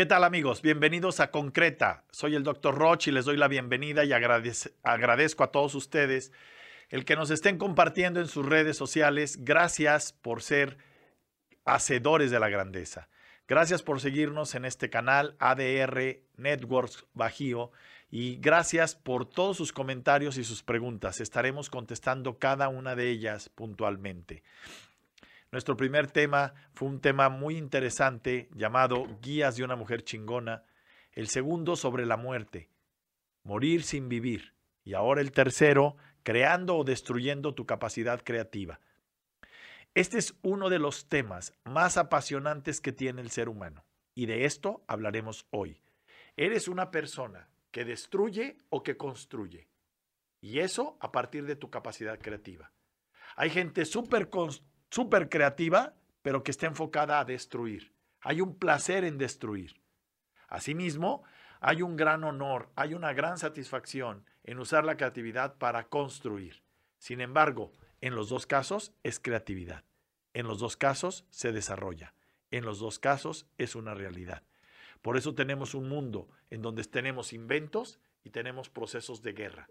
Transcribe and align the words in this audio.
¿Qué 0.00 0.06
tal 0.06 0.24
amigos? 0.24 0.62
Bienvenidos 0.62 1.20
a 1.20 1.30
Concreta. 1.30 2.04
Soy 2.10 2.34
el 2.34 2.42
doctor 2.42 2.74
Roch 2.74 3.06
y 3.06 3.10
les 3.10 3.26
doy 3.26 3.36
la 3.36 3.48
bienvenida 3.48 4.02
y 4.02 4.14
agradezco 4.14 5.44
a 5.44 5.52
todos 5.52 5.74
ustedes 5.74 6.32
el 6.88 7.04
que 7.04 7.16
nos 7.16 7.30
estén 7.30 7.58
compartiendo 7.58 8.18
en 8.18 8.26
sus 8.26 8.46
redes 8.46 8.78
sociales. 8.78 9.44
Gracias 9.44 10.14
por 10.14 10.40
ser 10.40 10.78
hacedores 11.66 12.30
de 12.30 12.40
la 12.40 12.48
grandeza. 12.48 13.10
Gracias 13.46 13.82
por 13.82 14.00
seguirnos 14.00 14.54
en 14.54 14.64
este 14.64 14.88
canal 14.88 15.36
ADR 15.38 16.22
Networks 16.38 17.04
Bajío 17.12 17.70
y 18.10 18.36
gracias 18.36 18.94
por 18.94 19.28
todos 19.28 19.58
sus 19.58 19.70
comentarios 19.70 20.38
y 20.38 20.44
sus 20.44 20.62
preguntas. 20.62 21.20
Estaremos 21.20 21.68
contestando 21.68 22.38
cada 22.38 22.70
una 22.70 22.96
de 22.96 23.10
ellas 23.10 23.50
puntualmente. 23.50 24.44
Nuestro 25.52 25.76
primer 25.76 26.08
tema 26.08 26.54
fue 26.74 26.88
un 26.88 27.00
tema 27.00 27.28
muy 27.28 27.56
interesante 27.56 28.48
llamado 28.54 29.18
Guías 29.20 29.56
de 29.56 29.64
una 29.64 29.74
mujer 29.74 30.04
chingona. 30.04 30.62
El 31.12 31.26
segundo 31.26 31.74
sobre 31.74 32.06
la 32.06 32.16
muerte, 32.16 32.70
morir 33.42 33.82
sin 33.82 34.08
vivir. 34.08 34.54
Y 34.84 34.94
ahora 34.94 35.20
el 35.20 35.32
tercero, 35.32 35.96
creando 36.22 36.76
o 36.76 36.84
destruyendo 36.84 37.52
tu 37.52 37.66
capacidad 37.66 38.22
creativa. 38.22 38.78
Este 39.94 40.18
es 40.18 40.36
uno 40.42 40.68
de 40.68 40.78
los 40.78 41.08
temas 41.08 41.52
más 41.64 41.96
apasionantes 41.96 42.80
que 42.80 42.92
tiene 42.92 43.20
el 43.20 43.30
ser 43.30 43.48
humano. 43.48 43.84
Y 44.14 44.26
de 44.26 44.44
esto 44.44 44.84
hablaremos 44.86 45.46
hoy. 45.50 45.82
Eres 46.36 46.68
una 46.68 46.92
persona 46.92 47.48
que 47.72 47.84
destruye 47.84 48.58
o 48.68 48.84
que 48.84 48.96
construye. 48.96 49.66
Y 50.40 50.60
eso 50.60 50.96
a 51.00 51.10
partir 51.10 51.44
de 51.44 51.56
tu 51.56 51.70
capacidad 51.70 52.20
creativa. 52.20 52.70
Hay 53.34 53.50
gente 53.50 53.84
súper 53.84 54.30
súper 54.90 55.28
creativa, 55.28 55.94
pero 56.22 56.42
que 56.42 56.50
está 56.50 56.66
enfocada 56.66 57.20
a 57.20 57.24
destruir. 57.24 57.92
Hay 58.20 58.40
un 58.40 58.56
placer 58.56 59.04
en 59.04 59.18
destruir. 59.18 59.80
Asimismo, 60.48 61.22
hay 61.60 61.82
un 61.82 61.96
gran 61.96 62.24
honor, 62.24 62.70
hay 62.74 62.94
una 62.94 63.12
gran 63.12 63.38
satisfacción 63.38 64.24
en 64.44 64.58
usar 64.58 64.84
la 64.84 64.96
creatividad 64.96 65.56
para 65.56 65.84
construir. 65.84 66.62
Sin 66.98 67.20
embargo, 67.20 67.72
en 68.00 68.14
los 68.14 68.28
dos 68.28 68.46
casos 68.46 68.92
es 69.02 69.20
creatividad. 69.20 69.84
En 70.34 70.46
los 70.46 70.58
dos 70.58 70.76
casos 70.76 71.24
se 71.30 71.52
desarrolla. 71.52 72.14
En 72.50 72.64
los 72.64 72.78
dos 72.78 72.98
casos 72.98 73.46
es 73.58 73.74
una 73.74 73.94
realidad. 73.94 74.42
Por 75.02 75.16
eso 75.16 75.34
tenemos 75.34 75.74
un 75.74 75.88
mundo 75.88 76.28
en 76.50 76.62
donde 76.62 76.84
tenemos 76.84 77.32
inventos 77.32 78.00
y 78.24 78.30
tenemos 78.30 78.68
procesos 78.68 79.22
de 79.22 79.32
guerra. 79.32 79.68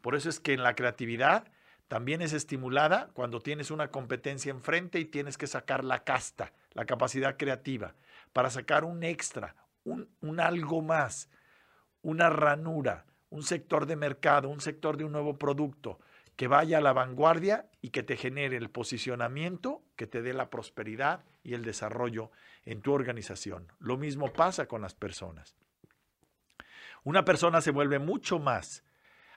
Por 0.00 0.14
eso 0.14 0.28
es 0.28 0.40
que 0.40 0.52
en 0.52 0.62
la 0.62 0.74
creatividad 0.74 1.50
también 1.88 2.20
es 2.20 2.32
estimulada 2.32 3.10
cuando 3.12 3.40
tienes 3.40 3.70
una 3.70 3.90
competencia 3.90 4.50
enfrente 4.50 4.98
y 4.98 5.04
tienes 5.04 5.38
que 5.38 5.46
sacar 5.46 5.84
la 5.84 6.02
casta, 6.02 6.52
la 6.72 6.84
capacidad 6.84 7.36
creativa, 7.36 7.94
para 8.32 8.50
sacar 8.50 8.84
un 8.84 9.04
extra, 9.04 9.54
un, 9.84 10.40
algo 10.40 10.82
más, 10.82 11.30
una 12.02 12.28
ranura, 12.28 13.06
un 13.30 13.42
sector 13.42 13.86
de 13.86 13.96
mercado, 13.96 14.48
un 14.48 14.60
sector 14.60 14.96
de 14.96 15.04
un 15.04 15.12
nuevo 15.12 15.38
producto 15.38 16.00
que 16.34 16.48
vaya 16.48 16.78
a 16.78 16.82
la 16.82 16.92
vanguardia 16.92 17.70
y 17.80 17.90
que 17.90 18.02
te 18.02 18.16
genere 18.16 18.56
el 18.56 18.68
posicionamiento, 18.68 19.82
que 19.94 20.06
te 20.06 20.22
dé 20.22 20.34
la 20.34 20.50
prosperidad 20.50 21.24
y 21.42 21.54
el 21.54 21.64
desarrollo 21.64 22.30
en 22.64 22.82
tu 22.82 22.92
organización. 22.92 23.72
Lo 23.78 23.96
mismo 23.96 24.32
pasa 24.32 24.66
con 24.66 24.82
las 24.82 24.94
personas. 24.94 25.56
Una 27.04 27.24
persona 27.24 27.60
se 27.60 27.70
vuelve 27.70 28.00
mucho 28.00 28.38
más 28.38 28.84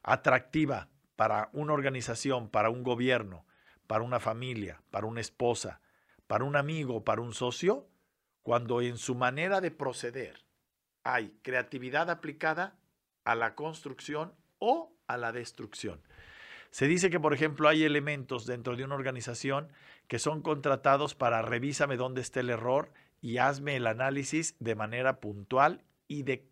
atractiva 0.02 0.90
para 1.20 1.50
una 1.52 1.74
organización, 1.74 2.48
para 2.48 2.70
un 2.70 2.82
gobierno, 2.82 3.46
para 3.88 4.06
una 4.06 4.22
familia, 4.22 4.82
para 4.90 5.06
una 5.06 5.20
esposa, 5.20 5.82
para 6.28 6.46
un 6.46 6.56
amigo, 6.56 7.04
para 7.04 7.20
un 7.20 7.34
socio, 7.34 7.90
cuando 8.42 8.80
en 8.80 8.98
su 8.98 9.16
manera 9.16 9.60
de 9.60 9.70
proceder 9.70 10.46
hay 11.04 11.38
creatividad 11.42 12.10
aplicada 12.10 12.80
a 13.26 13.36
la 13.36 13.54
construcción 13.54 14.32
o 14.60 14.94
a 15.08 15.18
la 15.18 15.34
destrucción. 15.34 16.02
Se 16.72 16.88
dice 16.88 17.10
que, 17.10 17.20
por 17.20 17.34
ejemplo, 17.34 17.68
hay 17.68 17.84
elementos 17.84 18.46
dentro 18.46 18.78
de 18.78 18.86
una 18.86 18.96
organización 18.96 19.74
que 20.08 20.20
son 20.20 20.42
contratados 20.42 21.16
para 21.16 21.42
revísame 21.42 21.98
dónde 21.98 22.22
está 22.22 22.40
el 22.40 22.50
error 22.50 22.94
y 23.20 23.40
hazme 23.40 23.76
el 23.76 23.88
análisis 23.88 24.56
de 24.60 24.76
manera 24.76 25.20
puntual 25.20 25.84
y 26.08 26.24
de 26.24 26.48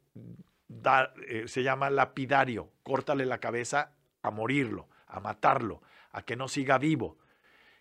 eh, 1.30 1.44
se 1.48 1.64
llama 1.64 1.90
lapidario, 1.90 2.70
córtale 2.84 3.26
la 3.26 3.40
cabeza 3.40 3.94
a 4.28 4.32
morirlo, 4.32 4.88
a 5.08 5.20
matarlo, 5.20 5.82
a 6.12 6.24
que 6.24 6.36
no 6.36 6.48
siga 6.48 6.78
vivo. 6.78 7.18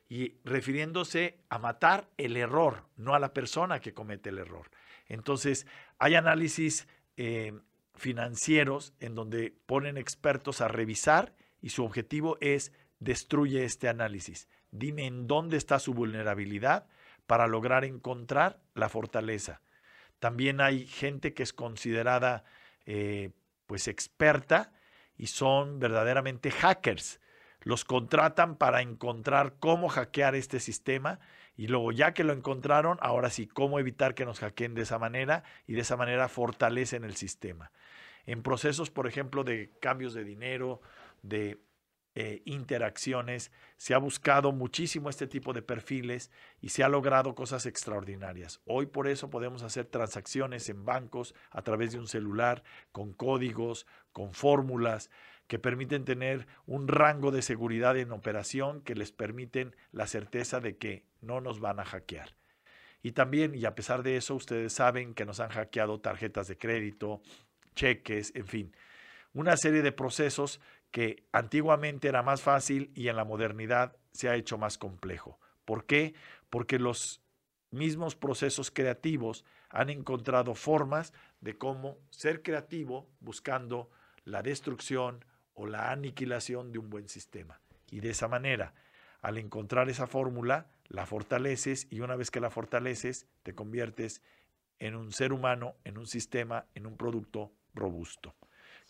Y 0.09 0.37
refiriéndose 0.45 1.39
a 1.49 1.59
matar 1.59 2.09
el 2.17 2.37
error, 2.37 2.85
no 2.97 3.15
a 3.15 3.19
la 3.19 3.33
persona 3.33 3.81
que 3.81 3.93
comete 3.93 4.31
el 4.31 4.39
error. 4.39 4.71
Entonces, 5.09 5.67
hay 5.99 6.15
análisis 6.15 6.87
eh, 7.17 7.59
financieros 7.95 8.93
en 9.01 9.15
donde 9.15 9.55
ponen 9.67 9.97
expertos 9.97 10.61
a 10.61 10.69
revisar 10.69 11.35
y 11.61 11.71
su 11.71 11.85
objetivo 11.85 12.39
es 12.41 12.73
destruye 13.01 13.65
este 13.65 13.89
análisis. 13.89 14.49
Dime 14.71 15.07
en 15.07 15.27
dónde 15.27 15.57
está 15.57 15.79
su 15.79 15.95
vulnerabilidad 15.95 16.87
para 17.27 17.47
lograr 17.47 17.85
encontrar 17.85 18.61
la 18.75 18.89
fortaleza. 18.89 19.61
También 20.19 20.61
hay 20.61 20.87
gente 20.87 21.35
que 21.35 21.43
es 21.43 21.53
considerada 21.53 22.45
eh, 22.85 23.31
pues 23.67 23.89
experta 23.89 24.73
y 25.19 25.29
son 25.29 25.79
verdaderamente 25.79 26.51
hackers. 26.51 27.21
Los 27.61 27.85
contratan 27.85 28.57
para 28.57 28.83
encontrar 28.83 29.55
cómo 29.59 29.89
hackear 29.89 30.35
este 30.35 30.61
sistema 30.61 31.19
y 31.57 31.69
luego 31.69 31.91
ya 31.91 32.13
que 32.13 32.25
lo 32.25 32.33
encontraron, 32.33 32.99
ahora 33.01 33.31
sí, 33.31 33.47
cómo 33.47 33.79
evitar 33.79 34.15
que 34.15 34.27
nos 34.27 34.41
hackeen 34.41 34.75
de 34.75 34.83
esa 34.83 34.99
manera 34.99 35.43
y 35.67 35.73
de 35.73 35.81
esa 35.81 35.97
manera 35.97 36.29
fortalecen 36.29 37.05
el 37.05 37.17
sistema. 37.17 37.73
En 38.27 38.43
procesos, 38.43 38.91
por 38.91 39.07
ejemplo, 39.07 39.43
de 39.43 39.71
cambios 39.81 40.13
de 40.13 40.25
dinero, 40.25 40.81
de 41.23 41.59
eh, 42.19 42.41
interacciones, 42.47 43.53
se 43.77 43.93
ha 43.93 43.99
buscado 43.99 44.51
muchísimo 44.51 45.11
este 45.11 45.27
tipo 45.27 45.53
de 45.53 45.61
perfiles 45.61 46.31
y 46.63 46.71
se 46.71 46.83
ha 46.83 46.89
logrado 46.89 47.35
cosas 47.35 47.67
extraordinarias. 47.67 48.63
Hoy 48.65 48.87
por 48.87 49.07
eso 49.07 49.29
podemos 49.29 49.63
hacer 49.63 49.85
transacciones 49.85 50.71
en 50.71 50.87
bancos 50.87 51.35
a 51.51 51.61
través 51.61 51.93
de 51.93 51.99
un 51.99 52.09
celular, 52.09 52.63
con 52.91 53.13
códigos, 53.13 53.87
con 54.13 54.33
fórmulas 54.33 55.11
que 55.47 55.59
permiten 55.59 56.07
tener 56.07 56.47
un 56.65 56.89
rango 56.89 57.31
de 57.31 57.43
seguridad 57.43 57.99
en 57.99 58.13
operación 58.13 58.81
que 58.81 58.95
les 58.95 59.13
permiten 59.13 59.77
la 59.93 60.07
certeza 60.07 60.59
de 60.59 60.79
que 60.79 61.05
no 61.21 61.43
nos 61.43 61.61
van 61.61 61.81
a 61.81 61.85
hackear. 61.85 62.35
Y 63.03 63.13
también, 63.13 63.55
y 63.55 63.67
a 63.67 63.75
pesar 63.75 64.03
de 64.03 64.17
eso, 64.17 64.35
ustedes 64.35 64.73
saben 64.73 65.13
que 65.13 65.27
nos 65.27 65.39
han 65.39 65.51
hackeado 65.51 66.01
tarjetas 66.01 66.49
de 66.49 66.57
crédito, 66.57 67.21
cheques, 67.75 68.33
en 68.35 68.47
fin, 68.47 68.73
una 69.37 69.59
serie 69.59 69.83
de 69.83 69.93
procesos 69.93 70.63
que 70.97 71.27
antiguamente 71.31 72.09
era 72.09 72.23
más 72.23 72.41
fácil 72.41 72.91
y 72.95 73.09
en 73.09 73.17
la 73.17 73.27
modernidad 73.27 73.95
se 74.13 74.31
ha 74.31 74.35
hecho 74.35 74.57
más 74.57 74.79
complejo. 74.79 75.39
¿Por 75.67 75.85
qué? 75.85 76.15
Porque 76.49 76.79
los 76.79 77.21
mismos 77.71 78.17
procesos 78.17 78.71
creativos 78.71 79.45
han 79.69 79.91
encontrado 79.91 80.55
formas 80.55 81.13
de 81.43 81.59
cómo 81.59 81.99
ser 82.09 82.41
creativo 82.41 83.11
buscando 83.21 83.91
la 84.25 84.43
destrucción 84.43 85.23
o 85.53 85.67
la 85.67 85.91
aniquilación 85.91 86.73
de 86.73 86.79
un 86.79 86.89
buen 86.89 87.11
sistema. 87.11 87.61
Y 87.91 88.01
de 88.01 88.09
esa 88.09 88.27
manera, 88.27 88.73
al 89.21 89.37
encontrar 89.37 89.91
esa 89.91 90.07
fórmula, 90.07 90.71
la 90.89 91.05
fortaleces 91.05 91.89
y 91.91 92.01
una 92.01 92.17
vez 92.17 92.31
que 92.31 92.41
la 92.41 92.49
fortaleces, 92.49 93.27
te 93.43 93.55
conviertes 93.55 94.23
en 94.79 94.97
un 94.97 95.13
ser 95.13 95.35
humano, 95.35 95.77
en 95.85 95.99
un 95.99 96.07
sistema, 96.07 96.65
en 96.75 96.87
un 96.87 96.97
producto 96.97 97.53
robusto 97.75 98.35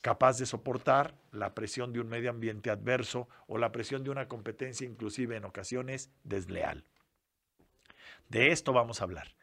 capaz 0.07 0.39
de 0.39 0.47
soportar 0.47 1.17
la 1.33 1.53
presión 1.53 1.93
de 1.93 1.99
un 1.99 2.07
medio 2.07 2.31
ambiente 2.31 2.71
adverso 2.71 3.29
o 3.49 3.59
la 3.59 3.73
presión 3.73 4.05
de 4.05 4.11
una 4.11 4.29
competencia 4.29 4.87
inclusive 4.87 5.35
en 5.35 5.45
ocasiones 5.45 6.13
desleal. 6.23 6.85
De 8.29 8.53
esto 8.53 8.73
vamos 8.73 9.01
a 9.01 9.05
hablar. 9.05 9.35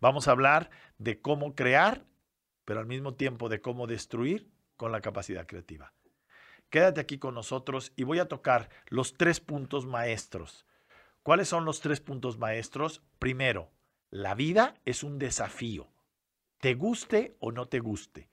Vamos 0.00 0.26
a 0.26 0.32
hablar 0.32 0.70
de 0.98 1.20
cómo 1.20 1.54
crear, 1.54 2.06
pero 2.64 2.80
al 2.80 2.86
mismo 2.86 3.14
tiempo 3.14 3.48
de 3.48 3.60
cómo 3.60 3.86
destruir 3.86 4.50
con 4.76 4.90
la 4.90 5.00
capacidad 5.00 5.46
creativa. 5.46 5.92
Quédate 6.70 7.00
aquí 7.00 7.20
con 7.20 7.36
nosotros 7.36 7.92
y 7.94 8.02
voy 8.02 8.18
a 8.18 8.26
tocar 8.26 8.68
los 8.88 9.14
tres 9.14 9.38
puntos 9.38 9.86
maestros. 9.86 10.66
¿Cuáles 11.22 11.46
son 11.46 11.64
los 11.64 11.80
tres 11.82 12.00
puntos 12.00 12.36
maestros? 12.36 13.00
Primero, 13.20 13.70
la 14.10 14.34
vida 14.34 14.74
es 14.84 15.04
un 15.04 15.20
desafío, 15.20 15.86
te 16.58 16.74
guste 16.74 17.36
o 17.38 17.52
no 17.52 17.68
te 17.68 17.78
guste 17.78 18.29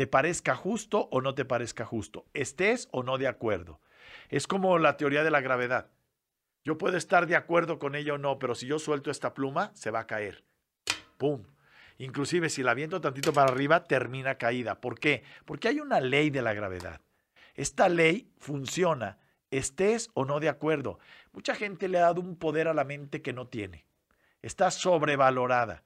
te 0.00 0.06
parezca 0.06 0.56
justo 0.56 1.10
o 1.10 1.20
no 1.20 1.34
te 1.34 1.44
parezca 1.44 1.84
justo, 1.84 2.24
estés 2.32 2.88
o 2.90 3.02
no 3.02 3.18
de 3.18 3.28
acuerdo. 3.28 3.82
Es 4.30 4.46
como 4.46 4.78
la 4.78 4.96
teoría 4.96 5.22
de 5.24 5.30
la 5.30 5.42
gravedad. 5.42 5.90
Yo 6.64 6.78
puedo 6.78 6.96
estar 6.96 7.26
de 7.26 7.36
acuerdo 7.36 7.78
con 7.78 7.94
ella 7.94 8.14
o 8.14 8.16
no, 8.16 8.38
pero 8.38 8.54
si 8.54 8.66
yo 8.66 8.78
suelto 8.78 9.10
esta 9.10 9.34
pluma, 9.34 9.72
se 9.74 9.90
va 9.90 10.00
a 10.00 10.06
caer. 10.06 10.42
¡Pum! 11.18 11.42
Inclusive 11.98 12.48
si 12.48 12.62
la 12.62 12.72
viento 12.72 13.02
tantito 13.02 13.34
para 13.34 13.52
arriba, 13.52 13.84
termina 13.84 14.36
caída. 14.36 14.80
¿Por 14.80 14.98
qué? 14.98 15.22
Porque 15.44 15.68
hay 15.68 15.80
una 15.80 16.00
ley 16.00 16.30
de 16.30 16.40
la 16.40 16.54
gravedad. 16.54 17.02
Esta 17.54 17.90
ley 17.90 18.32
funciona, 18.38 19.18
estés 19.50 20.08
o 20.14 20.24
no 20.24 20.40
de 20.40 20.48
acuerdo. 20.48 20.98
Mucha 21.32 21.54
gente 21.54 21.88
le 21.88 21.98
ha 21.98 22.06
dado 22.06 22.22
un 22.22 22.36
poder 22.36 22.68
a 22.68 22.72
la 22.72 22.84
mente 22.84 23.20
que 23.20 23.34
no 23.34 23.48
tiene. 23.48 23.84
Está 24.40 24.70
sobrevalorada. 24.70 25.84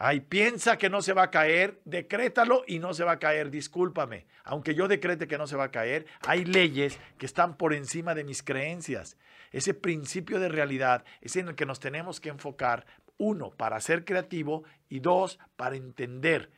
Ay, 0.00 0.20
piensa 0.20 0.78
que 0.78 0.90
no 0.90 1.02
se 1.02 1.12
va 1.12 1.24
a 1.24 1.30
caer, 1.32 1.80
decrétalo 1.84 2.62
y 2.68 2.78
no 2.78 2.94
se 2.94 3.02
va 3.02 3.12
a 3.12 3.18
caer, 3.18 3.50
discúlpame. 3.50 4.26
Aunque 4.44 4.76
yo 4.76 4.86
decrete 4.86 5.26
que 5.26 5.38
no 5.38 5.48
se 5.48 5.56
va 5.56 5.64
a 5.64 5.70
caer, 5.72 6.06
hay 6.24 6.44
leyes 6.44 7.00
que 7.18 7.26
están 7.26 7.56
por 7.56 7.74
encima 7.74 8.14
de 8.14 8.22
mis 8.22 8.44
creencias. 8.44 9.16
Ese 9.50 9.74
principio 9.74 10.38
de 10.38 10.48
realidad 10.48 11.04
es 11.20 11.34
en 11.34 11.48
el 11.48 11.56
que 11.56 11.66
nos 11.66 11.80
tenemos 11.80 12.20
que 12.20 12.28
enfocar, 12.28 12.86
uno, 13.16 13.50
para 13.50 13.80
ser 13.80 14.04
creativo 14.04 14.62
y 14.88 15.00
dos, 15.00 15.40
para 15.56 15.74
entender 15.74 16.52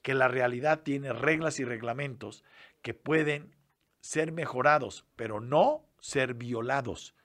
que 0.00 0.14
la 0.14 0.28
realidad 0.28 0.82
tiene 0.82 1.12
reglas 1.12 1.58
y 1.58 1.64
reglamentos 1.64 2.44
que 2.80 2.94
pueden 2.94 3.56
ser 4.02 4.30
mejorados, 4.30 5.04
pero 5.16 5.40
no 5.40 5.84
ser 5.98 6.34
violados. 6.34 7.16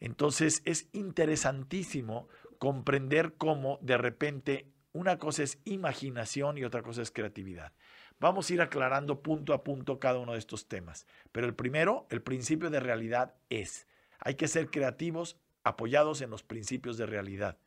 Entonces 0.00 0.62
es 0.64 0.88
interesantísimo 0.92 2.28
comprender 2.58 3.34
cómo 3.34 3.78
de 3.82 3.98
repente 3.98 4.72
una 4.96 5.18
cosa 5.18 5.42
es 5.42 5.58
imaginación 5.64 6.56
y 6.56 6.64
otra 6.64 6.82
cosa 6.82 7.02
es 7.02 7.10
creatividad. 7.10 7.72
Vamos 8.18 8.48
a 8.48 8.54
ir 8.54 8.62
aclarando 8.62 9.22
punto 9.22 9.52
a 9.52 9.62
punto 9.62 10.00
cada 10.00 10.18
uno 10.18 10.32
de 10.32 10.38
estos 10.38 10.68
temas. 10.68 11.06
Pero 11.32 11.46
el 11.46 11.54
primero, 11.54 12.06
el 12.08 12.22
principio 12.22 12.70
de 12.70 12.80
realidad 12.80 13.34
es, 13.50 13.86
hay 14.18 14.36
que 14.36 14.48
ser 14.48 14.70
creativos 14.70 15.36
apoyados 15.64 16.22
en 16.22 16.30
los 16.30 16.42
principios 16.42 16.96
de 16.96 17.04
realidad, 17.04 17.58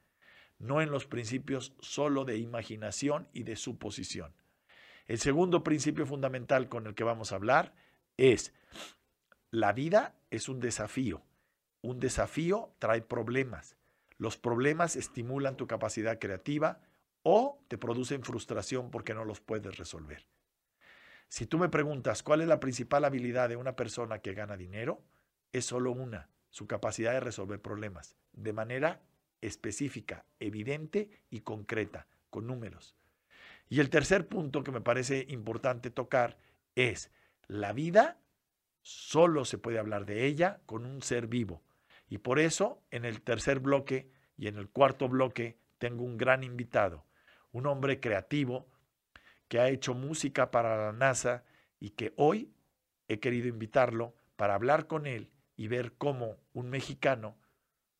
no 0.57 0.81
en 0.81 0.89
los 0.89 1.05
principios 1.05 1.73
solo 1.81 2.25
de 2.25 2.37
imaginación 2.37 3.27
y 3.31 3.43
de 3.43 3.55
suposición. 3.55 4.33
El 5.05 5.19
segundo 5.19 5.63
principio 5.63 6.07
fundamental 6.07 6.67
con 6.67 6.87
el 6.87 6.95
que 6.95 7.03
vamos 7.03 7.31
a 7.31 7.35
hablar 7.35 7.75
es, 8.17 8.53
la 9.51 9.71
vida 9.71 10.15
es 10.31 10.49
un 10.49 10.59
desafío. 10.59 11.21
Un 11.81 11.99
desafío 11.99 12.73
trae 12.79 13.01
problemas. 13.01 13.75
Los 14.17 14.35
problemas 14.37 14.95
estimulan 14.95 15.57
tu 15.57 15.67
capacidad 15.67 16.17
creativa, 16.17 16.81
o 17.31 17.63
te 17.67 17.77
producen 17.77 18.23
frustración 18.23 18.89
porque 18.89 19.13
no 19.13 19.23
los 19.23 19.39
puedes 19.39 19.77
resolver. 19.77 20.25
Si 21.27 21.45
tú 21.45 21.59
me 21.59 21.69
preguntas 21.69 22.23
cuál 22.23 22.41
es 22.41 22.47
la 22.47 22.59
principal 22.59 23.05
habilidad 23.05 23.49
de 23.49 23.55
una 23.55 23.75
persona 23.75 24.17
que 24.17 24.33
gana 24.33 24.57
dinero, 24.57 25.03
es 25.51 25.65
solo 25.65 25.91
una, 25.91 26.27
su 26.49 26.65
capacidad 26.65 27.13
de 27.13 27.19
resolver 27.19 27.61
problemas 27.61 28.15
de 28.33 28.51
manera 28.51 29.03
específica, 29.41 30.25
evidente 30.39 31.21
y 31.29 31.41
concreta, 31.41 32.07
con 32.31 32.47
números. 32.47 32.95
Y 33.69 33.79
el 33.79 33.91
tercer 33.91 34.27
punto 34.27 34.63
que 34.63 34.71
me 34.71 34.81
parece 34.81 35.27
importante 35.29 35.91
tocar 35.91 36.39
es 36.73 37.11
la 37.47 37.73
vida 37.73 38.17
solo 38.81 39.45
se 39.45 39.59
puede 39.59 39.77
hablar 39.77 40.07
de 40.07 40.25
ella 40.25 40.61
con 40.65 40.83
un 40.83 41.03
ser 41.03 41.27
vivo. 41.27 41.61
Y 42.09 42.17
por 42.17 42.39
eso 42.39 42.81
en 42.89 43.05
el 43.05 43.21
tercer 43.21 43.59
bloque 43.59 44.09
y 44.35 44.47
en 44.47 44.57
el 44.57 44.67
cuarto 44.67 45.07
bloque 45.07 45.59
tengo 45.77 46.03
un 46.03 46.17
gran 46.17 46.43
invitado, 46.43 47.05
un 47.51 47.65
hombre 47.65 47.99
creativo 47.99 48.67
que 49.47 49.59
ha 49.59 49.69
hecho 49.69 49.93
música 49.93 50.51
para 50.51 50.77
la 50.77 50.91
NASA 50.91 51.43
y 51.79 51.91
que 51.91 52.13
hoy 52.15 52.51
he 53.07 53.19
querido 53.19 53.47
invitarlo 53.47 54.13
para 54.35 54.55
hablar 54.55 54.87
con 54.87 55.07
él 55.07 55.31
y 55.57 55.67
ver 55.67 55.93
cómo 55.93 56.37
un 56.53 56.69
mexicano 56.69 57.35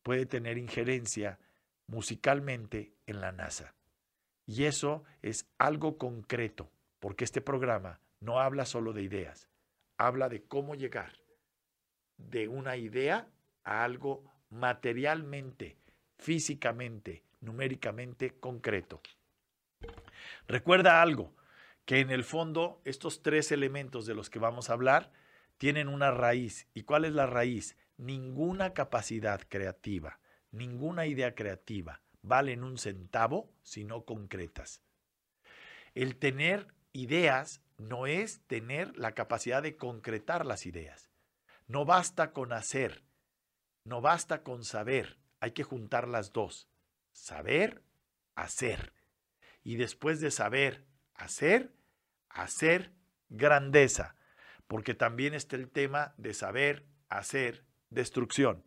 puede 0.02 0.26
tener 0.26 0.56
injerencia 0.56 1.38
musicalmente 1.86 2.94
en 3.06 3.20
la 3.20 3.32
NASA. 3.32 3.74
Y 4.46 4.64
eso 4.64 5.04
es 5.22 5.46
algo 5.58 5.98
concreto, 5.98 6.70
porque 7.00 7.24
este 7.24 7.40
programa 7.40 8.00
no 8.20 8.40
habla 8.40 8.64
solo 8.64 8.92
de 8.92 9.02
ideas, 9.02 9.48
habla 9.98 10.28
de 10.28 10.42
cómo 10.44 10.74
llegar 10.74 11.12
de 12.16 12.48
una 12.48 12.76
idea 12.76 13.28
a 13.64 13.84
algo 13.84 14.24
materialmente, 14.50 15.76
físicamente, 16.16 17.24
numéricamente 17.40 18.38
concreto. 18.38 19.00
Recuerda 20.46 21.00
algo, 21.00 21.34
que 21.84 22.00
en 22.00 22.10
el 22.10 22.24
fondo 22.24 22.80
estos 22.84 23.22
tres 23.22 23.52
elementos 23.52 24.06
de 24.06 24.14
los 24.14 24.30
que 24.30 24.38
vamos 24.38 24.68
a 24.68 24.72
hablar 24.72 25.12
tienen 25.58 25.88
una 25.88 26.10
raíz. 26.10 26.68
¿Y 26.74 26.82
cuál 26.82 27.04
es 27.04 27.12
la 27.12 27.26
raíz? 27.26 27.76
Ninguna 27.96 28.72
capacidad 28.72 29.40
creativa, 29.48 30.18
ninguna 30.50 31.06
idea 31.06 31.34
creativa 31.34 32.00
valen 32.22 32.64
un 32.64 32.78
centavo 32.78 33.52
si 33.62 33.84
no 33.84 34.04
concretas. 34.04 34.82
El 35.94 36.16
tener 36.16 36.74
ideas 36.92 37.62
no 37.78 38.06
es 38.06 38.40
tener 38.46 38.96
la 38.96 39.12
capacidad 39.12 39.62
de 39.62 39.76
concretar 39.76 40.46
las 40.46 40.66
ideas. 40.66 41.10
No 41.66 41.84
basta 41.84 42.32
con 42.32 42.52
hacer, 42.52 43.04
no 43.84 44.00
basta 44.00 44.42
con 44.42 44.64
saber, 44.64 45.18
hay 45.40 45.52
que 45.52 45.62
juntar 45.62 46.08
las 46.08 46.32
dos. 46.32 46.68
Saber, 47.12 47.82
hacer 48.34 48.92
y 49.62 49.76
después 49.76 50.20
de 50.20 50.30
saber 50.30 50.86
hacer, 51.14 51.74
hacer 52.28 52.92
grandeza, 53.28 54.16
porque 54.66 54.94
también 54.94 55.34
está 55.34 55.56
el 55.56 55.70
tema 55.70 56.14
de 56.16 56.34
saber 56.34 56.86
hacer 57.08 57.64
destrucción, 57.90 58.64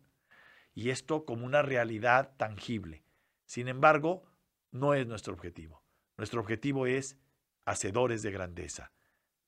y 0.74 0.90
esto 0.90 1.24
como 1.24 1.46
una 1.46 1.62
realidad 1.62 2.34
tangible. 2.36 3.04
Sin 3.46 3.68
embargo, 3.68 4.24
no 4.70 4.94
es 4.94 5.06
nuestro 5.06 5.32
objetivo. 5.34 5.84
Nuestro 6.16 6.40
objetivo 6.40 6.86
es 6.86 7.18
hacedores 7.64 8.22
de 8.22 8.30
grandeza, 8.30 8.92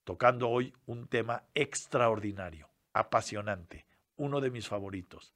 tocando 0.05 0.49
hoy 0.49 0.73
un 0.87 1.09
tema 1.09 1.45
extraordinario, 1.55 2.71
apasionante, 2.93 3.87
uno 4.17 4.41
de 4.41 4.51
mis 4.51 4.69
favoritos, 4.69 5.35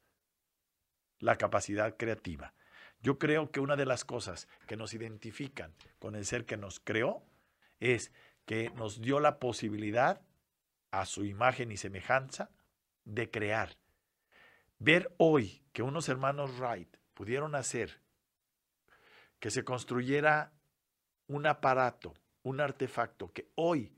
la 1.19 1.37
capacidad 1.37 1.97
creativa. 1.97 2.55
Yo 3.03 3.19
creo 3.19 3.51
que 3.51 3.61
una 3.61 3.77
de 3.77 3.87
las 3.87 4.05
cosas 4.05 4.49
que 4.67 4.77
nos 4.77 4.93
identifican 4.95 5.75
con 5.99 6.15
el 6.15 6.27
ser 6.27 6.45
que 6.45 6.57
nos 6.57 6.81
creó 6.81 7.23
es 7.81 8.13
que 8.45 8.71
nos 8.71 9.01
dio 9.01 9.21
la 9.21 9.39
posibilidad 9.39 10.21
a 10.91 11.07
su 11.07 11.25
imagen 11.25 11.73
y 11.73 11.77
semejanza 11.77 12.51
de 13.05 13.31
crear. 13.31 13.77
Ver 14.79 15.15
hoy 15.19 15.63
que 15.73 15.83
unos 15.83 16.09
hermanos 16.09 16.59
Wright 16.59 16.97
pudieron 17.15 17.55
hacer 17.55 18.01
que 19.39 19.51
se 19.51 19.65
construyera 19.65 20.53
un 21.27 21.47
aparato, 21.47 22.15
un 22.43 22.61
artefacto 22.61 23.33
que 23.33 23.49
hoy 23.55 23.93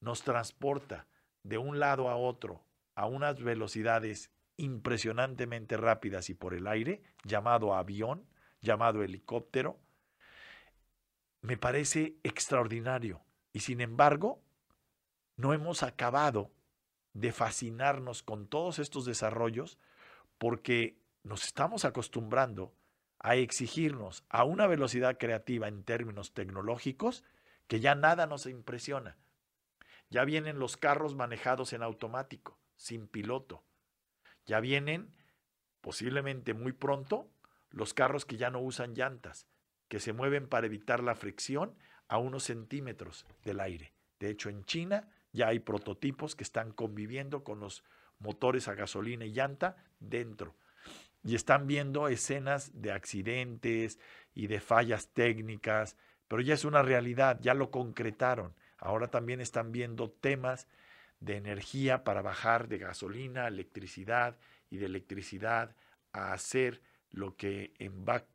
nos 0.00 0.22
transporta 0.22 1.06
de 1.42 1.58
un 1.58 1.80
lado 1.80 2.08
a 2.08 2.16
otro 2.16 2.62
a 2.94 3.06
unas 3.06 3.40
velocidades 3.40 4.30
impresionantemente 4.58 5.76
rápidas 5.78 6.28
y 6.28 6.34
por 6.34 6.52
el 6.52 6.66
aire, 6.66 7.02
llamado 7.24 7.74
avión, 7.74 8.26
llamado 8.60 9.02
helicóptero, 9.02 9.80
me 11.40 11.56
parece 11.56 12.16
extraordinario. 12.22 13.22
Y 13.52 13.60
sin 13.60 13.80
embargo, 13.80 14.42
no 15.36 15.54
hemos 15.54 15.82
acabado 15.82 16.50
de 17.14 17.32
fascinarnos 17.32 18.22
con 18.22 18.46
todos 18.48 18.78
estos 18.78 19.04
desarrollos 19.04 19.78
porque 20.36 21.00
nos 21.22 21.44
estamos 21.44 21.84
acostumbrando 21.84 22.74
a 23.20 23.36
exigirnos 23.36 24.24
a 24.28 24.44
una 24.44 24.66
velocidad 24.66 25.18
creativa 25.18 25.68
en 25.68 25.84
términos 25.84 26.34
tecnológicos 26.34 27.24
que 27.66 27.80
ya 27.80 27.94
nada 27.94 28.26
nos 28.26 28.46
impresiona. 28.46 29.16
Ya 30.10 30.24
vienen 30.24 30.58
los 30.58 30.76
carros 30.76 31.14
manejados 31.14 31.72
en 31.72 31.82
automático, 31.82 32.58
sin 32.76 33.06
piloto. 33.08 33.62
Ya 34.48 34.60
vienen, 34.60 35.14
posiblemente 35.82 36.54
muy 36.54 36.72
pronto, 36.72 37.30
los 37.70 37.92
carros 37.92 38.24
que 38.24 38.38
ya 38.38 38.48
no 38.50 38.60
usan 38.60 38.94
llantas, 38.94 39.46
que 39.88 40.00
se 40.00 40.14
mueven 40.14 40.48
para 40.48 40.66
evitar 40.66 41.02
la 41.02 41.14
fricción 41.14 41.76
a 42.08 42.16
unos 42.16 42.44
centímetros 42.44 43.26
del 43.44 43.60
aire. 43.60 43.92
De 44.18 44.30
hecho, 44.30 44.48
en 44.48 44.64
China 44.64 45.06
ya 45.32 45.48
hay 45.48 45.58
prototipos 45.58 46.34
que 46.34 46.44
están 46.44 46.72
conviviendo 46.72 47.44
con 47.44 47.60
los 47.60 47.84
motores 48.18 48.68
a 48.68 48.74
gasolina 48.74 49.26
y 49.26 49.32
llanta 49.32 49.76
dentro. 50.00 50.56
Y 51.22 51.34
están 51.34 51.66
viendo 51.66 52.08
escenas 52.08 52.80
de 52.80 52.92
accidentes 52.92 54.00
y 54.34 54.46
de 54.46 54.60
fallas 54.60 55.08
técnicas, 55.08 55.98
pero 56.26 56.40
ya 56.40 56.54
es 56.54 56.64
una 56.64 56.80
realidad, 56.80 57.38
ya 57.42 57.52
lo 57.52 57.70
concretaron. 57.70 58.54
Ahora 58.78 59.08
también 59.08 59.42
están 59.42 59.72
viendo 59.72 60.10
temas 60.10 60.68
de 61.20 61.36
energía 61.36 62.04
para 62.04 62.22
bajar 62.22 62.68
de 62.68 62.78
gasolina 62.78 63.44
a 63.44 63.48
electricidad 63.48 64.36
y 64.70 64.78
de 64.78 64.86
electricidad 64.86 65.74
a 66.12 66.32
hacer 66.32 66.80
lo 67.10 67.36
que 67.36 67.72
en 67.78 68.04
Back 68.04 68.26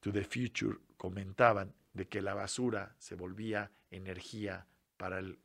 to 0.00 0.12
the 0.12 0.24
Future 0.24 0.78
comentaban 0.96 1.74
de 1.92 2.06
que 2.08 2.22
la 2.22 2.34
basura 2.34 2.94
se 2.98 3.14
volvía 3.14 3.70
energía 3.90 4.66
para 4.96 5.18
el 5.18 5.38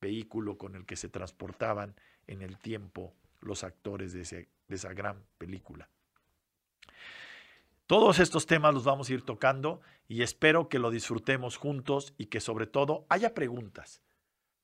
vehículo 0.00 0.58
con 0.58 0.74
el 0.74 0.86
que 0.86 0.96
se 0.96 1.08
transportaban 1.08 1.94
en 2.26 2.42
el 2.42 2.58
tiempo 2.58 3.14
los 3.40 3.64
actores 3.64 4.12
de, 4.12 4.48
de 4.68 4.74
esa 4.74 4.92
gran 4.92 5.22
película. 5.38 5.88
Todos 7.86 8.18
estos 8.18 8.46
temas 8.46 8.72
los 8.72 8.84
vamos 8.84 9.08
a 9.08 9.12
ir 9.12 9.22
tocando 9.22 9.80
y 10.08 10.22
espero 10.22 10.68
que 10.68 10.78
lo 10.78 10.90
disfrutemos 10.90 11.58
juntos 11.58 12.14
y 12.16 12.26
que 12.26 12.40
sobre 12.40 12.66
todo 12.66 13.04
haya 13.10 13.34
preguntas. 13.34 14.00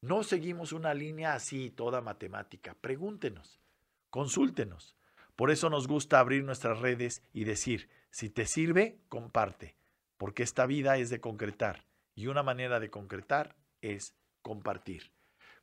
No 0.02 0.22
seguimos 0.22 0.72
una 0.72 0.94
línea 0.94 1.34
así, 1.34 1.70
toda 1.70 2.00
matemática. 2.00 2.74
Pregúntenos, 2.80 3.60
consúltenos. 4.08 4.96
Por 5.36 5.50
eso 5.50 5.70
nos 5.70 5.88
gusta 5.88 6.18
abrir 6.18 6.44
nuestras 6.44 6.78
redes 6.80 7.22
y 7.32 7.44
decir, 7.44 7.88
si 8.10 8.30
te 8.30 8.46
sirve, 8.46 8.98
comparte. 9.08 9.76
porque 10.20 10.42
esta 10.42 10.66
vida 10.66 10.98
es 10.98 11.08
de 11.08 11.18
concretar 11.18 11.86
y 12.14 12.26
una 12.26 12.42
manera 12.42 12.78
de 12.78 12.90
concretar 12.90 13.56
es 13.80 14.14
compartir. 14.42 15.12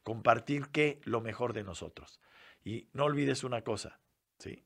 Compartir 0.02 0.70
qué? 0.70 1.00
Lo 1.04 1.22
mejor 1.22 1.54
de 1.54 1.64
nosotros. 1.64 2.20
Y 2.64 2.90
no 2.92 3.04
olvides 3.04 3.44
una 3.44 3.64
cosa, 3.64 4.00
¿sí? 4.40 4.64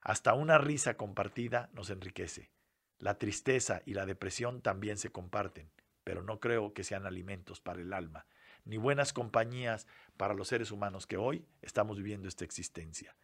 Hasta 0.00 0.32
una 0.32 0.56
risa 0.56 0.96
compartida 0.96 1.68
nos 1.74 1.90
enriquece. 1.90 2.50
La 2.98 3.18
tristeza 3.18 3.82
y 3.84 3.92
la 3.92 4.06
depresión 4.06 4.62
también 4.62 4.96
se 4.96 5.10
comparten, 5.10 5.70
pero 6.02 6.22
no 6.22 6.40
creo 6.40 6.72
que 6.72 6.82
sean 6.82 7.04
alimentos 7.04 7.60
para 7.60 7.82
el 7.82 7.92
alma, 7.92 8.24
ni 8.66 8.76
buenas 8.76 9.12
compañías 9.12 9.86
para 10.16 10.34
los 10.34 10.48
seres 10.48 10.70
humanos 10.70 11.06
que 11.06 11.16
hoy 11.16 11.46
estamos 11.62 11.96
viviendo 11.96 12.28
esta 12.28 12.44
existencia. 12.44 13.16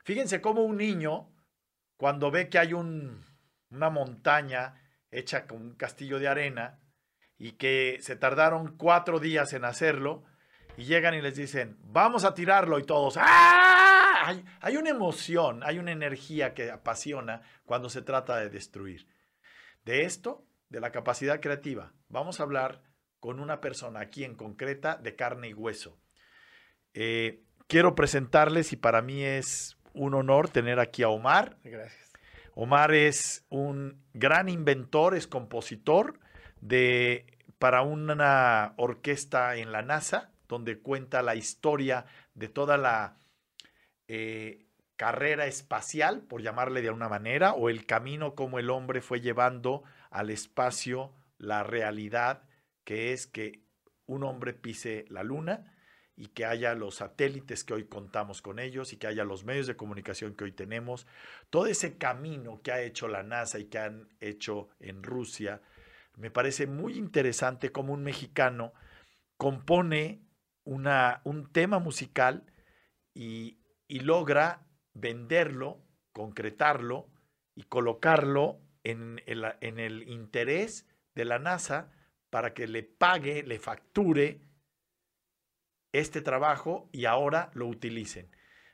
Fíjense 0.04 0.42
cómo 0.42 0.64
un 0.64 0.76
niño, 0.76 1.34
cuando 1.96 2.30
ve 2.30 2.50
que 2.50 2.60
hay 2.60 2.74
una 2.74 3.90
montaña 3.90 4.82
hecha 5.12 5.48
con 5.48 5.62
un 5.62 5.76
castillo 5.76 6.20
de 6.20 6.28
arena 6.28 6.82
y 7.38 7.54
que 7.54 8.00
se 8.02 8.18
tardaron 8.18 8.76
cuatro 8.76 9.22
días 9.22 9.54
en 9.54 9.64
hacerlo, 9.64 10.26
y 10.76 10.86
llegan 10.86 11.14
y 11.14 11.22
les 11.22 11.36
dicen, 11.36 11.78
vamos 11.84 12.26
a 12.26 12.34
tirarlo 12.34 12.80
y 12.80 12.84
todos, 12.84 13.18
¡ah! 13.18 13.83
Hay, 14.24 14.78
una 14.78 14.90
emoción, 14.90 15.62
hay 15.64 15.80
una 15.80 15.92
energía 15.92 16.54
que 16.54 16.72
apasiona 16.72 17.42
cuando 17.66 17.90
se 17.90 18.02
trata 18.02 18.38
de 18.38 18.50
destruir. 18.50 19.08
De 19.86 20.04
esto, 20.04 20.46
de 20.70 20.80
la 20.80 20.92
capacidad 20.92 21.40
creativa, 21.40 21.94
vamos 22.10 22.40
a 22.40 22.44
hablar 22.44 22.82
con 23.20 23.40
una 23.40 23.62
persona 23.62 24.00
aquí 24.02 24.24
en 24.24 24.36
concreta 24.36 24.96
de 24.96 25.16
carne 25.16 25.50
y 25.50 25.54
hueso. 25.54 25.98
Eh, 26.94 27.44
quiero 27.68 27.96
presentarles 27.96 28.74
y 28.74 28.78
para 28.78 29.02
mí 29.02 29.24
es 29.24 29.78
un 29.94 30.14
honor 30.14 30.50
tener 30.50 30.80
aquí 30.80 31.04
a 31.04 31.10
Omar. 31.10 31.58
Gracias. 31.64 32.12
Omar 32.56 32.94
es 32.94 33.46
un 33.50 34.04
gran 34.14 34.48
inventor, 34.48 35.16
es 35.16 35.28
compositor 35.28 36.20
de, 36.62 37.26
para 37.58 37.82
una 37.82 38.74
orquesta 38.78 39.56
en 39.56 39.72
la 39.72 39.82
NASA, 39.82 40.32
donde 40.48 40.80
cuenta 40.80 41.24
la 41.24 41.36
historia 41.36 42.06
de 42.36 42.48
toda 42.48 42.78
la 42.78 43.18
eh, 44.08 44.66
carrera 44.96 45.48
espacial, 45.48 46.22
por 46.22 46.42
llamarle 46.42 46.82
de 46.82 46.90
alguna 46.90 47.10
manera, 47.10 47.54
o 47.54 47.70
el 47.70 47.86
camino 47.86 48.36
como 48.36 48.60
el 48.60 48.70
hombre 48.70 49.02
fue 49.02 49.22
llevando 49.22 49.84
al 50.12 50.30
espacio 50.30 51.14
la 51.38 51.64
realidad 51.64 52.44
que 52.84 53.14
es 53.14 53.28
que 53.28 53.64
un 54.06 54.24
hombre 54.24 54.54
pise 54.54 55.06
la 55.10 55.24
luna 55.24 55.74
y 56.16 56.28
que 56.28 56.46
haya 56.46 56.76
los 56.76 56.96
satélites 56.96 57.64
que 57.64 57.74
hoy 57.74 57.86
contamos 57.86 58.42
con 58.42 58.60
ellos 58.60 58.94
y 58.94 58.98
que 58.98 59.08
haya 59.08 59.24
los 59.24 59.46
medios 59.46 59.66
de 59.68 59.76
comunicación 59.76 60.36
que 60.36 60.44
hoy 60.44 60.52
tenemos, 60.52 61.08
todo 61.50 61.66
ese 61.66 61.98
camino 61.98 62.62
que 62.62 62.72
ha 62.72 62.82
hecho 62.82 63.08
la 63.08 63.24
NASA 63.24 63.58
y 63.58 63.66
que 63.66 63.80
han 63.80 64.10
hecho 64.20 64.70
en 64.80 65.02
Rusia, 65.02 65.62
me 66.16 66.30
parece 66.30 66.68
muy 66.68 66.98
interesante 66.98 67.72
como 67.72 67.94
un 67.94 68.04
mexicano 68.04 68.74
compone 69.38 70.22
una, 70.64 71.22
un 71.24 71.52
tema 71.52 71.80
musical 71.80 72.46
y, 73.16 73.58
y 73.88 74.00
logra 74.00 74.66
venderlo, 74.94 75.84
concretarlo 76.12 77.10
y 77.56 77.64
colocarlo 77.64 78.60
en 78.84 79.22
el, 79.26 80.04
interés 80.10 80.88
de 81.16 81.26
la 81.26 81.40
NASA 81.40 81.92
para 82.30 82.54
que 82.54 82.68
le 82.68 82.84
pague, 82.84 83.44
le 83.44 83.60
facture 83.60 84.42
este 85.92 86.22
trabajo 86.22 86.90
y 86.92 87.06
ahora 87.06 87.52
lo 87.54 87.68
utilicen. 87.68 88.30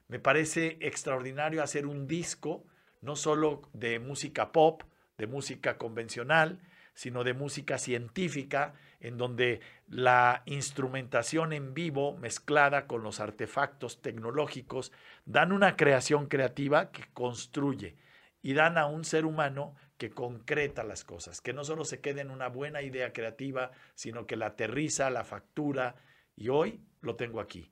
Me 0.08 0.20
parece 0.20 0.78
extraordinario 0.82 1.62
hacer 1.62 1.86
un 1.86 2.08
disco 2.08 2.66
no 3.02 3.16
solo 3.16 3.70
de 3.74 4.00
música 4.00 4.52
pop, 4.52 4.84
de 5.18 5.28
música 5.28 5.78
convencional, 5.78 6.60
sino 6.94 7.24
de 7.24 7.34
música 7.34 7.78
científica, 7.78 8.74
en 9.00 9.18
donde 9.18 9.62
la 9.88 10.44
instrumentación 10.46 11.54
en 11.54 11.74
vivo 11.74 12.18
mezclada 12.18 12.86
con 12.86 13.04
los 13.04 13.20
artefactos 13.20 14.02
tecnológicos 14.02 14.92
dan 15.26 15.52
una 15.52 15.76
creación 15.76 16.28
creativa 16.28 16.92
que 16.92 17.06
construye 17.14 17.96
y 18.42 18.54
dan 18.54 18.78
a 18.78 18.86
un 18.86 19.06
ser 19.06 19.26
humano 19.26 19.76
que 19.98 20.10
concreta 20.10 20.84
las 20.84 21.04
cosas, 21.04 21.42
que 21.42 21.54
no 21.54 21.64
solo 21.64 21.84
se 21.84 22.00
quede 22.00 22.22
en 22.22 22.32
una 22.32 22.48
buena 22.48 22.82
idea 22.82 23.12
creativa, 23.12 23.72
sino 23.96 24.26
que 24.26 24.38
la 24.38 24.48
aterriza, 24.48 25.10
la 25.10 25.26
factura, 25.26 25.96
y 26.36 26.48
hoy 26.48 26.80
lo 27.02 27.16
tengo 27.16 27.42
aquí. 27.42 27.70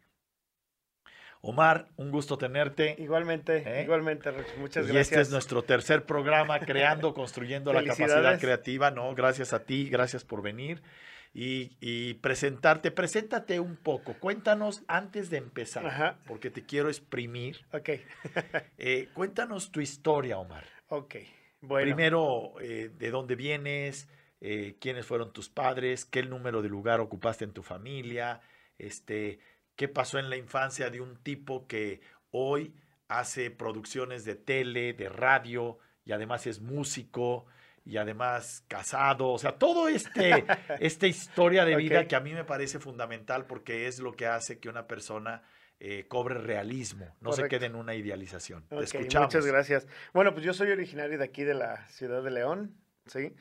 Omar, 1.39 1.88
un 1.96 2.12
gusto 2.12 2.38
tenerte. 2.38 2.96
Igualmente, 2.98 3.63
¿Eh? 3.65 3.84
igualmente, 3.84 4.31
muchas 4.57 4.88
gracias. 4.88 4.93
Y 4.93 4.98
este 4.98 5.22
es 5.22 5.29
nuestro 5.29 5.63
tercer 5.63 6.05
programa, 6.05 6.60
Creando, 6.60 7.13
Construyendo 7.13 7.72
la 7.72 7.84
Capacidad 7.86 8.38
Creativa. 8.39 8.91
No, 8.91 9.13
gracias 9.15 9.53
a 9.53 9.63
ti, 9.63 9.88
gracias 9.88 10.25
por 10.25 10.41
venir 10.41 10.81
y, 11.39 12.13
presentarte. 12.15 12.91
Preséntate 12.91 13.60
un 13.60 13.75
poco, 13.75 14.15
cuéntanos 14.15 14.84
antes 14.88 15.29
de 15.29 15.38
empezar, 15.38 16.17
porque 16.25 16.50
te 16.50 16.65
quiero 16.65 16.89
exprimir. 16.89 17.65
Ok. 17.74 17.89
Eh, 18.79 19.10
cuéntanos 19.13 19.72
tu 19.72 19.82
historia, 19.82 20.38
Omar. 20.38 20.63
Ok, 20.89 21.15
bueno. 21.62 21.86
Primero, 21.86 22.53
eh, 22.62 22.91
¿de 22.98 23.12
dónde 23.12 23.36
vienes? 23.36 24.08
¿Quiénes 24.39 25.06
fueron 25.06 25.34
tus 25.34 25.50
padres? 25.50 26.06
¿Qué 26.06 26.22
número 26.24 26.62
de 26.62 26.70
lugar 26.70 27.00
ocupaste 27.00 27.44
en 27.44 27.53
tu 27.53 27.63
familia? 27.63 28.41
Este, 28.77 29.39
qué 29.75 29.88
pasó 29.88 30.20
en 30.20 30.29
la 30.29 30.38
infancia 30.38 30.89
de 30.89 31.01
un 31.01 31.17
tipo 31.17 31.67
que 31.67 32.01
hoy 32.32 32.74
hace 33.08 33.50
producciones 33.51 34.25
de 34.25 34.36
tele, 34.36 34.94
de 34.94 35.10
radio 35.10 35.79
y 36.06 36.12
además 36.12 36.46
es 36.48 36.62
músico 36.62 37.46
y 37.88 37.98
además 37.98 38.65
casado, 38.67 39.29
o 39.29 39.39
sea, 39.39 39.53
todo 39.53 39.88
este 39.88 40.46
esta 40.79 41.08
historia 41.08 41.63
de 41.63 41.75
vida 41.77 42.06
que 42.06 42.15
a 42.15 42.20
mí 42.20 42.34
me 42.34 42.44
parece 42.44 42.79
fundamental 42.79 43.46
porque 43.46 43.88
es 43.88 44.00
lo 44.00 44.13
que 44.13 44.27
hace 44.27 44.60
que 44.60 44.67
una 44.67 44.88
persona 44.88 45.44
eh, 45.79 46.06
cobre 46.08 46.36
realismo, 46.36 47.15
no 47.22 47.32
se 47.32 47.48
quede 47.48 47.67
en 47.67 47.75
una 47.75 47.96
idealización. 47.96 48.67
Te 48.67 48.84
escuchamos. 48.84 49.27
Muchas 49.27 49.46
gracias. 49.46 49.88
Bueno, 50.13 50.34
pues 50.34 50.44
yo 50.44 50.53
soy 50.53 50.72
originario 50.72 51.17
de 51.17 51.24
aquí 51.24 51.44
de 51.44 51.53
la 51.53 51.86
ciudad 51.88 52.24
de 52.24 52.32
León, 52.32 52.75
¿sí? 53.06 53.34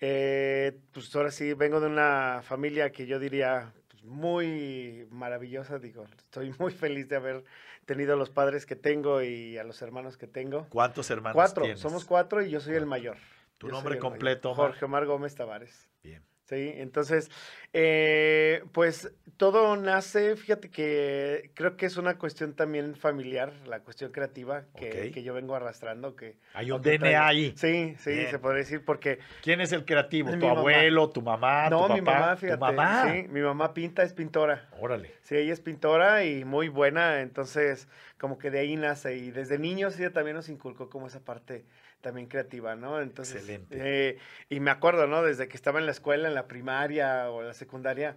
Eh, 0.00 0.78
pues 0.92 1.14
ahora 1.14 1.30
sí, 1.30 1.52
vengo 1.52 1.78
de 1.80 1.88
una 1.88 2.40
familia 2.42 2.90
que 2.92 3.06
yo 3.06 3.18
diría 3.18 3.74
pues, 3.88 4.02
muy 4.04 5.06
maravillosa, 5.10 5.78
digo, 5.78 6.06
estoy 6.16 6.54
muy 6.58 6.72
feliz 6.72 7.08
de 7.08 7.16
haber 7.16 7.44
tenido 7.84 8.16
los 8.16 8.30
padres 8.30 8.64
que 8.64 8.76
tengo 8.76 9.20
y 9.20 9.58
a 9.58 9.64
los 9.64 9.82
hermanos 9.82 10.16
que 10.16 10.26
tengo. 10.26 10.66
¿Cuántos 10.70 11.10
hermanos 11.10 11.34
Cuatro, 11.34 11.64
tienes? 11.64 11.80
somos 11.80 12.06
cuatro 12.06 12.40
y 12.42 12.50
yo 12.50 12.60
soy 12.60 12.76
el 12.76 12.86
mayor. 12.86 13.18
¿Tu 13.60 13.66
Yo 13.66 13.74
nombre 13.74 13.98
completo, 13.98 14.52
Omar? 14.52 14.68
Jorge 14.68 14.86
Omar 14.86 15.04
Gómez 15.04 15.34
Tavares. 15.34 15.90
Bien. 16.02 16.22
Sí, 16.46 16.72
entonces, 16.78 17.30
eh, 17.74 18.64
pues 18.72 19.12
todo 19.36 19.76
nace, 19.76 20.34
fíjate 20.34 20.70
que 20.70 21.52
creo 21.54 21.76
que 21.76 21.84
es 21.84 21.98
una 21.98 22.16
cuestión 22.16 22.54
también 22.54 22.96
familiar, 22.96 23.52
la 23.66 23.80
cuestión 23.80 24.12
creativa 24.12 24.64
que, 24.74 25.22
yo 25.22 25.34
vengo 25.34 25.54
arrastrando. 25.54 26.16
Que, 26.16 26.38
Hay 26.54 26.72
un. 26.72 26.80
DNA 26.80 27.26
ahí. 27.26 27.52
Sí, 27.54 27.94
sí, 27.98 28.10
Bien. 28.10 28.30
se 28.30 28.38
podría 28.38 28.60
decir, 28.60 28.82
porque 28.82 29.18
¿Quién 29.42 29.60
es 29.60 29.72
el 29.72 29.84
creativo? 29.84 30.30
¿Tu 30.30 30.38
mamá. 30.38 30.58
abuelo, 30.58 31.10
tu 31.10 31.20
mamá, 31.20 31.68
no, 31.68 31.82
tu 31.82 31.88
papá? 31.88 31.94
mi 31.94 32.00
mamá, 32.00 32.36
fíjate, 32.36 32.58
¿Tu 32.58 32.60
mamá? 32.64 33.12
sí, 33.12 33.28
mi 33.28 33.42
mamá 33.42 33.74
pinta, 33.74 34.02
es 34.02 34.14
pintora. 34.14 34.70
Órale. 34.80 35.12
Sí, 35.20 35.36
ella 35.36 35.52
es 35.52 35.60
pintora 35.60 36.24
y 36.24 36.46
muy 36.46 36.68
buena, 36.68 37.20
entonces 37.20 37.86
como 38.18 38.38
que 38.38 38.50
de 38.50 38.58
ahí 38.58 38.76
nace 38.76 39.18
y 39.18 39.30
desde 39.30 39.58
niños 39.58 40.00
ella 40.00 40.12
también 40.12 40.36
nos 40.36 40.48
inculcó 40.48 40.90
como 40.90 41.06
esa 41.06 41.20
parte 41.20 41.64
también 42.00 42.26
creativa, 42.28 42.74
¿no? 42.76 43.00
Entonces, 43.00 43.36
Excelente. 43.36 43.76
eh, 44.10 44.18
y 44.48 44.60
me 44.60 44.70
acuerdo, 44.70 45.06
¿no? 45.06 45.22
Desde 45.22 45.48
que 45.48 45.56
estaba 45.56 45.78
en 45.78 45.86
la 45.86 45.92
escuela, 45.92 46.28
en 46.28 46.34
la 46.34 46.48
primaria 46.48 47.30
o 47.30 47.42
la 47.42 47.54
secundaria, 47.54 48.16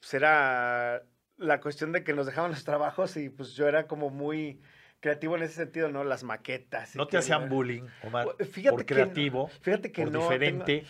pues 0.00 0.14
era 0.14 1.02
la 1.36 1.60
cuestión 1.60 1.92
de 1.92 2.02
que 2.04 2.14
nos 2.14 2.26
dejaban 2.26 2.50
los 2.50 2.64
trabajos 2.64 3.16
y 3.16 3.28
pues 3.30 3.52
yo 3.54 3.68
era 3.68 3.86
como 3.86 4.10
muy 4.10 4.60
creativo 5.00 5.36
en 5.36 5.44
ese 5.44 5.54
sentido, 5.54 5.88
¿no? 5.88 6.02
Las 6.04 6.24
maquetas. 6.24 6.96
¿No 6.96 7.06
te 7.06 7.12
que- 7.12 7.18
hacían 7.18 7.48
bullying, 7.48 7.84
Omar? 8.02 8.26
Fíjate 8.50 8.70
por 8.76 8.84
que 8.84 8.94
no, 9.30 9.48
Fíjate 9.60 9.92
que 9.92 10.02
por 10.02 10.12
no. 10.12 10.18
tengo- 10.20 10.30
diferente. 10.32 10.84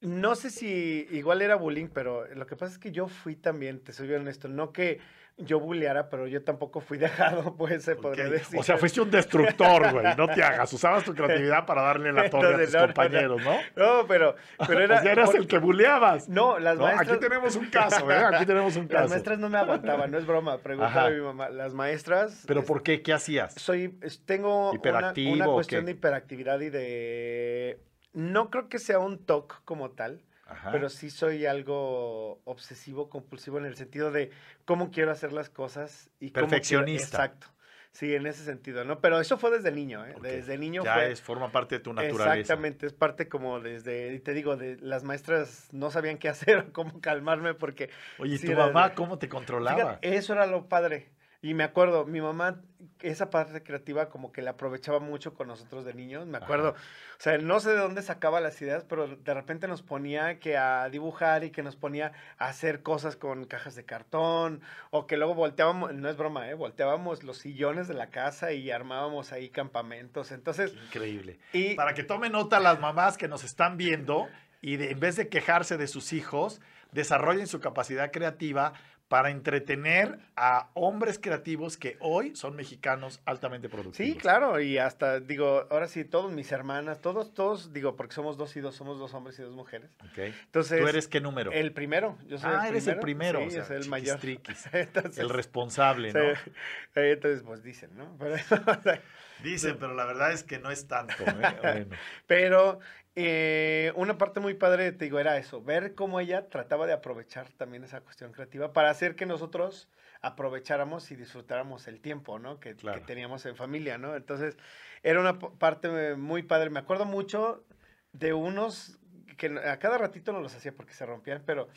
no 0.00 0.34
sé 0.34 0.50
si 0.50 1.06
igual 1.10 1.42
era 1.42 1.54
bullying, 1.56 1.88
pero 1.88 2.26
lo 2.34 2.46
que 2.46 2.56
pasa 2.56 2.72
es 2.72 2.78
que 2.78 2.90
yo 2.92 3.08
fui 3.08 3.36
también, 3.36 3.80
te 3.80 3.92
soy 3.92 4.08
bien 4.08 4.20
honesto, 4.22 4.48
no 4.48 4.72
que 4.72 5.00
yo 5.38 5.60
bulleara, 5.60 6.10
pero 6.10 6.26
yo 6.26 6.42
tampoco 6.42 6.80
fui 6.80 6.98
dejado, 6.98 7.54
pues 7.58 7.84
se 7.84 7.94
podría 7.96 8.26
Ok. 8.26 8.30
decir. 8.32 8.58
O 8.60 8.62
sea, 8.62 8.76
fuiste 8.76 9.00
un 9.00 9.10
destructor, 9.10 9.92
güey. 9.92 10.06
No 10.16 10.26
te 10.28 10.42
hagas. 10.42 10.72
Usabas 10.72 11.04
tu 11.04 11.14
creatividad 11.14 11.64
para 11.64 11.82
darle 11.82 12.12
la 12.12 12.28
torre 12.28 12.54
a 12.54 12.58
tus 12.64 12.72
no, 12.74 12.80
no, 12.80 12.86
no. 12.86 12.92
compañeros, 12.94 13.42
¿no? 13.44 13.56
No, 13.76 14.06
pero, 14.06 14.34
pero 14.66 14.80
era... 14.82 15.02
Ya 15.04 15.12
eras 15.12 15.34
el 15.34 15.46
que 15.46 15.58
buleabas. 15.58 16.28
No, 16.28 16.58
las 16.58 16.76
No, 16.76 16.84
maestras... 16.84 17.08
Aquí 17.10 17.20
tenemos 17.20 17.56
un 17.56 17.66
caso, 17.70 18.10
¿eh? 18.10 18.16
Aquí 18.34 18.46
tenemos 18.46 18.76
un 18.76 18.82
Las 18.90 18.92
caso. 19.02 19.08
maestras 19.10 19.38
no 19.38 19.48
me 19.48 19.58
aguantaban, 19.58 20.10
no 20.10 20.18
es 20.18 20.26
broma, 20.26 20.58
pregúntale 20.58 21.14
a 21.14 21.18
mi 21.18 21.24
mamá. 21.24 21.48
Las 21.50 21.72
maestras... 21.72 22.44
¿Pero 22.46 22.64
por 22.64 22.82
qué? 22.82 23.00
¿Qué 23.02 23.12
hacías? 23.12 23.54
Soy, 23.54 23.96
tengo 24.26 24.70
una, 24.70 24.76
¿Hiperactivo 24.76 25.32
una 25.34 25.48
o 25.48 25.54
cuestión 25.54 25.84
de 25.84 25.92
hiperactividad 25.92 26.60
y 26.60 26.70
de... 26.70 27.78
No 28.12 28.50
creo 28.50 28.68
que 28.68 28.78
sea 28.78 28.98
un 28.98 29.24
TOC 29.24 29.62
como 29.64 29.90
tal, 29.90 30.22
Ajá. 30.48 30.72
pero 30.72 30.88
sí 30.88 31.10
soy 31.10 31.44
algo 31.44 32.40
obsesivo, 32.44 33.10
compulsivo 33.10 33.58
en 33.58 33.66
el 33.66 33.76
sentido 33.76 34.10
de 34.10 34.30
cómo 34.64 34.90
quiero 34.90 35.10
hacer 35.10 35.32
las 35.32 35.50
cosas 35.50 36.10
y 36.20 36.30
cómo 36.30 36.46
quiero- 36.46 36.50
Perfeccionista. 36.50 37.16
exacto. 37.24 37.48
Sí, 37.92 38.14
en 38.14 38.26
ese 38.26 38.44
sentido, 38.44 38.84
¿no? 38.84 39.00
Pero 39.00 39.18
eso 39.20 39.38
fue 39.38 39.50
desde 39.50 39.72
niño, 39.72 40.06
¿eh? 40.06 40.14
Desde 40.20 40.56
niño 40.56 40.84
ya 40.84 40.94
fue... 40.94 41.10
es, 41.10 41.20
forma 41.20 41.50
parte 41.50 41.76
de 41.76 41.80
tu 41.80 41.92
naturaleza. 41.92 42.38
Exactamente, 42.38 42.86
es 42.86 42.92
parte 42.92 43.28
como 43.28 43.60
desde, 43.60 44.14
y 44.14 44.20
te 44.20 44.34
digo, 44.34 44.56
de 44.56 44.76
las 44.80 45.04
maestras 45.04 45.68
no 45.72 45.90
sabían 45.90 46.18
qué 46.18 46.28
hacer 46.28 46.58
o 46.58 46.72
cómo 46.72 47.00
calmarme 47.00 47.54
porque 47.54 47.90
Oye, 48.18 48.34
¿y 48.34 48.38
Sí, 48.38 48.46
tu 48.46 48.52
mamá 48.52 48.94
cómo 48.94 49.18
te 49.18 49.28
controlaba? 49.28 49.98
Fíjate, 49.98 50.16
eso 50.16 50.32
era 50.32 50.46
lo 50.46 50.68
padre. 50.68 51.10
Y 51.40 51.54
me 51.54 51.62
acuerdo, 51.62 52.04
mi 52.04 52.20
mamá, 52.20 52.60
esa 53.00 53.30
parte 53.30 53.62
creativa 53.62 54.08
como 54.08 54.32
que 54.32 54.42
la 54.42 54.50
aprovechaba 54.52 54.98
mucho 54.98 55.34
con 55.34 55.46
nosotros 55.46 55.84
de 55.84 55.94
niños. 55.94 56.26
Me 56.26 56.36
acuerdo, 56.38 56.70
o 56.70 57.20
sea, 57.20 57.38
no 57.38 57.60
sé 57.60 57.70
de 57.70 57.76
dónde 57.76 58.02
sacaba 58.02 58.40
las 58.40 58.60
ideas, 58.60 58.84
pero 58.88 59.06
de 59.06 59.34
repente 59.34 59.68
nos 59.68 59.82
ponía 59.82 60.40
que 60.40 60.56
a 60.56 60.88
dibujar 60.88 61.44
y 61.44 61.50
que 61.50 61.62
nos 61.62 61.76
ponía 61.76 62.10
a 62.38 62.48
hacer 62.48 62.82
cosas 62.82 63.14
con 63.14 63.44
cajas 63.44 63.76
de 63.76 63.84
cartón, 63.84 64.62
o 64.90 65.06
que 65.06 65.16
luego 65.16 65.34
volteábamos, 65.36 65.94
no 65.94 66.08
es 66.08 66.16
broma, 66.16 66.48
¿eh? 66.50 66.54
Volteábamos 66.54 67.22
los 67.22 67.38
sillones 67.38 67.86
de 67.86 67.94
la 67.94 68.08
casa 68.10 68.50
y 68.50 68.72
armábamos 68.72 69.30
ahí 69.30 69.48
campamentos. 69.48 70.32
Entonces, 70.32 70.74
Increíble. 70.86 71.38
y... 71.52 71.74
Para 71.76 71.94
que 71.94 72.02
tomen 72.02 72.32
nota 72.32 72.58
las 72.58 72.80
mamás 72.80 73.16
que 73.16 73.28
nos 73.28 73.44
están 73.44 73.76
viendo 73.76 74.26
y 74.60 74.76
de- 74.76 74.90
en 74.90 74.98
vez 74.98 75.14
de 75.14 75.28
quejarse 75.28 75.76
de 75.76 75.86
sus 75.86 76.12
hijos, 76.12 76.60
desarrollen 76.90 77.46
su 77.46 77.60
capacidad 77.60 78.10
creativa 78.10 78.72
para 79.08 79.30
entretener 79.30 80.18
a 80.36 80.70
hombres 80.74 81.18
creativos 81.18 81.76
que 81.76 81.96
hoy 82.00 82.36
son 82.36 82.54
mexicanos 82.54 83.20
altamente 83.24 83.68
productivos. 83.68 84.12
Sí, 84.12 84.18
claro, 84.18 84.60
y 84.60 84.78
hasta, 84.78 85.18
digo, 85.20 85.66
ahora 85.70 85.88
sí, 85.88 86.04
todos 86.04 86.32
mis 86.32 86.52
hermanas, 86.52 87.00
todos, 87.00 87.32
todos, 87.32 87.72
digo, 87.72 87.96
porque 87.96 88.14
somos 88.14 88.36
dos 88.36 88.54
y 88.56 88.60
dos, 88.60 88.76
somos 88.76 88.98
dos 88.98 89.14
hombres 89.14 89.38
y 89.38 89.42
dos 89.42 89.54
mujeres. 89.54 89.90
Ok. 90.10 90.18
Entonces, 90.18 90.80
¿Tú 90.80 90.86
eres 90.86 91.08
qué 91.08 91.20
número? 91.20 91.50
el 91.52 91.72
primero, 91.72 92.18
yo 92.26 92.38
soy 92.38 92.50
ah, 92.52 92.64
el 92.64 92.74
eres 92.74 92.86
el 92.86 92.98
primero. 92.98 93.40
Sí, 93.50 93.58
o 93.58 93.64
sea, 93.64 93.76
el 93.76 93.88
mayor. 93.88 94.18
Entonces, 94.72 95.18
El 95.18 95.30
responsable, 95.30 96.12
¿no? 96.12 96.34
sí, 96.34 96.50
entonces, 96.94 97.42
pues 97.42 97.62
dicen, 97.62 97.90
¿no? 97.96 98.16
Pero, 98.18 98.36
Dicen, 99.42 99.76
pero 99.78 99.94
la 99.94 100.04
verdad 100.04 100.32
es 100.32 100.42
que 100.42 100.58
no 100.58 100.70
es 100.70 100.88
tanto. 100.88 101.14
¿eh? 101.24 101.56
Bueno. 101.62 101.96
pero, 102.26 102.80
eh, 103.20 103.92
una 103.96 104.16
parte 104.16 104.38
muy 104.38 104.54
padre, 104.54 104.92
te 104.92 105.06
digo, 105.06 105.18
era 105.18 105.38
eso, 105.38 105.60
ver 105.60 105.96
cómo 105.96 106.20
ella 106.20 106.48
trataba 106.48 106.86
de 106.86 106.92
aprovechar 106.92 107.48
también 107.54 107.82
esa 107.82 108.00
cuestión 108.00 108.30
creativa 108.32 108.72
para 108.72 108.90
hacer 108.90 109.16
que 109.16 109.26
nosotros 109.26 109.88
aprovecháramos 110.20 111.10
y 111.10 111.16
disfrutáramos 111.16 111.88
el 111.88 112.00
tiempo, 112.00 112.38
¿no? 112.38 112.60
Que, 112.60 112.74
teníamos 112.74 113.44
en 113.46 113.56
familia, 113.56 113.98
¿no? 113.98 114.14
Entonces, 114.14 114.56
era 115.02 115.18
una 115.18 115.36
parte 115.36 116.14
muy 116.14 116.44
padre. 116.44 116.70
Me 116.70 116.78
acuerdo 116.78 117.06
mucho 117.06 117.64
de 118.12 118.34
unos 118.34 119.00
que 119.36 119.48
a 119.48 119.80
cada 119.80 119.98
ratito 119.98 120.32
no 120.32 120.40
los 120.40 120.54
hacía 120.54 120.70
porque 120.70 120.94
se 120.94 121.04
rompían, 121.04 121.42
pero 121.44 121.68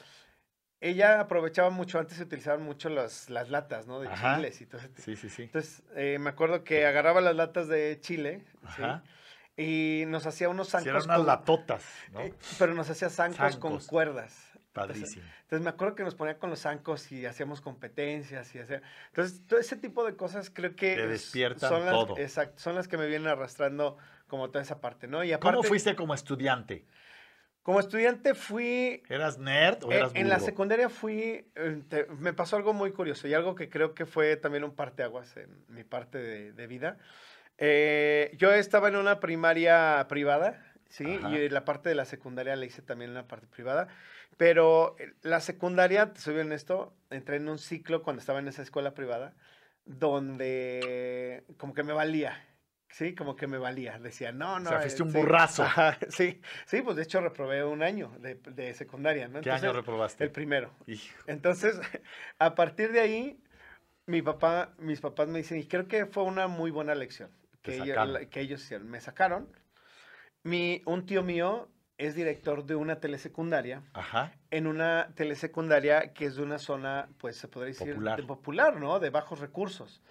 ella 0.80 1.22
aprovechaba 1.22 1.72
mucho, 1.72 1.98
antes 1.98 2.18
se 2.18 2.24
utilizaban 2.24 2.62
mucho 2.62 2.90
las, 2.90 3.32
las 3.32 3.50
latas, 3.50 3.88
¿no? 3.88 4.00
De 4.00 4.10
Ajá. 4.10 4.36
chiles 4.36 4.62
y 4.62 4.68
todo. 4.68 4.82
Sí, 4.98 5.16
sí, 5.16 5.28
sí. 5.28 5.42
Entonces, 5.42 5.82
eh, 5.96 6.20
me 6.20 6.30
acuerdo 6.30 6.64
que 6.64 6.86
agarraba 6.86 7.20
las 7.20 7.36
latas 7.36 7.68
de 7.68 7.98
chile, 8.00 8.44
¿sí? 8.76 8.84
Y 9.58 10.04
nos 10.08 10.26
hacía 10.26 10.50
unos 10.50 10.70
zancos 10.70 10.88
eran 10.88 11.04
unas 11.04 11.18
con- 11.18 11.28
latotas, 11.28 11.84
¿no? 12.12 12.22
eh, 12.22 12.34
pero 12.58 12.74
nos 12.74 12.90
hacía 12.90 13.10
zancos, 13.10 13.58
con 13.58 13.80
cuerdas. 13.80 14.48
Padrísimo. 14.72 15.26
Entonces 15.42 15.62
me 15.66 15.70
acuerdo 15.70 15.96
que 15.96 16.04
nos 16.04 16.16
ponía 16.16 16.38
con 16.40 16.50
los 16.50 16.62
zancos 16.62 17.12
y 17.12 17.26
hacíamos 17.26 17.60
competencias 17.60 18.56
y 18.56 18.60
hacía... 18.60 18.82
Entonces 19.08 19.46
todo 19.46 19.60
ese 19.60 19.76
tipo 19.76 20.06
de 20.06 20.16
cosas 20.16 20.50
creo 20.50 20.76
que 20.78 20.96
Te 20.96 21.04
es- 21.04 21.10
despiertan 21.10 21.70
son 21.70 21.86
las, 21.86 21.92
todo. 21.94 22.18
Exacto, 22.18 22.58
son 22.62 22.76
las 22.76 22.88
que 22.88 22.98
me 22.98 23.06
vienen 23.08 23.28
arrastrando 23.28 23.98
como 24.28 24.50
toda 24.50 24.64
esa 24.64 24.80
parte, 24.80 25.08
¿no? 25.08 25.26
Y 25.26 25.34
aparte, 25.34 25.58
¿Cómo 25.58 25.64
fuiste 25.68 25.94
como 25.98 26.14
estudiante? 26.14 26.86
Como 27.64 27.82
estudiante 27.82 28.34
fui... 28.34 29.04
¿Eras 29.10 29.38
nerd 29.38 29.84
o 29.84 29.92
eh, 29.92 29.98
eras 29.98 30.12
en 30.16 30.30
la 30.30 30.40
secundaria 30.40 30.88
fui... 30.90 31.46
eh, 31.54 31.84
te- 31.90 32.06
me 32.06 32.32
pasó 32.32 32.56
algo 32.56 32.72
muy 32.72 32.94
curioso 32.94 33.28
y 33.28 33.34
algo 33.34 33.54
que 33.56 33.70
creo 33.70 33.94
que 33.94 34.06
fue 34.06 34.38
también 34.38 34.64
un 34.64 34.74
parteaguas 34.74 35.36
en 35.36 35.66
mi 35.68 35.84
parte 35.84 36.18
de, 36.18 36.54
de 36.54 36.68
vida. 36.68 36.98
Eh, 37.64 38.36
yo 38.38 38.52
estaba 38.52 38.88
en 38.88 38.96
una 38.96 39.20
primaria 39.20 40.08
privada, 40.10 40.66
¿sí? 40.90 41.20
Ajá. 41.20 41.30
Y 41.30 41.48
la 41.48 41.64
parte 41.64 41.90
de 41.90 41.96
la 41.96 42.06
secundaria 42.06 42.56
la 42.56 42.66
hice 42.66 42.82
también 42.82 43.12
en 43.12 43.16
la 43.16 43.28
parte 43.28 43.46
privada. 43.46 43.88
Pero 44.36 44.96
eh, 44.98 45.14
la 45.22 45.40
secundaria, 45.42 46.12
te 46.12 46.20
soy 46.20 46.40
honesto, 46.40 46.96
entré 47.12 47.36
en 47.36 47.48
un 47.48 47.60
ciclo 47.60 48.02
cuando 48.02 48.20
estaba 48.20 48.40
en 48.40 48.48
esa 48.48 48.64
escuela 48.64 48.96
privada, 48.96 49.36
donde 49.86 51.44
como 51.58 51.76
que 51.76 51.84
me 51.84 51.94
valía. 51.94 52.44
Sí, 52.90 53.14
como 53.14 53.36
que 53.36 53.46
me 53.46 53.60
valía. 53.60 54.00
Decía, 54.00 54.32
no, 54.32 54.60
no. 54.60 54.68
sea, 54.68 54.82
fuiste 54.82 55.04
eh, 55.04 55.06
un 55.06 55.12
sí". 55.12 55.18
burrazo. 55.20 55.62
Ajá, 55.62 56.00
sí, 56.10 56.42
sí, 56.66 56.82
pues 56.82 56.96
de 56.98 57.04
hecho 57.04 57.22
reprobé 57.22 57.64
un 57.64 57.84
año 57.84 58.12
de, 58.18 58.36
de 58.36 58.74
secundaria, 58.74 59.28
¿no? 59.28 59.40
¿Qué 59.42 59.52
año 59.52 59.72
reprobaste? 59.72 60.24
El 60.24 60.32
primero. 60.32 60.74
Hijo, 60.88 61.16
Entonces, 61.28 61.80
a 62.40 62.56
partir 62.56 62.92
de 62.92 63.02
ahí, 63.02 63.40
mi 64.08 64.24
papá, 64.24 64.74
mis 64.80 65.00
papás 65.00 65.28
me 65.28 65.38
dicen, 65.38 65.60
y 65.60 65.68
creo 65.68 65.88
que 65.88 66.08
fue 66.08 66.24
una 66.24 66.48
muy 66.48 66.72
buena 66.72 66.96
lección 66.96 67.30
que, 67.62 67.76
ellos, 67.76 68.28
que 68.30 68.42
ellos. 68.42 68.72
Me 68.84 69.00
sacaron. 69.02 69.52
Mi, 70.44 70.82
un 70.86 71.06
tío 71.06 71.24
mío 71.24 71.70
es 71.98 72.16
director 72.16 72.66
de 72.66 72.76
una 72.76 73.00
telesecundaria, 73.00 73.84
Ajá. 73.94 74.34
en 74.50 74.66
una 74.66 75.14
telesecundaria 75.16 76.14
que 76.14 76.26
es 76.26 76.36
de 76.36 76.42
una 76.42 76.58
zona, 76.58 77.10
pues 77.20 77.38
se 77.38 77.48
podría 77.48 77.74
decir, 77.74 77.90
Popular. 77.90 78.20
de 78.20 78.24
popular, 78.28 78.80
¿no? 78.80 79.00
De 79.00 79.12
bajos 79.12 79.40
recursos. 79.40 80.02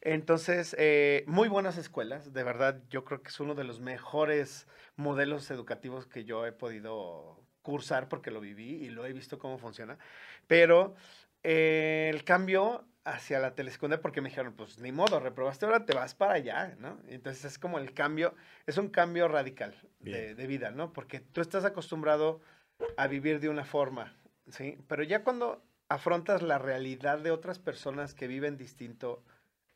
Entonces, 0.00 0.74
eh, 0.78 1.24
muy 1.26 1.48
buenas 1.48 1.76
escuelas, 1.76 2.32
de 2.32 2.42
verdad, 2.44 2.82
yo 2.88 3.04
creo 3.04 3.22
que 3.22 3.28
es 3.28 3.40
uno 3.40 3.54
de 3.54 3.64
los 3.64 3.80
mejores 3.80 4.66
modelos 4.96 5.50
educativos 5.50 6.06
que 6.06 6.24
yo 6.24 6.46
he 6.46 6.52
podido 6.52 7.42
cursar 7.62 8.08
porque 8.08 8.30
lo 8.30 8.40
viví 8.40 8.76
y 8.84 8.90
lo 8.90 9.04
he 9.06 9.12
visto 9.12 9.38
cómo 9.38 9.58
funciona. 9.58 9.98
Pero 10.46 10.94
eh, 11.42 12.10
el 12.12 12.24
cambio 12.24 12.86
hacia 13.04 13.38
la 13.38 13.54
telesecundaria, 13.54 14.02
porque 14.02 14.20
me 14.20 14.30
dijeron, 14.30 14.54
pues 14.54 14.78
ni 14.78 14.90
modo, 14.90 15.20
reprobaste 15.20 15.66
ahora, 15.66 15.84
te 15.84 15.94
vas 15.94 16.14
para 16.14 16.34
allá, 16.34 16.74
¿no? 16.78 16.98
Entonces 17.08 17.44
es 17.44 17.58
como 17.58 17.78
el 17.78 17.92
cambio, 17.92 18.34
es 18.66 18.78
un 18.78 18.88
cambio 18.88 19.28
radical 19.28 19.74
de, 20.00 20.34
de 20.34 20.46
vida, 20.46 20.70
¿no? 20.70 20.92
Porque 20.92 21.20
tú 21.20 21.40
estás 21.40 21.64
acostumbrado 21.64 22.40
a 22.96 23.06
vivir 23.06 23.40
de 23.40 23.48
una 23.48 23.64
forma, 23.64 24.16
¿sí? 24.48 24.78
Pero 24.88 25.02
ya 25.02 25.22
cuando 25.22 25.62
afrontas 25.88 26.42
la 26.42 26.58
realidad 26.58 27.18
de 27.18 27.30
otras 27.30 27.58
personas 27.58 28.14
que 28.14 28.26
viven 28.26 28.56
distinto 28.56 29.22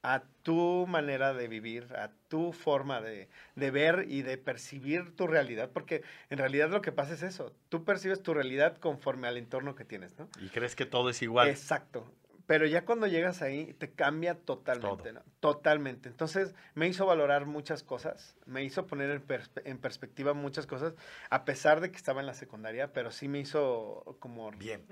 a 0.03 0.23
tu 0.43 0.87
manera 0.88 1.35
de 1.35 1.49
vivir, 1.49 1.93
a 1.97 2.12
tu 2.29 2.53
forma 2.53 3.01
de, 3.01 3.29
de, 3.57 3.71
ver 3.71 4.07
y 4.09 4.23
de 4.23 4.38
percibir 4.38 5.14
tu 5.17 5.27
realidad, 5.27 5.71
porque 5.73 6.03
en 6.31 6.38
realidad 6.38 6.71
lo 6.71 6.83
que 6.83 6.93
pasa 6.93 7.14
es 7.14 7.23
eso, 7.23 7.53
tú 7.69 7.85
percibes 7.85 8.23
tu 8.23 8.33
realidad 8.33 8.79
conforme 8.79 9.27
al 9.27 9.37
entorno 9.37 9.75
que 9.75 9.85
tienes, 9.85 10.17
¿no? 10.19 10.29
Y 10.41 10.49
crees 10.51 10.77
que 10.77 10.87
todo 10.87 11.11
es 11.11 11.21
igual. 11.21 11.49
Exacto. 11.49 12.11
Pero 12.49 12.65
ya 12.65 12.87
cuando 12.87 13.07
llegas 13.07 13.43
ahí, 13.43 13.75
te 13.75 13.91
cambia 13.91 14.35
totalmente, 14.35 15.13
¿no? 15.13 15.23
Totalmente. 15.39 16.09
Entonces, 16.09 16.55
me 16.75 16.89
hizo 16.89 17.05
valorar 17.05 17.45
muchas 17.45 17.83
cosas, 17.83 18.39
me 18.47 18.65
hizo 18.65 18.87
poner 18.87 19.11
en, 19.11 19.23
en, 19.67 19.79
perspectiva 19.79 20.33
muchas 20.33 20.67
cosas, 20.67 20.95
a 21.29 21.45
pesar 21.45 21.83
de 21.83 21.91
que 21.91 21.99
estaba 21.99 22.21
en 22.21 22.27
la 22.27 22.33
secundaria, 22.33 22.91
pero 22.95 23.11
sí 23.11 23.29
me 23.29 23.39
hizo 23.39 24.17
como... 24.19 24.51
Bien. 24.53 24.87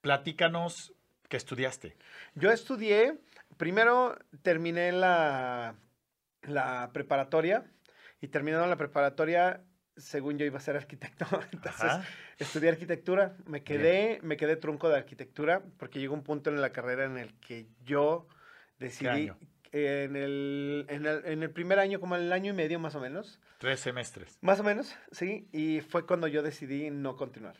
Platícanos, 0.00 0.94
¿qué 1.28 1.36
estudiaste? 1.36 1.96
Yo 2.34 2.50
estudié, 2.50 3.20
primero 3.56 4.18
terminé 4.42 4.90
la, 4.90 5.76
la 6.42 6.90
preparatoria, 6.92 7.70
y 8.20 8.28
terminando 8.28 8.66
la 8.66 8.76
preparatoria 8.76 9.62
según 9.98 10.38
yo 10.38 10.46
iba 10.46 10.58
a 10.58 10.60
ser 10.60 10.76
arquitecto, 10.76 11.26
entonces 11.52 11.92
estudié 12.38 12.70
arquitectura, 12.70 13.36
me 13.46 13.62
quedé, 13.62 14.20
me 14.22 14.36
quedé 14.36 14.56
trunco 14.56 14.88
de 14.88 14.96
arquitectura 14.96 15.62
porque 15.76 16.00
llegó 16.00 16.14
un 16.14 16.22
punto 16.22 16.50
en 16.50 16.60
la 16.60 16.70
carrera 16.70 17.04
en 17.04 17.18
el 17.18 17.34
que 17.40 17.66
yo 17.84 18.26
decidí 18.78 19.30
en 19.72 20.16
el, 20.16 20.86
en 20.88 21.06
el, 21.06 21.22
en 21.24 21.42
el 21.42 21.50
primer 21.50 21.78
año, 21.78 22.00
como 22.00 22.16
en 22.16 22.22
el 22.22 22.32
año 22.32 22.52
y 22.52 22.56
medio 22.56 22.78
más 22.78 22.94
o 22.94 23.00
menos. 23.00 23.40
Tres 23.58 23.80
semestres. 23.80 24.38
Más 24.40 24.60
o 24.60 24.64
menos, 24.64 24.96
sí, 25.12 25.48
y 25.52 25.80
fue 25.80 26.06
cuando 26.06 26.26
yo 26.26 26.42
decidí 26.42 26.90
no 26.90 27.16
continuar. 27.16 27.56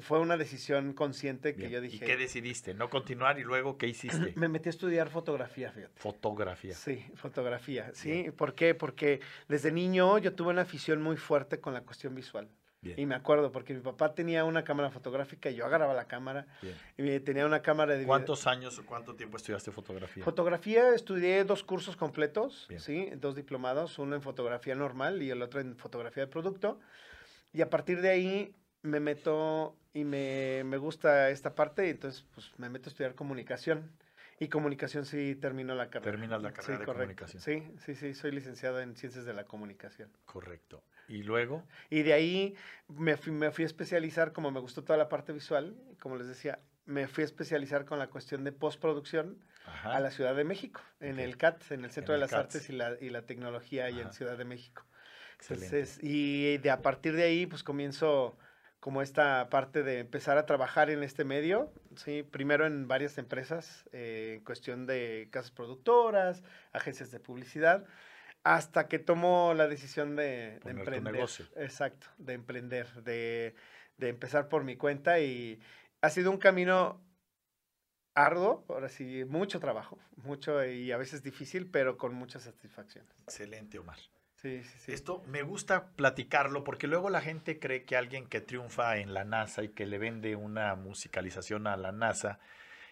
Fue 0.00 0.20
una 0.20 0.36
decisión 0.36 0.92
consciente 0.92 1.54
que 1.54 1.70
yo 1.70 1.80
dije. 1.80 1.96
¿Y 1.96 1.98
qué 2.00 2.16
decidiste? 2.16 2.74
¿No 2.74 2.90
continuar 2.90 3.38
y 3.38 3.44
luego 3.44 3.78
qué 3.78 3.86
hiciste? 3.86 4.32
Me 4.36 4.48
metí 4.48 4.68
a 4.68 4.70
estudiar 4.70 5.08
fotografía, 5.08 5.72
fíjate. 5.72 5.94
Fotografía. 5.96 6.74
Sí, 6.74 7.04
fotografía, 7.14 7.90
sí. 7.94 8.30
¿Por 8.36 8.54
qué? 8.54 8.74
Porque 8.74 9.20
desde 9.48 9.72
niño 9.72 10.18
yo 10.18 10.34
tuve 10.34 10.50
una 10.50 10.62
afición 10.62 11.02
muy 11.02 11.16
fuerte 11.16 11.60
con 11.60 11.72
la 11.72 11.82
cuestión 11.82 12.14
visual. 12.14 12.48
Y 12.96 13.06
me 13.06 13.14
acuerdo 13.14 13.50
porque 13.50 13.72
mi 13.72 13.80
papá 13.80 14.14
tenía 14.14 14.44
una 14.44 14.62
cámara 14.62 14.90
fotográfica 14.90 15.48
y 15.48 15.54
yo 15.54 15.64
agarraba 15.64 15.94
la 15.94 16.06
cámara. 16.06 16.46
Y 16.98 17.18
tenía 17.20 17.46
una 17.46 17.62
cámara 17.62 17.96
de... 17.96 18.04
¿Cuántos 18.04 18.46
años 18.46 18.78
o 18.78 18.84
cuánto 18.84 19.14
tiempo 19.14 19.38
estudiaste 19.38 19.72
fotografía? 19.72 20.22
Fotografía 20.22 20.94
estudié 20.94 21.44
dos 21.44 21.64
cursos 21.64 21.96
completos, 21.96 22.68
sí, 22.78 23.10
dos 23.16 23.34
diplomados, 23.34 23.98
uno 23.98 24.14
en 24.16 24.22
fotografía 24.22 24.74
normal 24.74 25.22
y 25.22 25.30
el 25.30 25.40
otro 25.40 25.60
en 25.60 25.76
fotografía 25.76 26.24
de 26.24 26.30
producto. 26.30 26.78
Y 27.52 27.62
a 27.62 27.70
partir 27.70 28.00
de 28.02 28.10
ahí 28.10 28.54
me 28.84 29.00
meto 29.00 29.76
y 29.92 30.04
me, 30.04 30.62
me, 30.64 30.76
gusta 30.76 31.30
esta 31.30 31.54
parte, 31.54 31.86
y 31.86 31.90
entonces 31.90 32.24
pues 32.34 32.52
me 32.58 32.68
meto 32.68 32.88
a 32.88 32.90
estudiar 32.90 33.14
comunicación. 33.14 33.90
Y 34.40 34.48
comunicación 34.48 35.06
sí 35.06 35.36
termino 35.36 35.74
la 35.74 35.90
carrera. 35.90 36.10
Terminas 36.10 36.42
la 36.42 36.52
carrera 36.52 36.80
de 36.80 36.84
comunicación. 36.84 37.40
Sí, 37.40 37.62
sí, 37.78 37.94
sí, 37.94 38.14
soy 38.14 38.32
licenciado 38.32 38.80
en 38.80 38.96
ciencias 38.96 39.24
de 39.24 39.32
la 39.32 39.44
comunicación. 39.44 40.10
Correcto. 40.26 40.82
¿Y 41.08 41.22
luego? 41.22 41.64
Y 41.88 42.02
de 42.02 42.14
ahí 42.14 42.56
me 42.88 43.16
fui, 43.16 43.32
me 43.32 43.52
fui 43.52 43.62
a 43.64 43.66
especializar, 43.66 44.32
como 44.32 44.50
me 44.50 44.60
gustó 44.60 44.82
toda 44.82 44.98
la 44.98 45.08
parte 45.08 45.32
visual, 45.32 45.76
como 46.00 46.16
les 46.16 46.26
decía, 46.26 46.58
me 46.84 47.06
fui 47.06 47.22
a 47.22 47.26
especializar 47.26 47.84
con 47.84 47.98
la 47.98 48.08
cuestión 48.08 48.42
de 48.44 48.52
postproducción 48.52 49.38
a 49.84 50.00
la 50.00 50.10
Ciudad 50.10 50.34
de 50.34 50.44
México, 50.44 50.80
en 51.00 51.20
el 51.20 51.36
CAT, 51.36 51.70
en 51.70 51.84
el 51.84 51.90
Centro 51.90 52.12
de 52.12 52.20
las 52.20 52.32
Artes 52.32 52.68
y 52.68 52.72
la, 52.72 52.96
y 53.00 53.10
la 53.10 53.22
Tecnología 53.22 53.86
ahí 53.86 54.00
en 54.00 54.12
Ciudad 54.12 54.36
de 54.36 54.44
México. 54.44 54.84
Entonces, 55.40 55.98
y 56.02 56.58
de 56.58 56.70
a 56.70 56.82
partir 56.82 57.14
de 57.14 57.22
ahí, 57.22 57.46
pues 57.46 57.62
comienzo 57.62 58.36
como 58.84 59.00
esta 59.00 59.48
parte 59.48 59.82
de 59.82 60.00
empezar 60.00 60.36
a 60.36 60.44
trabajar 60.44 60.90
en 60.90 61.02
este 61.02 61.24
medio, 61.24 61.72
¿sí? 61.96 62.22
primero 62.22 62.66
en 62.66 62.86
varias 62.86 63.16
empresas, 63.16 63.88
eh, 63.92 64.34
en 64.36 64.44
cuestión 64.44 64.84
de 64.84 65.28
casas 65.32 65.52
productoras, 65.52 66.42
agencias 66.74 67.10
de 67.10 67.18
publicidad, 67.18 67.86
hasta 68.42 68.86
que 68.86 68.98
tomo 68.98 69.54
la 69.54 69.68
decisión 69.68 70.16
de, 70.16 70.60
de 70.62 70.70
emprender. 70.72 71.14
Negocio. 71.14 71.46
Exacto, 71.56 72.08
de 72.18 72.34
emprender, 72.34 72.86
de, 73.02 73.54
de 73.96 74.08
empezar 74.10 74.50
por 74.50 74.64
mi 74.64 74.76
cuenta 74.76 75.18
y 75.18 75.62
ha 76.02 76.10
sido 76.10 76.30
un 76.30 76.36
camino 76.36 77.02
arduo, 78.14 78.66
ahora 78.68 78.90
sí, 78.90 79.24
mucho 79.24 79.60
trabajo, 79.60 79.98
mucho 80.16 80.62
y 80.62 80.92
a 80.92 80.98
veces 80.98 81.22
difícil, 81.22 81.70
pero 81.70 81.96
con 81.96 82.12
mucha 82.12 82.38
satisfacción. 82.38 83.06
Excelente, 83.22 83.78
Omar. 83.78 83.96
Sí, 84.44 84.92
Esto 84.92 85.22
me 85.26 85.42
gusta 85.42 85.92
platicarlo 85.96 86.64
porque 86.64 86.86
luego 86.86 87.08
la 87.08 87.22
gente 87.22 87.58
cree 87.58 87.84
que 87.84 87.96
alguien 87.96 88.26
que 88.26 88.42
triunfa 88.42 88.98
en 88.98 89.14
la 89.14 89.24
NASA 89.24 89.62
y 89.62 89.70
que 89.70 89.86
le 89.86 89.96
vende 89.96 90.36
una 90.36 90.74
musicalización 90.74 91.66
a 91.66 91.78
la 91.78 91.92
NASA 91.92 92.38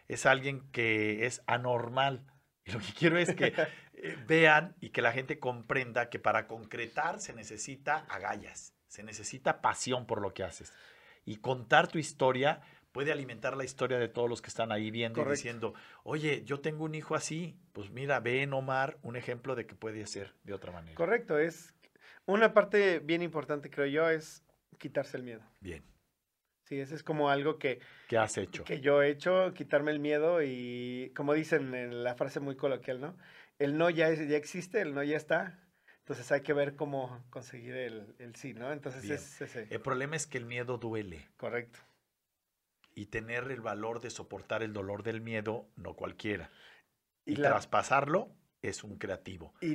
es 0.09 0.25
alguien 0.25 0.63
que 0.71 1.27
es 1.27 1.43
anormal. 1.47 2.25
Y 2.65 2.73
lo 2.73 2.79
que 2.79 2.95
quiero 2.95 3.19
es 3.19 3.35
que 3.35 3.53
eh, 3.93 4.17
vean 4.27 4.75
y 4.81 4.91
que 4.91 5.03
la 5.03 5.13
gente 5.13 5.39
comprenda 5.39 6.09
que 6.09 6.19
para 6.19 6.47
concretar 6.47 7.21
se 7.21 7.35
necesita 7.35 8.07
agallas, 8.09 8.75
se 8.87 9.03
necesita 9.03 9.61
pasión 9.61 10.07
por 10.07 10.23
lo 10.23 10.33
que 10.33 10.45
haces. 10.45 10.73
Y 11.27 11.37
contar 11.37 11.87
tu 11.87 11.99
historia 11.99 12.63
puede 12.93 13.11
alimentar 13.11 13.57
la 13.57 13.65
historia 13.65 13.99
de 13.99 14.09
todos 14.09 14.29
los 14.29 14.41
que 14.41 14.49
están 14.49 14.71
ahí 14.71 14.91
viendo 14.91 15.23
y 15.23 15.31
diciendo, 15.31 15.75
oye, 16.05 16.45
yo 16.45 16.61
tengo 16.61 16.85
un 16.85 16.95
hijo 16.95 17.15
así, 17.15 17.57
pues 17.73 17.91
mira, 17.91 18.21
ve 18.21 18.43
en 18.43 18.53
Omar 18.53 18.99
un 19.03 19.17
ejemplo 19.17 19.55
de 19.55 19.67
que 19.67 19.75
puede 19.75 20.07
ser 20.07 20.35
de 20.45 20.53
otra 20.53 20.73
manera. 20.73 20.95
Correcto, 20.95 21.39
es 21.39 21.75
una 22.27 22.53
parte 22.55 23.01
bien 23.01 23.23
importante, 23.23 23.71
creo 23.71 23.87
yo, 23.87 24.09
es 24.11 24.45
quitarse 24.79 25.17
el 25.17 25.23
miedo. 25.25 25.43
Bien. 25.61 25.83
Sí, 26.65 26.79
ese 26.79 26.95
es 26.95 27.03
como 27.03 27.29
algo 27.29 27.59
que... 27.59 27.81
¿Qué 28.09 28.19
has 28.19 28.37
hecho? 28.39 28.65
Que 28.65 28.81
yo 28.81 29.03
he 29.03 29.11
hecho, 29.11 29.53
quitarme 29.55 29.91
el 29.91 29.99
miedo 29.99 30.43
y, 30.43 31.13
como 31.17 31.35
dicen 31.35 31.75
en 31.75 32.05
la 32.05 32.15
frase 32.15 32.41
muy 32.41 32.57
coloquial, 32.57 33.01
¿no? 33.01 33.17
El 33.59 33.77
no 33.77 33.91
ya, 33.91 34.09
es, 34.09 34.29
ya 34.29 34.37
existe, 34.37 34.81
el 34.81 34.95
no 34.95 35.03
ya 35.03 35.17
está. 35.17 35.59
Entonces 35.99 36.31
hay 36.33 36.43
que 36.43 36.53
ver 36.53 36.75
cómo 36.75 37.25
conseguir 37.31 37.75
el, 37.75 38.15
el 38.19 38.35
sí, 38.35 38.55
¿no? 38.55 38.73
Entonces 38.73 39.09
es 39.09 39.41
ese. 39.41 39.67
El 39.71 39.81
problema 39.81 40.17
es 40.17 40.27
que 40.27 40.39
el 40.39 40.47
miedo 40.47 40.79
duele. 40.79 41.29
Correcto 41.37 41.79
y 42.95 43.07
tener 43.07 43.51
el 43.51 43.61
valor 43.61 44.01
de 44.01 44.11
soportar 44.11 44.63
el 44.63 44.73
dolor 44.73 45.03
del 45.03 45.21
miedo, 45.21 45.67
no 45.77 45.95
cualquiera. 45.95 46.51
Y, 47.25 47.35
traspasarlo 47.35 48.31
es 48.63 48.85
un 48.85 48.99
creativo. 48.99 49.55
Y 49.61 49.75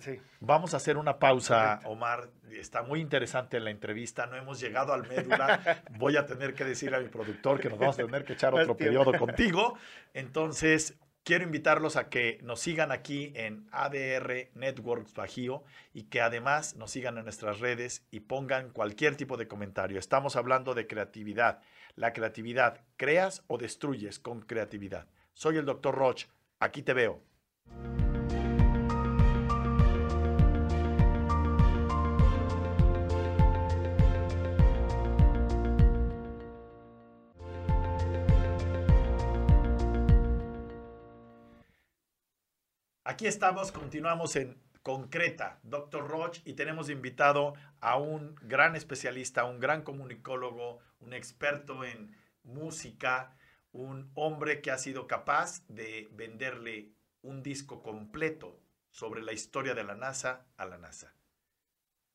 sí. 0.00 0.18
Vamos 0.40 0.74
a 0.74 0.78
hacer 0.78 0.96
una 0.96 1.18
pausa, 1.18 1.80
Omar. 1.84 2.30
Está 2.50 2.82
muy 2.82 3.00
interesante 3.00 3.60
la 3.60 3.70
entrevista. 3.70 4.26
No 4.26 4.36
hemos 4.36 4.60
llegado 4.60 4.92
al 4.92 5.06
médula. 5.06 5.82
Voy 5.98 6.16
a 6.16 6.26
tener 6.26 6.54
que 6.54 6.64
decir 6.64 6.94
a 6.94 7.00
mi 7.00 7.08
productor 7.08 7.60
que 7.60 7.68
nos 7.68 7.78
vamos 7.78 7.98
a 7.98 8.04
tener 8.04 8.24
que 8.24 8.34
echar 8.34 8.54
otro 8.54 8.76
periodo 8.76 9.12
contigo. 9.18 9.78
Entonces, 10.14 10.98
quiero 11.24 11.44
invitarlos 11.44 11.96
a 11.96 12.08
que 12.08 12.38
nos 12.42 12.60
sigan 12.60 12.92
aquí 12.92 13.32
en 13.36 13.68
ADR 13.72 14.50
Networks 14.54 15.14
Bajío 15.14 15.64
y 15.92 16.04
que 16.04 16.20
además 16.20 16.76
nos 16.76 16.90
sigan 16.90 17.18
en 17.18 17.24
nuestras 17.24 17.60
redes 17.60 18.06
y 18.10 18.20
pongan 18.20 18.70
cualquier 18.70 19.16
tipo 19.16 19.36
de 19.36 19.48
comentario. 19.48 19.98
Estamos 19.98 20.36
hablando 20.36 20.74
de 20.74 20.86
creatividad 20.86 21.60
la 21.94 22.12
creatividad. 22.12 22.80
¿Creas 22.96 23.42
o 23.46 23.58
destruyes 23.58 24.18
con 24.18 24.42
creatividad? 24.42 25.06
Soy 25.32 25.56
el 25.56 25.66
Dr. 25.66 25.94
Roch. 25.94 26.26
Aquí 26.58 26.82
te 26.82 26.92
veo. 26.92 27.22
Aquí 43.04 43.26
estamos, 43.26 43.72
continuamos 43.72 44.36
en 44.36 44.56
concreta, 44.82 45.58
Dr. 45.62 46.08
Roch, 46.08 46.38
y 46.44 46.54
tenemos 46.54 46.90
invitado 46.90 47.54
a 47.80 47.96
un 47.96 48.34
gran 48.42 48.76
especialista, 48.76 49.44
un 49.44 49.60
gran 49.60 49.82
comunicólogo, 49.82 50.80
un 51.00 51.12
experto 51.12 51.84
en 51.84 52.16
música, 52.42 53.36
un 53.72 54.10
hombre 54.14 54.60
que 54.60 54.70
ha 54.70 54.78
sido 54.78 55.06
capaz 55.06 55.66
de 55.68 56.08
venderle 56.12 56.92
un 57.22 57.42
disco 57.42 57.82
completo 57.82 58.60
sobre 58.90 59.22
la 59.22 59.32
historia 59.32 59.74
de 59.74 59.84
la 59.84 59.94
NASA 59.94 60.46
a 60.56 60.66
la 60.66 60.78
NASA. 60.78 61.14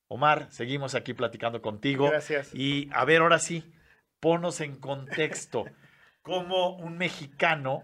Omar, 0.07 0.51
seguimos 0.51 0.93
aquí 0.95 1.13
platicando 1.13 1.61
contigo. 1.61 2.09
Gracias. 2.09 2.53
Y 2.53 2.89
a 2.93 3.05
ver, 3.05 3.21
ahora 3.21 3.39
sí, 3.39 3.73
ponos 4.19 4.61
en 4.61 4.75
contexto 4.75 5.65
cómo 6.21 6.75
un 6.75 6.97
mexicano 6.97 7.83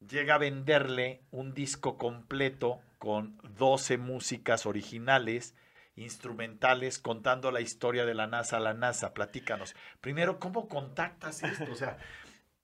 llega 0.00 0.34
a 0.34 0.38
venderle 0.38 1.22
un 1.30 1.54
disco 1.54 1.96
completo 1.96 2.80
con 3.04 3.36
12 3.58 3.98
músicas 3.98 4.64
originales, 4.64 5.54
instrumentales, 5.94 6.98
contando 6.98 7.50
la 7.50 7.60
historia 7.60 8.06
de 8.06 8.14
la 8.14 8.26
NASA 8.26 8.56
a 8.56 8.60
la 8.60 8.72
NASA. 8.72 9.12
Platícanos. 9.12 9.76
Primero, 10.00 10.40
¿cómo 10.40 10.70
contactas 10.70 11.42
esto? 11.42 11.70
O 11.70 11.74
sea, 11.74 11.98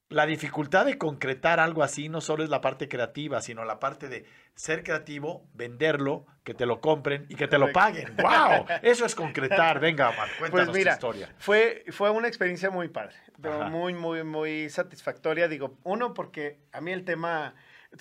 la 0.09 0.24
dificultad 0.24 0.87
de 0.87 0.96
concretar 0.96 1.61
algo 1.61 1.83
así 1.83 2.09
no 2.09 2.22
solo 2.22 2.42
es 2.42 2.48
la 2.48 2.62
parte 2.62 2.88
creativa, 2.88 3.42
sino 3.42 3.66
la 3.66 3.79
parte 3.79 4.09
de 4.09 4.24
ser 4.55 4.83
creativo, 4.83 5.46
venderlo, 5.53 6.24
que 6.42 6.55
te 6.55 6.64
lo 6.64 6.81
compren 6.81 7.26
y 7.29 7.35
que 7.35 7.46
te 7.46 7.59
lo 7.59 7.70
paguen. 7.70 8.16
¡Wow! 8.16 8.64
Eso 8.81 9.05
es 9.05 9.14
concretar. 9.14 9.79
Venga, 9.79 10.09
Omar, 10.09 10.29
cuéntanos 10.38 10.68
pues 10.68 10.79
mira, 10.79 10.92
tu 10.92 11.07
historia. 11.07 11.35
Fue, 11.37 11.85
fue 11.90 12.09
una 12.09 12.29
experiencia 12.29 12.70
muy 12.70 12.88
padre, 12.88 13.14
muy, 13.68 13.92
muy, 13.92 14.24
muy 14.24 14.70
satisfactoria. 14.70 15.48
Digo, 15.48 15.76
uno, 15.85 16.14
porque 16.14 16.61
a 16.72 16.81
mí 16.81 16.92
el 16.92 17.05
tema 17.05 17.55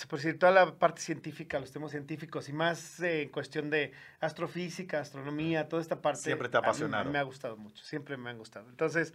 por 0.08 0.19
decir, 0.19 0.38
toda 0.38 0.52
la 0.52 0.75
parte 0.75 1.02
científica, 1.02 1.60
los 1.60 1.71
temas 1.71 1.91
científicos 1.91 2.47
y 2.47 2.54
más 2.54 2.99
eh, 2.99 3.23
en 3.23 3.30
cuestión 3.30 3.69
de 3.69 3.91
astrofísica, 4.19 4.99
astronomía, 4.99 5.67
toda 5.67 5.82
esta 5.82 6.02
parte. 6.02 6.21
Siempre 6.21 6.47
te 6.47 6.58
ha 6.58 6.60
apasionado. 6.60 7.10
me 7.10 7.17
ha 7.17 7.23
gustado 7.23 7.58
mucho, 7.58 7.84
siempre 7.84 8.15
me 8.15 8.30
han 8.30 8.38
gustado. 8.38 8.69
Entonces, 8.69 9.13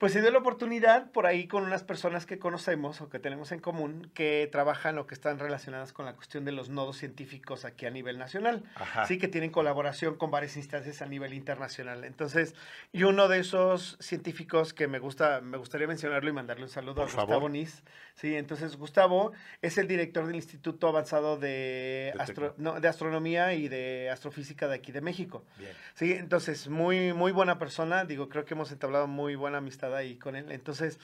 pues 0.00 0.14
se 0.14 0.22
dio 0.22 0.30
la 0.30 0.38
oportunidad 0.38 1.10
por 1.10 1.26
ahí 1.26 1.46
con 1.46 1.62
unas 1.62 1.84
personas 1.84 2.24
que 2.24 2.38
conocemos 2.38 3.02
o 3.02 3.10
que 3.10 3.18
tenemos 3.18 3.52
en 3.52 3.60
común 3.60 4.10
que 4.14 4.48
trabajan 4.50 4.96
o 4.96 5.06
que 5.06 5.12
están 5.12 5.38
relacionadas 5.38 5.92
con 5.92 6.06
la 6.06 6.14
cuestión 6.14 6.46
de 6.46 6.52
los 6.52 6.70
nodos 6.70 6.96
científicos 6.96 7.66
aquí 7.66 7.84
a 7.84 7.90
nivel 7.90 8.16
nacional. 8.16 8.64
Sí, 9.06 9.18
que 9.18 9.28
tienen 9.28 9.50
colaboración 9.50 10.16
con 10.16 10.30
varias 10.30 10.56
instancias 10.56 11.02
a 11.02 11.06
nivel 11.06 11.34
internacional. 11.34 12.04
Entonces, 12.04 12.54
y 12.94 13.02
uno 13.02 13.28
de 13.28 13.40
esos 13.40 13.98
científicos 14.00 14.72
que 14.72 14.88
me 14.88 15.00
gusta, 15.00 15.42
me 15.42 15.58
gustaría 15.58 15.86
mencionarlo 15.86 16.30
y 16.30 16.32
mandarle 16.32 16.64
un 16.64 16.70
saludo 16.70 17.02
a 17.02 17.04
Gustavo 17.04 17.50
Nis. 17.50 17.82
Sí, 18.14 18.36
entonces 18.36 18.76
Gustavo 18.76 19.32
es 19.60 19.76
el 19.76 19.86
director 19.86 20.26
del 20.26 20.36
Instituto 20.36 20.88
Avanzado 20.88 21.36
de, 21.36 22.14
de 22.56 22.88
Astronomía 22.88 23.52
y 23.52 23.68
de 23.68 24.08
Astrofísica 24.08 24.66
de 24.66 24.76
aquí 24.76 24.92
de 24.92 25.02
México. 25.02 25.44
Bien. 25.58 25.72
Sí, 25.92 26.12
entonces 26.12 26.68
muy, 26.68 27.12
muy 27.12 27.32
buena 27.32 27.58
persona. 27.58 28.06
Digo, 28.06 28.30
creo 28.30 28.46
que 28.46 28.54
hemos 28.54 28.72
entablado 28.72 29.06
muy 29.06 29.34
buena 29.34 29.58
amistad 29.58 29.89
ahí 29.96 30.16
con 30.16 30.36
él. 30.36 30.50
Entonces, 30.52 30.98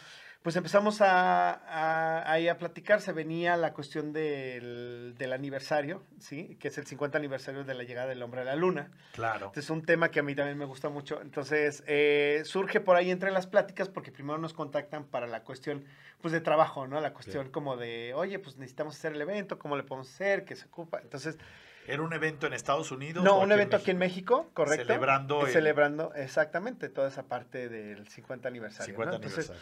pues 0.47 0.55
empezamos 0.55 1.01
a, 1.01 1.51
a, 1.55 2.31
ahí 2.31 2.47
a 2.47 2.57
platicar. 2.57 3.01
Se 3.01 3.11
venía 3.11 3.57
la 3.57 3.73
cuestión 3.73 4.13
del, 4.13 5.17
del, 5.19 5.33
aniversario, 5.33 6.05
¿sí? 6.21 6.57
Que 6.61 6.69
es 6.69 6.79
el 6.79 6.87
50 6.87 7.19
aniversario 7.19 7.65
de 7.65 7.75
la 7.75 7.83
llegada 7.83 8.07
del 8.07 8.23
hombre 8.23 8.43
a 8.43 8.45
la 8.45 8.55
luna. 8.55 8.93
Claro. 9.13 9.51
es 9.57 9.71
un 9.71 9.83
tema 9.83 10.13
que 10.13 10.21
a 10.21 10.23
mí 10.23 10.37
también 10.37 10.57
me 10.57 10.65
gusta 10.65 10.89
mucho. 10.89 11.21
Entonces, 11.21 11.83
eh, 11.89 12.43
surge 12.45 12.81
por 12.81 12.95
ahí 12.95 13.11
entre 13.11 13.33
las 13.33 13.49
pláticas 13.49 13.89
porque 13.89 14.13
primero 14.13 14.39
nos 14.39 14.53
contactan 14.53 15.05
para 15.07 15.27
la 15.27 15.43
cuestión, 15.43 15.85
pues, 16.21 16.33
de 16.33 16.41
trabajo, 16.41 16.87
¿no? 16.87 17.01
La 17.01 17.13
cuestión 17.13 17.51
como 17.51 17.77
de, 17.77 18.15
oye, 18.15 18.39
pues 18.39 18.57
necesitamos 18.57 18.95
hacer 18.95 19.15
el 19.15 19.21
evento, 19.21 19.59
¿cómo 19.59 19.77
le 19.77 19.83
podemos 19.83 20.09
hacer? 20.09 20.45
¿Qué 20.45 20.55
se 20.55 20.67
ocupa? 20.67 21.01
Entonces... 21.03 21.39
¿Era 21.87 22.03
un 22.03 22.13
evento 22.13 22.47
en 22.47 22.53
Estados 22.53 22.91
Unidos? 22.91 23.25
No, 23.25 23.39
un 23.39 23.53
evento 23.53 23.77
aquí 23.77 23.91
en 23.91 23.99
México, 23.99 24.51
correcto. 24.55 24.87
Celebrando. 24.87 25.47
Celebrando, 25.47 26.15
exactamente, 26.15 26.89
toda 26.89 27.09
esa 27.09 27.25
parte 27.25 27.69
del 27.69 28.09
50 28.09 28.49
aniversario. 28.49 28.95
50 28.95 29.17
aniversario. 29.17 29.61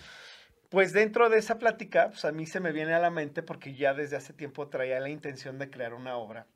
Pues 0.70 0.92
dentro 0.92 1.28
de 1.28 1.38
esa 1.38 1.58
plática, 1.58 2.08
pues 2.08 2.24
a 2.24 2.32
mí 2.32 2.46
se 2.46 2.60
me 2.60 2.72
viene 2.72 2.94
a 2.94 2.98
la 2.98 3.10
mente 3.10 3.42
porque 3.42 3.74
ya 3.74 3.94
desde 3.94 4.16
hace 4.16 4.32
tiempo 4.32 4.68
traía 4.68 4.98
la 4.98 5.08
intención 5.08 5.58
de 5.58 5.70
crear 5.70 5.94
una 5.94 6.16
obra 6.16 6.46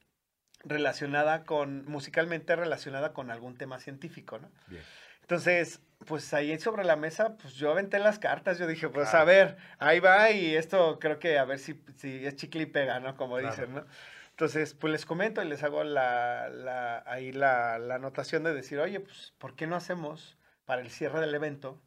relacionada 0.64 1.44
con, 1.44 1.85
musicalmente 1.85 2.57
relacionada 2.57 3.12
con 3.12 3.31
algún 3.31 3.57
tema 3.57 3.78
científico, 3.78 4.38
¿no? 4.38 4.50
Bien. 4.66 4.83
Entonces, 5.28 5.83
pues 6.07 6.33
ahí 6.33 6.59
sobre 6.59 6.85
la 6.85 6.96
mesa, 6.96 7.37
pues 7.37 7.52
yo 7.54 7.70
aventé 7.70 7.98
las 7.98 8.18
cartas, 8.18 8.59
yo 8.59 8.66
dije, 8.66 8.88
pues 8.88 9.12
a 9.12 9.24
ver, 9.24 9.59
ahí 9.78 10.00
va 10.00 10.31
y 10.31 10.57
esto 10.57 10.98
creo 10.98 11.18
que 11.18 11.38
a 11.38 11.44
ver 11.44 11.59
si, 11.59 11.78
si 11.96 12.24
es 12.24 12.35
chicle 12.37 12.62
y 12.62 12.66
pega, 12.66 12.98
¿no? 12.98 13.14
Como 13.14 13.37
dicen, 13.37 13.74
¿no? 13.74 13.85
Entonces, 14.38 14.74
pues 14.74 14.92
les 14.92 15.05
comento 15.05 15.42
y 15.42 15.48
les 15.48 15.64
hago 15.64 15.83
la, 15.83 16.48
la, 16.48 17.03
ahí 17.07 17.33
la, 17.33 17.81
la 17.81 17.96
anotación 17.96 18.44
de 18.44 18.55
decir, 18.55 18.79
oye, 18.79 19.01
pues, 19.01 19.35
¿por 19.37 19.57
qué 19.57 19.66
no 19.66 19.74
hacemos 19.74 20.38
para 20.64 20.81
el 20.81 20.90
cierre 20.90 21.20
del 21.20 21.35
evento 21.35 21.83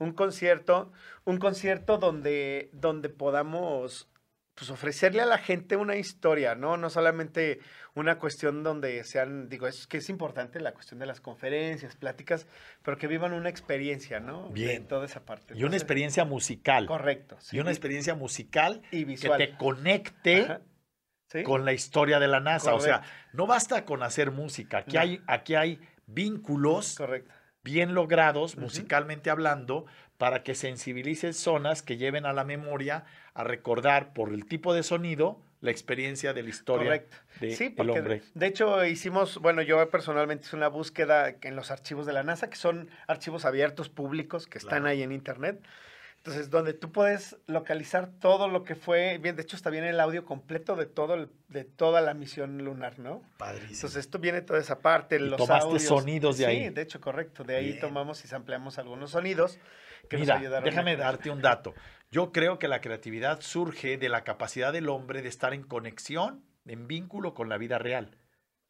un 0.00 0.12
concierto, 0.12 0.92
un 1.24 1.38
concierto 1.38 1.98
donde, 1.98 2.70
donde 2.72 3.08
podamos 3.08 4.08
pues 4.54 4.68
ofrecerle 4.68 5.22
a 5.22 5.26
la 5.26 5.38
gente 5.38 5.76
una 5.76 5.96
historia, 5.96 6.54
¿no? 6.54 6.76
No 6.76 6.90
solamente 6.90 7.60
una 7.94 8.18
cuestión 8.18 8.62
donde 8.62 9.02
sean, 9.04 9.48
digo, 9.48 9.66
es 9.66 9.86
que 9.86 9.98
es 9.98 10.10
importante 10.10 10.60
la 10.60 10.72
cuestión 10.72 10.98
de 10.98 11.06
las 11.06 11.20
conferencias, 11.20 11.96
pláticas, 11.96 12.46
pero 12.82 12.98
que 12.98 13.06
vivan 13.06 13.32
una 13.32 13.48
experiencia, 13.48 14.20
¿no? 14.20 14.50
Bien. 14.50 14.86
toda 14.88 15.06
esa 15.06 15.24
parte. 15.24 15.54
y 15.56 15.64
una 15.64 15.76
experiencia 15.76 16.24
musical. 16.24 16.86
Correcto. 16.86 17.38
Y 17.52 17.60
una 17.60 17.70
experiencia 17.70 18.14
musical 18.14 18.82
y 18.90 19.04
visual. 19.04 19.38
que 19.38 19.46
te 19.46 19.56
conecte 19.56 20.58
con 21.44 21.64
la 21.64 21.72
historia 21.72 22.18
de 22.18 22.28
la 22.28 22.40
NASA. 22.40 22.74
O 22.74 22.80
sea, 22.80 23.02
no 23.32 23.46
basta 23.46 23.84
con 23.84 24.02
hacer 24.02 24.30
música. 24.30 24.78
Aquí, 24.78 24.96
hay, 24.96 25.22
aquí 25.26 25.54
hay 25.54 25.80
vínculos 26.06 26.98
bien 27.62 27.94
logrados, 27.94 28.56
musicalmente 28.56 29.30
hablando, 29.30 29.86
para 30.18 30.42
que 30.42 30.54
sensibilices 30.54 31.36
zonas 31.36 31.82
que 31.82 31.96
lleven 31.96 32.26
a 32.26 32.32
la 32.32 32.44
memoria 32.44 33.04
a 33.34 33.44
recordar 33.44 34.12
por 34.12 34.32
el 34.32 34.46
tipo 34.46 34.74
de 34.74 34.82
sonido 34.82 35.40
la 35.60 35.70
experiencia 35.70 36.32
de 36.34 36.42
la 36.42 36.48
historia 36.50 37.04
del 37.40 37.56
sí, 37.56 37.74
hombre. 37.78 38.22
De 38.34 38.46
hecho, 38.46 38.84
hicimos, 38.84 39.38
bueno, 39.38 39.62
yo 39.62 39.88
personalmente 39.90 40.44
hice 40.44 40.56
una 40.56 40.66
búsqueda 40.66 41.36
en 41.40 41.54
los 41.54 41.70
archivos 41.70 42.04
de 42.04 42.12
la 42.12 42.24
NASA, 42.24 42.50
que 42.50 42.56
son 42.56 42.90
archivos 43.06 43.44
abiertos, 43.44 43.88
públicos, 43.88 44.48
que 44.48 44.58
están 44.58 44.86
ahí 44.86 45.02
en 45.02 45.12
Internet. 45.12 45.64
Entonces, 46.24 46.50
donde 46.50 46.72
tú 46.72 46.92
puedes 46.92 47.36
localizar 47.48 48.12
todo 48.20 48.46
lo 48.46 48.62
que 48.62 48.76
fue, 48.76 49.18
bien, 49.18 49.34
de 49.34 49.42
hecho 49.42 49.56
está 49.56 49.70
bien 49.70 49.82
el 49.82 49.98
audio 49.98 50.24
completo 50.24 50.76
de 50.76 50.86
todo 50.86 51.28
de 51.48 51.64
toda 51.64 52.00
la 52.00 52.14
misión 52.14 52.58
lunar, 52.58 53.00
¿no? 53.00 53.24
Padrísimo. 53.38 53.74
Entonces, 53.74 53.96
esto 53.96 54.20
viene 54.20 54.40
toda 54.40 54.60
esa 54.60 54.78
parte, 54.78 55.18
los 55.18 55.36
tomaste 55.36 55.80
sonidos 55.80 56.38
de 56.38 56.46
ahí. 56.46 56.64
Sí, 56.66 56.70
de 56.70 56.82
hecho, 56.82 57.00
correcto. 57.00 57.42
De 57.42 57.56
ahí 57.56 57.76
tomamos 57.80 58.24
y 58.24 58.32
ampliamos 58.32 58.78
algunos 58.78 59.10
sonidos 59.10 59.58
que 60.08 60.16
Mira, 60.16 60.34
nos 60.34 60.42
ayudaron. 60.42 60.64
Déjame 60.64 60.96
darte 60.96 61.28
un 61.28 61.42
dato. 61.42 61.74
Yo 62.12 62.30
creo 62.30 62.60
que 62.60 62.68
la 62.68 62.80
creatividad 62.80 63.40
surge 63.40 63.96
de 63.98 64.08
la 64.08 64.22
capacidad 64.22 64.72
del 64.72 64.90
hombre 64.90 65.22
de 65.22 65.28
estar 65.28 65.52
en 65.52 65.64
conexión, 65.64 66.44
en 66.66 66.86
vínculo 66.86 67.34
con 67.34 67.48
la 67.48 67.58
vida 67.58 67.80
real. 67.80 68.16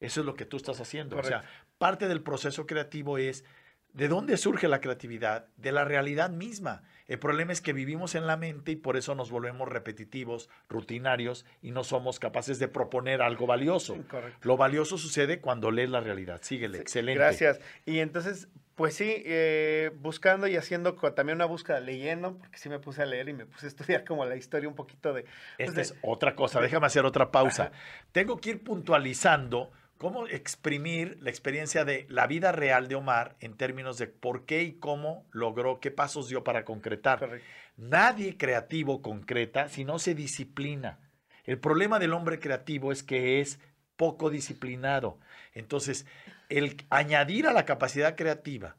Eso 0.01 0.21
es 0.21 0.27
lo 0.27 0.37
que 0.37 0.47
tú 0.47 0.57
estás 0.57 0.81
haciendo. 0.81 1.19
O 1.19 1.23
sea, 1.23 1.45
parte 1.77 2.09
del 2.09 2.23
proceso 2.23 2.65
creativo 2.65 3.19
es 3.19 3.45
¿De 3.93 4.09
dónde 4.09 4.37
surge 4.37 4.69
la 4.69 4.81
creatividad? 4.81 5.49
De 5.57 5.71
la 5.71 5.85
realidad 5.85 6.31
misma. 6.31 6.83
El 7.12 7.18
problema 7.18 7.53
es 7.53 7.61
que 7.61 7.75
vivimos 7.75 8.14
en 8.14 8.27
la 8.27 8.38
mente 8.38 8.72
y 8.72 8.77
por 8.77 8.96
eso 8.96 9.14
nos 9.14 9.31
volvemos 9.31 9.68
repetitivos, 9.68 10.48
rutinarios 10.70 11.44
y 11.61 11.70
no 11.70 11.85
somos 11.85 12.18
capaces 12.18 12.59
de 12.59 12.68
proponer 12.68 13.20
algo 13.20 13.46
valioso. 13.46 13.98
Lo 14.40 14.57
valioso 14.57 14.96
sucede 14.96 15.38
cuando 15.38 15.70
lees 15.70 15.90
la 15.90 16.01
realidad. 16.01 16.40
Síguele, 16.40 16.79
excelente. 16.79 17.18
Gracias. 17.18 17.61
Y 17.85 17.98
entonces, 17.98 18.48
pues 18.77 18.94
sí, 18.94 19.22
eh, 19.27 19.90
buscando 19.96 20.46
y 20.46 20.57
haciendo 20.57 20.94
también 20.94 21.37
una 21.37 21.44
búsqueda, 21.44 21.81
leyendo, 21.81 22.38
porque 22.38 22.57
sí 22.57 22.70
me 22.70 22.79
puse 22.79 23.03
a 23.03 23.05
leer 23.05 23.29
y 23.29 23.35
me 23.35 23.44
puse 23.44 23.66
a 23.66 23.68
estudiar 23.68 24.07
como 24.07 24.25
la 24.25 24.37
historia 24.37 24.66
un 24.66 24.75
poquito 24.75 25.12
de... 25.12 25.25
Pues 25.59 25.68
Esta 25.68 25.83
es 25.83 25.94
otra 26.01 26.35
cosa, 26.35 26.62
déjame 26.62 26.87
hacer 26.87 27.05
otra 27.05 27.31
pausa. 27.31 27.72
Tengo 28.12 28.40
que 28.40 28.53
ir 28.53 28.64
puntualizando 28.64 29.70
cómo 30.03 30.27
exprimir 30.27 31.17
la 31.21 31.31
experiencia 31.31 31.85
de 31.85 32.07
la 32.09 32.27
vida 32.27 32.51
real 32.51 32.88
de 32.88 32.97
Omar 32.97 33.37
en 33.38 33.57
términos 33.57 33.99
de 33.99 34.09
por 34.09 34.47
qué 34.47 34.65
y 34.65 34.73
cómo 34.73 35.25
logró, 35.31 35.79
qué 35.79 35.93
pasos 35.93 36.29
dio 36.29 36.43
para 36.43 36.65
concretar. 36.65 37.38
Nadie 37.77 38.37
creativo 38.37 39.01
concreta 39.01 39.69
si 39.69 39.85
no 39.85 40.01
se 40.01 40.17
disciplina. 40.17 40.99
El 41.45 41.61
problema 41.61 42.01
del 42.01 42.15
hombre 42.15 42.41
creativo 42.41 42.91
es 42.91 43.05
que 43.05 43.41
es 43.41 43.61
poco 43.97 44.29
disciplinado. 44.29 45.21
Entonces, 45.55 46.05
el 46.49 46.85
añadir 46.91 47.47
a 47.47 47.53
la 47.53 47.65
capacidad 47.65 48.17
creativa 48.17 48.75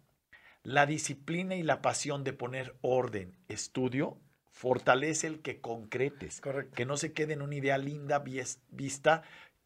la 0.62 0.86
disciplina 0.86 1.56
y 1.56 1.64
la 1.64 1.82
pasión 1.82 2.26
de 2.26 2.34
poner 2.34 2.76
orden, 2.82 3.38
estudio, 3.48 4.18
fortalece 4.52 5.28
el 5.28 5.42
que 5.42 5.62
concretes, 5.62 6.42
que 6.76 6.86
no 6.86 6.98
se 6.98 7.14
quede 7.14 7.32
en 7.32 7.44
una 7.44 7.56
idea 7.56 7.78
linda 7.78 8.22
vista 8.72 9.24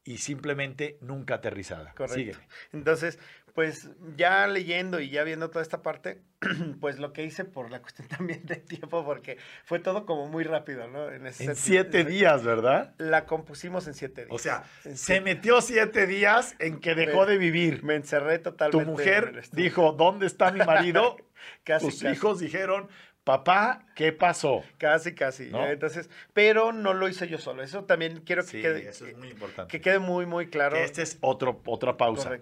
y 0.08 0.20
simplemente 0.20 0.98
nunca 1.02 1.36
aterrizada. 1.36 1.94
Correcto. 1.94 2.40
Entonces, 2.72 3.20
pues 3.54 3.90
ya 4.16 4.48
leyendo 4.48 5.02
y 5.02 5.10
ya 5.10 5.24
viendo 5.24 5.50
toda 5.50 5.62
esta 5.62 5.82
parte, 5.82 6.22
pues 6.80 6.98
lo 6.98 7.12
que 7.12 7.26
hice 7.26 7.44
por 7.44 7.70
la 7.70 7.82
cuestión 7.82 8.08
también 8.18 8.46
de 8.46 8.56
tiempo, 8.56 9.04
porque 9.04 9.38
fue 9.66 9.80
todo 9.80 10.06
como 10.06 10.28
muy 10.30 10.46
rápido, 10.46 10.88
¿no? 10.88 11.12
En, 11.12 11.34
siete 11.34 12.06
días, 12.06 12.46
¿verdad? 12.46 12.96
La 13.00 13.26
compusimos 13.26 13.86
en 13.88 13.96
siete 13.96 14.22
días. 14.26 14.34
O 14.34 14.40
sea, 14.40 14.64
se 14.94 15.20
metió 15.20 15.60
siete 15.60 16.08
días 16.08 16.56
en 16.60 16.80
que 16.80 16.96
dejó 16.96 17.26
de 17.26 17.38
vivir. 17.38 17.84
Me 17.84 17.96
encerré 17.96 18.40
totalmente. 18.40 18.86
Tu 18.86 18.90
mujer 18.90 19.42
dijo, 19.52 19.92
¿dónde 19.92 20.26
está 20.26 20.52
mi 20.52 20.60
marido? 20.60 21.18
casi, 21.66 21.88
Tus 21.88 22.04
hijos 22.04 22.40
dijeron, 22.40 22.88
papá, 23.28 23.86
¿qué 23.94 24.14
pasó? 24.14 24.64
Casi, 24.78 25.14
casi. 25.14 25.52
Entonces, 25.54 26.10
pero 26.32 26.72
no 26.72 26.94
lo 26.94 27.10
hice 27.10 27.28
yo 27.28 27.38
solo. 27.38 27.62
Eso 27.62 27.84
también 27.84 28.22
quiero 28.22 28.46
que 28.46 28.62
quede. 28.62 28.88
Eso 28.88 29.06
es 29.06 29.18
muy 29.18 29.28
importante. 29.28 29.70
Que 29.70 29.82
quede 29.82 30.00
muy, 30.00 30.26
muy 30.26 30.50
claro. 30.50 30.78
este 30.78 31.02
es 31.02 31.18
otro, 31.20 31.62
otra 31.66 31.98
pausa. 31.98 32.40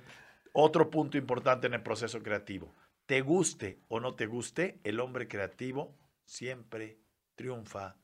Otro 0.54 0.92
punto 0.92 1.18
importante 1.18 1.66
en 1.66 1.74
el 1.74 1.82
proceso 1.82 2.22
creativo. 2.22 2.72
Te 3.08 3.22
guste 3.22 3.80
o 3.88 4.00
no 4.00 4.14
te 4.14 4.28
guste, 4.28 4.80
el 4.84 5.00
hombre 5.00 5.28
creativo 5.28 5.98
siempre 6.24 7.00
triunfa 7.34 7.96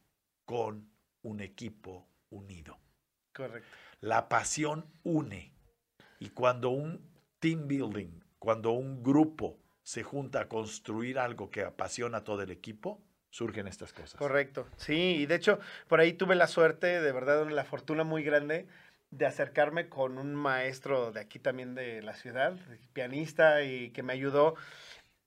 con 0.46 0.90
un 1.22 1.40
equipo 1.40 2.08
unido. 2.32 2.80
Correcto. 3.32 3.70
La 4.00 4.28
pasión 4.28 4.88
une. 5.04 5.54
Y 6.20 6.30
cuando 6.30 6.72
un 6.72 7.00
team 7.40 7.68
building, 7.68 8.22
cuando 8.40 8.72
un 8.72 9.04
grupo 9.04 9.60
se 9.92 10.04
junta 10.04 10.40
a 10.40 10.48
construir 10.48 11.20
algo 11.20 11.52
que 11.52 11.64
apasiona 11.66 12.20
a 12.20 12.24
todo 12.24 12.42
el 12.44 12.50
equipo, 12.50 13.02
surgen 13.30 13.68
estas 13.68 13.92
cosas. 13.92 14.18
Correcto, 14.18 14.66
sí, 14.78 15.18
y 15.18 15.26
de 15.26 15.36
hecho 15.36 15.60
por 15.90 16.00
ahí 16.00 16.14
tuve 16.14 16.36
la 16.36 16.48
suerte, 16.48 17.02
de 17.02 17.12
verdad, 17.12 17.50
la 17.50 17.66
fortuna 17.66 18.06
muy 18.06 18.24
grande 18.24 18.68
de 19.10 19.26
acercarme 19.26 19.90
con 19.90 20.18
un 20.18 20.34
maestro 20.34 21.12
de 21.12 21.20
aquí 21.20 21.40
también 21.40 21.76
de 21.76 22.02
la 22.02 22.14
ciudad, 22.14 22.56
pianista, 22.94 23.64
y 23.64 23.90
que 23.90 24.02
me 24.02 24.14
ayudó 24.14 24.56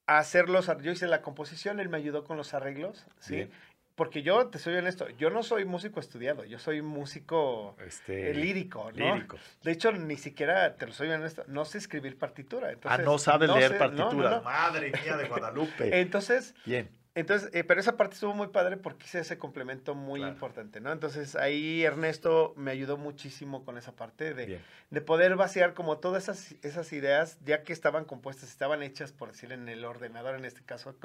a 0.06 0.16
hacer 0.16 0.48
los, 0.48 0.70
yo 0.80 0.92
hice 0.92 1.08
la 1.08 1.20
composición, 1.20 1.78
él 1.78 1.90
me 1.90 1.98
ayudó 1.98 2.24
con 2.24 2.38
los 2.38 2.54
arreglos, 2.54 3.04
¿sí? 3.20 3.50
Porque 3.94 4.22
yo 4.22 4.48
te 4.48 4.58
soy 4.58 4.74
honesto, 4.74 5.08
yo 5.10 5.30
no 5.30 5.42
soy 5.42 5.64
músico 5.64 6.00
estudiado, 6.00 6.44
yo 6.44 6.58
soy 6.58 6.82
músico 6.82 7.76
Este, 7.84 8.30
eh, 8.30 8.34
lírico, 8.34 8.90
¿no? 8.92 9.14
lírico. 9.14 9.38
De 9.62 9.70
hecho, 9.72 9.92
ni 9.92 10.16
siquiera, 10.16 10.74
te 10.76 10.86
lo 10.86 10.92
soy 10.92 11.10
honesto, 11.10 11.44
no 11.46 11.64
sé 11.64 11.78
escribir 11.78 12.18
partitura. 12.18 12.68
Ah, 12.68 12.72
Entonces, 12.72 13.04
no 13.04 13.18
sabes 13.18 13.48
leer 13.50 13.72
sé- 13.72 13.78
no, 13.78 13.90
no, 13.90 13.96
partitura. 14.04 14.30
no. 14.30 14.42
Madre 14.42 14.92
mía 14.92 15.16
de 15.16 15.28
Guadalupe. 15.28 16.00
Entonces, 16.00 16.54
Bien. 16.64 16.90
entonces, 17.14 17.50
eh, 17.54 17.62
pero 17.62 17.78
esa 17.78 17.96
parte 17.96 18.14
estuvo 18.14 18.34
muy 18.34 18.48
padre 18.48 18.76
porque 18.76 19.06
hice 19.06 19.20
ese 19.20 19.38
complemento 19.38 19.94
muy 19.94 20.18
Claro. 20.20 20.32
importante, 20.32 20.80
¿no? 20.80 20.90
Entonces 20.90 21.36
ahí 21.36 21.84
Ernesto 21.84 22.52
me 22.56 22.72
ayudó 22.72 22.96
muchísimo 22.96 23.64
con 23.64 23.78
esa 23.78 23.92
parte 23.92 24.34
de, 24.34 24.60
de 24.90 25.00
poder 25.00 25.36
vaciar 25.36 25.74
como 25.74 25.98
todas 25.98 26.24
esas, 26.24 26.56
esas 26.62 26.92
ideas, 26.92 27.38
ya 27.44 27.62
que 27.62 27.72
estaban 27.72 28.04
compuestas, 28.06 28.48
estaban 28.50 28.82
hechas, 28.82 29.12
por 29.12 29.30
decir, 29.30 29.52
en 29.52 29.68
el 29.68 29.84
ordenador, 29.84 30.34
en 30.34 30.44
este 30.44 30.64
caso, 30.64 30.96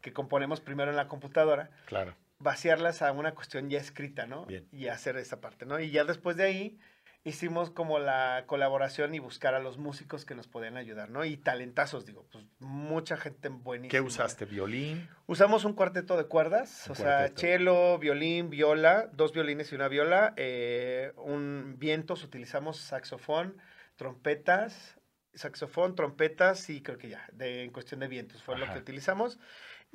que 0.00 0.12
componemos 0.12 0.60
primero 0.60 0.90
en 0.92 0.96
la 0.96 1.08
computadora, 1.08 1.70
Claro. 1.86 2.14
Vaciarlas 2.38 3.02
a 3.02 3.12
una 3.12 3.34
cuestión 3.34 3.70
ya 3.70 3.78
escrita, 3.78 4.26
¿no? 4.26 4.46
Bien. 4.46 4.68
Y 4.72 4.88
hacer 4.88 5.16
esa 5.16 5.40
parte, 5.40 5.66
¿no? 5.66 5.80
Y 5.80 5.90
ya 5.90 6.04
después 6.04 6.36
de 6.36 6.44
ahí 6.44 6.78
hicimos 7.24 7.70
como 7.70 7.98
la 7.98 8.44
colaboración 8.46 9.12
y 9.14 9.18
buscar 9.18 9.54
a 9.54 9.58
los 9.58 9.78
músicos 9.78 10.24
que 10.24 10.36
nos 10.36 10.46
podían 10.46 10.76
ayudar, 10.76 11.10
¿no? 11.10 11.24
Y 11.24 11.36
talentazos, 11.36 12.06
digo, 12.06 12.24
pues 12.30 12.44
mucha 12.60 13.16
gente 13.16 13.48
buenísima. 13.48 13.90
¿Qué 13.90 14.00
usaste? 14.00 14.44
¿Violín? 14.44 15.08
Usamos 15.26 15.64
un 15.64 15.72
cuarteto 15.72 16.16
de 16.16 16.26
cuerdas, 16.26 16.84
Un 16.86 16.92
o 16.92 16.94
sea, 16.94 17.04
cuarteto. 17.18 17.40
cello, 17.40 17.98
violín, 17.98 18.48
viola, 18.48 19.10
dos 19.12 19.32
violines 19.32 19.72
y 19.72 19.74
una 19.74 19.88
viola, 19.88 20.34
eh, 20.36 21.12
un 21.16 21.74
vientos, 21.78 22.22
utilizamos 22.22 22.76
saxofón, 22.76 23.56
trompetas, 23.96 24.96
saxofón, 25.34 25.96
trompetas 25.96 26.70
y 26.70 26.80
creo 26.80 26.96
que 26.96 27.08
ya, 27.08 27.26
de, 27.32 27.64
en 27.64 27.72
cuestión 27.72 27.98
de 28.00 28.08
vientos 28.08 28.42
fue 28.42 28.56
lo 28.56 28.64
Ajá. 28.66 28.74
que 28.74 28.78
utilizamos. 28.80 29.40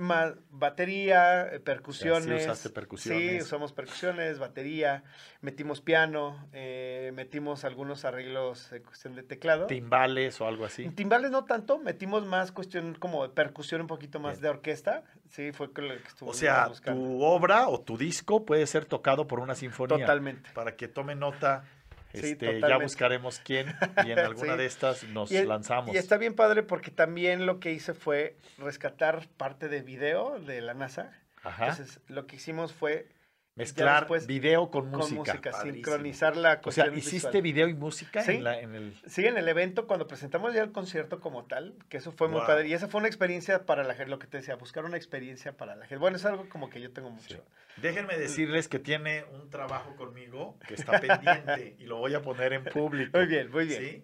Más 0.02 0.34
batería, 0.50 1.48
eh, 1.54 1.60
percusiones. 1.60 2.42
usaste 2.44 2.70
percusiones. 2.72 3.30
Sí, 3.32 3.42
usamos 3.42 3.72
percusiones, 3.72 4.40
batería, 4.40 5.04
metimos 5.42 5.80
piano, 5.82 6.48
eh, 6.54 7.12
metimos 7.14 7.64
algunos 7.66 8.04
arreglos 8.04 8.72
en 8.72 8.82
cuestión 8.82 9.16
de 9.16 9.22
teclado. 9.24 9.68
¿Timbales 9.68 10.42
o 10.42 10.48
algo 10.48 10.66
así? 10.66 10.90
Timbales 10.90 11.30
no 11.30 11.46
tanto, 11.46 11.78
metimos 11.78 12.26
más 12.26 12.52
cuestión 12.52 12.96
como 12.96 13.22
de 13.22 13.30
percusión, 13.30 13.82
un 13.82 13.88
poquito 13.88 14.20
más 14.20 14.34
Bien. 14.34 14.42
de 14.44 14.50
orquesta. 14.50 15.04
Sí, 15.30 15.52
fue 15.52 15.72
con 15.72 15.88
lo 15.88 15.94
que 15.96 16.02
O 16.02 16.08
estuvimos 16.08 16.38
sea, 16.38 16.68
buscando. 16.68 17.00
tu 17.02 17.22
obra 17.24 17.68
o 17.68 17.80
tu 17.82 17.98
disco 17.98 18.44
puede 18.46 18.66
ser 18.68 18.86
tocado 18.86 19.28
por 19.28 19.40
una 19.40 19.54
sinfonía. 19.56 20.00
Totalmente. 20.00 20.50
Para 20.54 20.76
que 20.76 20.88
tome 20.88 21.14
nota, 21.16 21.64
Sí, 22.13 22.32
este, 22.32 22.60
ya 22.60 22.78
buscaremos 22.78 23.39
quién 23.43 23.74
y 24.06 24.12
en 24.12 24.19
alguna 24.19 24.54
Sí. 24.54 24.58
de 24.60 24.65
estas 24.65 25.04
nos 25.06 25.32
Y, 25.32 25.43
lanzamos. 25.45 25.93
y 25.95 25.97
está 25.97 26.17
bien 26.17 26.34
padre 26.36 26.63
porque 26.63 26.91
también 26.91 27.45
lo 27.45 27.60
que 27.60 27.71
hice 27.71 27.93
fue 27.93 28.36
rescatar 28.58 29.28
parte 29.38 29.67
de 29.69 29.82
video 29.82 30.39
de 30.39 30.62
la 30.62 30.74
NASA. 30.74 31.12
Ajá. 31.43 31.69
Entonces, 31.69 32.00
lo 32.08 32.28
que 32.28 32.36
hicimos 32.36 32.74
fue 32.74 33.08
Mezclar 33.56 34.02
después 34.04 34.28
video 34.28 34.72
con 34.72 34.90
música. 34.90 35.08
con 35.08 35.16
música, 35.18 35.52
Padrísimo. 35.52 35.74
sincronizar 35.74 36.38
la 36.38 36.62
O 36.64 36.72
sea, 36.72 36.88
¿hiciste 36.88 37.28
visual. 37.42 37.42
video 37.44 37.68
y 37.68 37.74
música 37.74 38.22
Sí. 38.24 38.32
en, 38.34 38.44
la- 38.46 38.60
en 38.62 38.76
el... 38.76 38.96
Sí, 39.08 39.26
en 39.26 39.38
el 39.38 39.48
evento, 39.50 39.88
cuando 39.88 40.08
presentamos 40.08 40.54
ya 40.54 40.64
el 40.64 40.72
concierto 40.72 41.20
como 41.20 41.44
tal, 41.44 41.76
que 41.90 41.98
eso 41.98 42.14
fue 42.14 42.30
muy 42.30 42.40
padre. 42.42 42.70
Y 42.70 42.74
esa 42.74 42.88
fue 42.88 43.00
una 43.00 43.08
experiencia 43.10 43.66
para 43.66 43.84
la 43.84 43.94
gente, 43.94 44.10
lo 44.10 44.20
que 44.20 44.28
te 44.28 44.38
decía, 44.38 44.56
buscar 44.56 44.86
una 44.86 44.96
experiencia 44.96 45.52
para 45.58 45.76
la 45.76 45.86
gente. 45.86 45.98
Bueno, 46.00 46.16
es 46.16 46.24
algo 46.26 46.48
como 46.48 46.70
que 46.70 46.80
yo 46.80 46.92
tengo 46.92 47.10
mucho. 47.10 47.44
Déjenme 47.78 48.18
decirles 48.18 48.68
que 48.70 48.80
tiene 48.80 49.26
un 49.34 49.50
trabajo 49.50 49.96
conmigo 49.98 50.58
que 50.68 50.76
está 50.76 51.00
pendiente 51.02 51.76
y 51.78 51.86
lo 51.86 51.98
voy 51.98 52.14
a 52.14 52.22
poner 52.22 52.54
en 52.54 52.64
público. 52.64 53.12
Muy 53.18 53.28
bien, 53.28 53.52
muy 53.52 53.66
bien. 53.66 53.82
¿sí? 53.84 54.04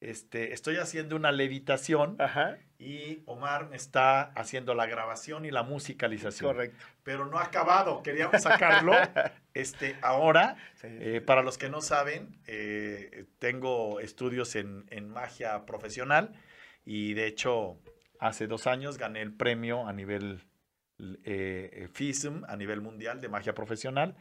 Este, 0.00 0.52
estoy 0.52 0.76
haciendo 0.76 1.16
una 1.16 1.32
levitación 1.32 2.16
Ajá, 2.18 2.58
y 2.78 3.22
Omar 3.24 3.70
me 3.70 3.76
está 3.76 4.20
haciendo 4.34 4.74
la 4.74 4.84
grabación 4.86 5.46
y 5.46 5.50
la 5.50 5.62
musicalización. 5.62 6.52
correcto. 6.52 6.84
Pero 7.02 7.26
no 7.26 7.38
ha 7.38 7.44
acabado, 7.44 8.02
queríamos 8.02 8.42
sacarlo. 8.42 8.92
Este, 9.54 9.96
ahora, 10.02 10.56
Sí. 10.74 10.86
eh, 10.90 11.22
para 11.22 11.42
los 11.42 11.56
que 11.56 11.70
no 11.70 11.80
saben, 11.80 12.38
eh, 12.46 13.24
tengo 13.38 14.00
estudios 14.00 14.54
en, 14.54 14.84
en 14.90 15.08
magia 15.08 15.64
profesional 15.64 16.34
y 16.84 17.14
de 17.14 17.26
hecho 17.26 17.78
hace 18.20 18.48
dos 18.48 18.66
años 18.66 18.98
gané 18.98 19.22
el 19.22 19.32
premio 19.32 19.86
a 19.88 19.94
nivel 19.94 20.42
eh, 21.24 21.88
FISM, 21.90 22.44
a 22.48 22.56
nivel 22.56 22.82
mundial 22.82 23.22
de 23.22 23.30
magia 23.30 23.54
profesional 23.54 24.14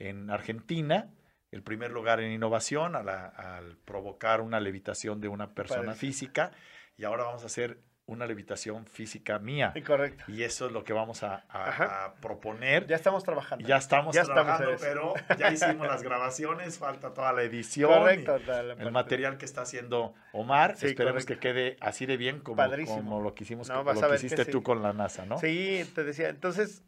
en 0.00 0.28
Argentina. 0.28 1.08
El 1.52 1.62
primer 1.62 1.90
lugar 1.90 2.20
en 2.20 2.30
innovación 2.32 2.94
a 2.94 3.02
la- 3.02 3.26
al 3.26 3.76
provocar 3.78 4.40
una 4.40 4.60
levitación 4.60 5.20
de 5.20 5.28
una 5.28 5.54
persona 5.54 5.80
Padrísimo. 5.86 6.00
física 6.12 6.50
y 6.96 7.04
ahora 7.04 7.24
vamos 7.24 7.42
a 7.42 7.46
hacer 7.46 7.78
una 8.06 8.26
levitación 8.26 8.86
física 8.86 9.38
mía. 9.38 9.72
Correcto. 9.86 10.24
Y 10.26 10.42
eso 10.42 10.66
es 10.66 10.72
lo 10.72 10.82
que 10.82 10.92
vamos 10.92 11.22
a, 11.22 11.44
a- 11.48 11.68
Ajá. 11.68 12.04
a 12.06 12.14
proponer. 12.16 12.86
Ya 12.88 12.96
estamos 12.96 13.22
trabajando. 13.22 13.66
Ya 13.68 13.76
estamos 13.76 14.14
Ya 14.14 14.22
estamos 14.22 14.42
trabajando, 14.44 14.72
eso. 14.74 14.84
pero 14.84 15.14
ya 15.38 15.52
hicimos 15.52 15.86
las 15.86 16.02
grabaciones, 16.02 16.76
falta 16.78 17.14
toda 17.14 17.32
la 17.32 17.42
edición. 17.42 17.88
Correcto. 17.92 18.38
la- 18.46 18.60
El 18.72 18.90
material 18.90 19.36
que 19.38 19.44
está 19.44 19.62
haciendo 19.62 20.14
Omar, 20.32 20.76
Sí, 20.76 20.86
esperemos 20.86 21.24
correcto. 21.24 21.34
que 21.34 21.52
quede 21.52 21.76
así 21.80 22.04
de 22.06 22.16
bien 22.16 22.40
como, 22.40 22.60
como 22.86 23.20
lo 23.22 23.34
que 23.34 23.44
hicimos, 23.44 23.68
No, 23.68 23.84
lo 23.84 23.92
que 24.08 24.14
hiciste 24.16 24.44
sí. 24.44 24.50
tú 24.50 24.62
con 24.64 24.82
la 24.82 24.92
NASA, 24.92 25.24
¿no? 25.24 25.38
Sí, 25.38 25.88
te 25.94 26.02
decía. 26.02 26.30
Entonces, 26.30 26.82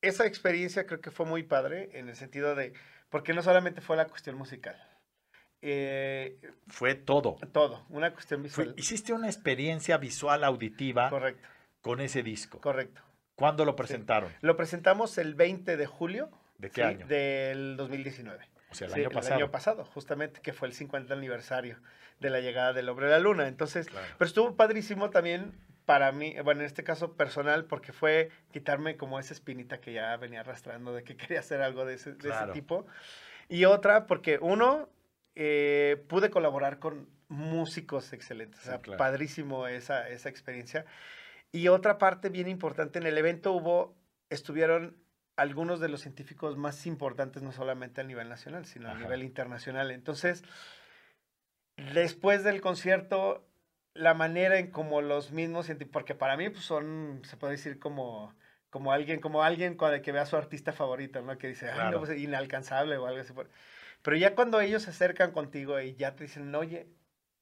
esa 0.00 0.26
experiencia 0.26 0.86
creo 0.86 1.00
que 1.00 1.10
fue 1.10 1.26
muy 1.26 1.42
padre 1.42 1.90
en 1.98 2.08
el 2.08 2.14
sentido 2.14 2.54
de, 2.54 2.72
porque 3.08 3.32
no 3.34 3.42
solamente 3.42 3.80
fue 3.80 3.96
la 3.96 4.06
cuestión 4.06 4.36
musical, 4.36 4.76
eh, 5.62 6.38
Fue 6.68 6.94
todo. 6.94 7.36
todo, 7.52 7.84
una 7.88 8.12
cuestión 8.12 8.40
Fue- 8.48 8.64
visual. 8.64 8.74
hiciste 8.78 9.12
una 9.12 9.26
experiencia 9.26 9.96
visual 9.98 10.44
auditiva 10.44 11.10
Correcto, 11.10 11.48
con 11.80 12.00
ese 12.00 12.22
disco. 12.22 12.60
correcto. 12.60 13.00
¿Cuándo 13.34 13.64
lo 13.64 13.76
presentaron? 13.76 14.32
Lo 14.40 14.56
presentamos 14.56 15.18
el 15.18 15.34
20 15.34 15.76
de 15.76 15.86
julio 15.86 16.30
¿De 16.58 16.68
qué 16.70 16.82
sí, 16.82 16.82
año? 16.82 17.06
del 17.06 17.76
2019. 17.76 18.48
o 18.70 18.74
sea, 18.74 18.88
el 18.88 18.94
Sí, 18.94 19.00
año 19.00 19.10
pasado. 19.10 19.34
año 19.36 19.50
pasado, 19.50 19.84
justamente, 19.84 20.40
que 20.40 20.52
fue 20.52 20.68
el 20.68 20.74
50 20.74 21.14
aniversario 21.14 21.78
de 22.20 22.30
la 22.30 22.40
llegada 22.40 22.72
del 22.72 22.88
hombre 22.88 23.06
a 23.06 23.10
la 23.10 23.18
luna. 23.18 23.46
Entonces, 23.48 23.86
Claro. 23.88 24.06
pero 24.18 24.26
estuvo 24.26 24.56
padrísimo 24.56 25.10
también 25.10 25.52
para 25.86 26.12
mí, 26.12 26.34
bueno, 26.44 26.60
en 26.60 26.66
este 26.66 26.84
caso 26.84 27.14
personal, 27.16 27.64
porque 27.64 27.92
fue 27.92 28.30
quitarme 28.52 28.96
como 28.96 29.18
esa 29.18 29.32
espinita 29.32 29.80
que 29.80 29.92
ya 29.92 30.16
venía 30.16 30.40
arrastrando 30.40 30.92
de 30.92 31.04
que 31.04 31.16
quería 31.16 31.40
hacer 31.40 31.62
algo 31.62 31.84
de 31.86 31.94
ese, 31.94 32.10
de 32.10 32.16
ese 32.18 32.28
Claro. 32.28 32.52
tipo. 32.52 32.86
Y 33.48 33.64
otra, 33.64 34.06
porque 34.06 34.38
uno, 34.42 34.88
eh, 35.36 36.04
pude 36.08 36.30
colaborar 36.30 36.78
con 36.80 37.08
músicos 37.28 38.12
excelentes. 38.12 38.60
O 38.60 38.62
Sí, 38.64 38.68
sea, 38.68 38.78
claro. 38.80 38.98
padrísimo 38.98 39.68
esa, 39.68 40.08
esa 40.08 40.28
experiencia. 40.28 40.84
Y 41.52 41.68
otra 41.68 41.98
parte 41.98 42.28
bien 42.28 42.48
importante, 42.48 42.98
en 42.98 43.06
el 43.06 43.16
evento 43.16 43.52
hubo, 43.52 43.96
estuvieron 44.28 44.96
algunos 45.36 45.80
de 45.80 45.88
los 45.88 46.00
científicos 46.00 46.56
más 46.56 46.86
importantes, 46.86 47.42
no 47.42 47.52
solamente 47.52 48.00
a 48.00 48.04
nivel 48.04 48.28
nacional, 48.28 48.64
sino 48.66 48.88
Ajá. 48.88 48.96
a 48.96 49.00
nivel 49.00 49.22
internacional. 49.22 49.90
Entonces, 49.92 50.42
después 51.94 52.42
del 52.42 52.60
concierto, 52.60 53.46
la 53.96 54.14
manera 54.14 54.58
en 54.58 54.70
como 54.70 55.00
los 55.02 55.32
mismos 55.32 55.70
porque 55.90 56.14
para 56.14 56.36
mí 56.36 56.48
pues, 56.50 56.64
son, 56.64 57.22
se 57.24 57.36
puede 57.36 57.52
decir 57.52 57.78
como, 57.78 58.34
como 58.70 58.92
alguien, 58.92 59.20
como 59.20 59.42
alguien 59.42 59.76
que 60.02 60.12
ve 60.12 60.18
a 60.18 60.26
su 60.26 60.36
artista 60.36 60.72
favorito, 60.72 61.22
¿no? 61.22 61.38
Que 61.38 61.48
dice, 61.48 61.70
ay, 61.70 61.90
no, 61.90 61.98
pues, 61.98 62.18
inalcanzable 62.18 62.96
o 62.96 63.06
algo 63.06 63.20
así. 63.20 63.32
Pero 64.02 64.16
ya 64.16 64.34
cuando 64.34 64.60
ellos 64.60 64.82
se 64.82 64.90
acercan 64.90 65.32
contigo 65.32 65.80
y 65.80 65.94
ya 65.96 66.14
te 66.14 66.24
dicen, 66.24 66.54
oye, 66.54 66.86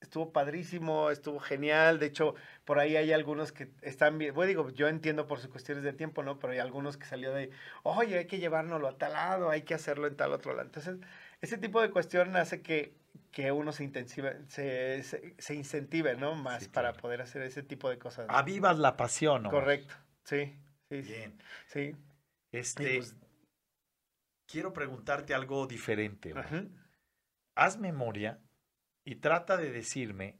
estuvo 0.05 0.33
padrísimo, 0.33 1.11
estuvo 1.11 1.41
genial. 1.41 1.99
De 1.99 2.07
hecho, 2.07 2.35
por 2.65 2.79
ahí 2.79 2.97
hay 2.97 3.13
algunos 3.13 3.53
que 3.53 3.73
están 3.83 4.19
bien. 4.19 4.35
Bueno, 4.35 4.49
digo, 4.49 4.71
yo 4.71 4.89
entiendo 4.89 5.27
por 5.27 5.41
sus 5.41 5.51
cuestiones 5.51 5.83
de 5.83 5.93
tiempo, 5.93 6.23
¿no? 6.23 6.39
Pero 6.39 6.53
hay 6.53 6.61
algunos 6.61 6.97
que 6.97 7.07
salió 7.07 7.33
de, 7.35 7.51
oye, 7.83 8.19
hay 8.19 8.27
que 8.27 8.39
llevárnoslo 8.39 8.89
a 8.89 8.99
tal 8.99 9.15
lado, 9.15 9.51
hay 9.51 9.63
que 9.63 9.75
hacerlo 9.75 10.07
en 10.07 10.17
tal 10.17 10.33
otro 10.33 10.53
lado. 10.53 10.67
Entonces, 10.67 10.99
ese 11.41 11.59
tipo 11.59 11.81
de 11.83 11.91
cuestión 11.91 12.37
hace 12.37 12.63
que, 12.63 12.95
que 13.31 13.51
uno 13.53 13.73
se 13.73 13.85
intensive, 13.85 14.45
se, 14.49 15.03
se, 15.03 15.35
se 15.39 15.55
incentive, 15.55 16.17
¿no? 16.17 16.35
Más 16.35 16.65
Sí, 16.65 16.69
para 16.69 16.91
claro. 16.91 17.03
poder 17.03 17.21
hacer 17.23 17.43
ese 17.43 17.63
tipo 17.63 17.91
de 17.91 17.99
cosas. 17.99 18.29
¿no? 18.29 18.35
Avivas 18.35 18.79
la 18.79 18.97
pasión, 18.97 19.43
¿no? 19.43 19.51
Correcto. 19.51 19.95
Sí, 20.25 20.57
sí. 20.89 21.03
Bien. 21.03 21.43
sí. 21.67 21.97
Este, 22.53 22.97
pues, 22.99 23.17
quiero 24.47 24.73
preguntarte 24.73 25.35
algo 25.35 25.67
diferente. 25.67 26.33
Haz 27.57 27.79
memoria 27.79 28.41
y 29.05 29.17
trata 29.17 29.57
de 29.57 29.71
decirme 29.73 30.39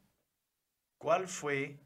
cuál 0.99 1.27
fue 1.27 1.81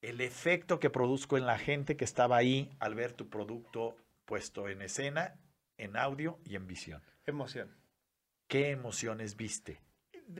el 0.00 0.20
efecto 0.20 0.80
que 0.80 0.90
produzco 0.90 1.36
en 1.36 1.46
la 1.46 1.58
gente 1.58 1.96
que 1.96 2.04
estaba 2.04 2.36
ahí 2.36 2.74
al 2.80 2.94
ver 2.94 3.12
tu 3.12 3.28
producto 3.28 3.96
puesto 4.24 4.68
en 4.68 4.82
escena, 4.82 5.38
en 5.76 5.96
audio 5.96 6.40
y 6.44 6.56
en 6.56 6.66
visión. 6.66 7.02
Emoción. 7.26 7.76
¿Qué 8.48 8.70
emociones 8.70 9.36
viste? 9.36 9.80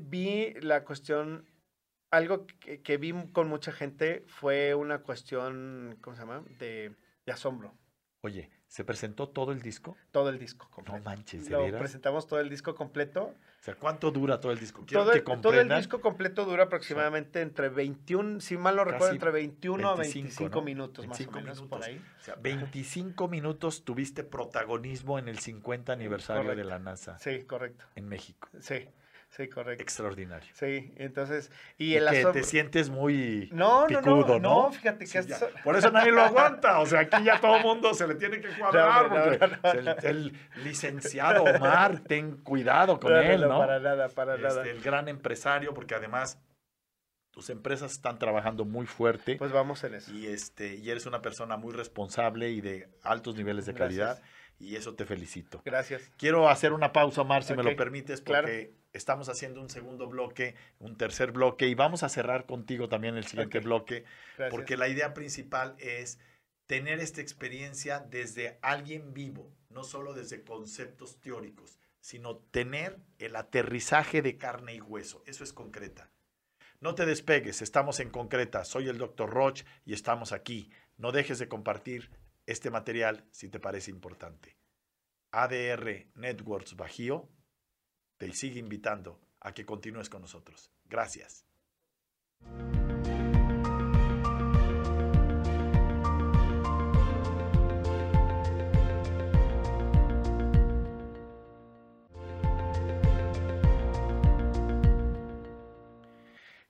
Vi 0.01 0.55
la 0.61 0.85
cuestión, 0.85 1.49
algo 2.11 2.47
que, 2.47 2.83
que 2.83 2.97
vi 2.97 3.13
con 3.33 3.49
mucha 3.49 3.73
gente 3.73 4.25
fue 4.27 4.75
una 4.75 4.99
cuestión, 5.03 5.99
¿cómo 6.01 6.17
se 6.17 6.23
llama? 6.23 6.45
De, 6.59 6.95
de 7.27 7.33
asombro. 7.33 7.75
Oye, 8.23 8.51
¿Se 8.73 8.85
presentó 8.85 9.29
todo 9.29 9.53
el 9.53 9.61
disco? 9.61 9.99
Todo 10.13 10.31
el 10.31 10.39
disco 10.39 10.67
completo. 10.71 10.97
No 10.97 11.05
manches, 11.05 11.45
¿de 11.45 11.51
Lo 11.51 11.63
veras? 11.65 11.79
presentamos 11.79 12.27
todo 12.27 12.41
el 12.41 12.49
disco 12.49 12.75
completo. 12.75 13.25
O 13.25 13.63
sea, 13.63 13.75
¿cuánto 13.75 14.11
dura 14.11 14.41
todo 14.41 14.51
el 14.51 14.59
disco? 14.59 14.87
Quiero 14.87 15.03
Todo 15.03 15.13
que 15.13 15.19
el, 15.19 15.41
todo 15.43 15.61
el 15.61 15.69
disco 15.69 16.01
completo 16.01 16.47
dura 16.47 16.65
aproximadamente 16.65 17.43
entre 17.43 17.69
21, 17.69 18.41
si 18.41 18.57
mal 18.57 18.77
no 18.77 18.85
recuerdo, 18.85 19.11
entre 19.13 19.31
21 19.31 19.87
a 19.91 19.95
25, 19.97 20.23
25 20.23 20.55
¿no? 20.59 20.63
minutos 20.65 21.05
25 21.07 21.33
más 21.33 21.39
o 21.39 21.45
menos 21.45 21.59
por 21.69 21.81
minutos. 21.81 21.87
ahí. 21.87 22.17
O 22.19 22.25
sea, 22.25 22.35
25 22.37 23.29
minutos 23.29 23.85
tuviste 23.85 24.25
protagonismo 24.25 25.19
en 25.19 25.29
el 25.29 25.39
50 25.39 25.93
aniversario 25.93 26.57
de 26.57 26.65
la 26.65 26.79
NASA 26.79 27.19
Sí, 27.19 27.45
correcto. 27.45 27.85
en 27.95 28.09
México. 28.09 28.49
Sí, 28.59 28.89
sí, 29.37 29.49
correcto. 29.49 29.83
Extraordinario. 29.83 30.49
Sí, 30.55 30.93
entonces, 30.97 31.51
y 31.79 31.93
Y 31.93 31.97
el 31.97 32.09
que 32.09 32.25
te 32.27 32.43
sientes 32.45 32.89
muy 32.91 33.49
No, 33.53 33.83
no, 33.83 33.87
picudo, 33.89 34.39
no, 34.39 34.39
¿no? 34.39 34.63
no, 34.69 34.73
fíjate 34.73 35.07
Sí, 35.07 35.13
que 35.13 35.19
eso- 35.33 35.49
Por 35.65 35.77
eso 35.77 35.91
nadie 35.91 36.13
lo 36.13 36.23
aguanta. 36.23 36.79
O 36.81 36.87
sea, 36.87 37.01
aquí 37.01 37.25
ya 37.25 37.41
todo 37.41 37.57
el 37.57 37.63
mundo 37.63 37.93
se 37.95 38.07
le 38.07 38.15
tiene 38.15 38.41
que 38.41 38.49
cuadrar. 38.59 39.11
No, 39.11 39.19
no, 39.19 39.25
porque 39.25 39.39
no, 39.47 39.83
no. 39.85 39.91
El, 39.93 40.05
el 40.05 40.33
licenciado 40.65 41.45
Omar, 41.45 42.01
ten 42.01 42.37
cuidado 42.39 43.01
con 43.01 43.11
No, 43.13 43.17
no, 43.17 43.23
él, 43.23 43.41
no, 43.41 43.49
¿no? 43.49 43.59
para 43.59 43.81
nada, 43.81 44.09
para 44.09 44.35
Este, 44.37 44.47
nada. 44.49 44.63
el 44.69 44.81
gran 44.81 45.09
empresario, 45.09 45.75
porque 45.75 45.95
además 45.95 46.39
tus 47.33 47.49
empresas 47.49 47.93
están 47.93 48.19
trabajando 48.19 48.67
muy 48.67 48.85
fuerte 48.85 49.37
Pues 49.37 49.53
vamos 49.53 49.83
en 49.85 49.95
eso. 49.95 50.13
y, 50.13 50.27
este, 50.27 50.75
y 50.75 50.91
eres 50.91 51.07
una 51.07 51.23
persona 51.23 51.57
muy 51.57 51.73
responsable 51.73 52.51
y 52.51 52.61
de 52.61 52.89
altos 53.03 53.37
niveles 53.37 53.65
de 53.65 53.73
Gracias. 53.73 54.19
calidad 54.19 54.23
y 54.59 54.77
eso 54.77 54.95
te 54.95 55.05
felicito. 55.05 55.63
Gracias. 55.65 56.03
Quiero 56.17 56.49
hacer 56.49 56.73
una 56.73 56.93
pausa, 56.93 57.23
Omar, 57.23 57.43
si 57.45 57.55
me 57.55 57.63
lo 57.63 57.75
permites, 57.77 58.21
claro. 58.21 58.47
porque 58.47 58.75
estamos 58.93 59.29
haciendo 59.29 59.61
un 59.61 59.71
segundo 59.71 60.09
bloque, 60.09 60.55
un 60.79 60.97
tercer 60.97 61.33
bloque 61.33 61.67
y 61.67 61.75
vamos 61.75 62.03
a 62.03 62.09
cerrar 62.09 62.47
contigo 62.47 62.89
también 62.89 63.17
el 63.17 63.27
siguiente 63.27 63.61
bloque, 63.61 64.05
Gracias. 64.37 64.51
porque 64.51 64.77
la 64.77 64.89
idea 64.89 65.15
principal 65.15 65.75
es 65.79 66.19
tener 66.67 67.01
esta 67.01 67.21
experiencia 67.21 68.01
desde 68.01 68.59
alguien 68.63 69.15
vivo, 69.15 69.51
no 69.71 69.85
solo 69.85 70.15
desde 70.15 70.43
conceptos 70.43 71.21
teóricos, 71.21 71.79
sino 72.01 72.37
tener 72.37 72.99
el 73.19 73.37
aterrizaje 73.37 74.23
de 74.23 74.37
carne 74.37 74.75
y 74.75 74.81
hueso. 74.81 75.23
Eso 75.27 75.45
es 75.45 75.53
concreta. 75.53 76.11
No 76.81 76.95
te 76.95 77.07
despegues, 77.07 77.63
estamos 77.63 78.01
en 78.01 78.11
concreta. 78.11 78.65
Soy 78.65 78.89
el 78.89 78.99
Dr. 78.99 79.31
Roch 79.31 79.63
y 79.85 79.93
estamos 79.93 80.33
aquí. 80.33 80.71
No 80.99 81.13
dejes 81.13 81.39
de 81.39 81.49
compartir 81.49 82.11
este 82.47 82.71
material 82.71 83.25
si 83.31 83.49
te 83.49 83.61
parece 83.61 83.91
importante. 83.91 84.57
ADR 85.31 86.09
Networks 86.15 86.77
Bajío 86.77 87.29
te 88.19 88.33
sigue 88.33 88.61
invitando 88.61 89.21
a 89.41 89.53
que 89.55 89.65
continúes 89.65 90.09
con 90.09 90.23
nosotros. 90.23 90.71
Gracias. 90.85 91.47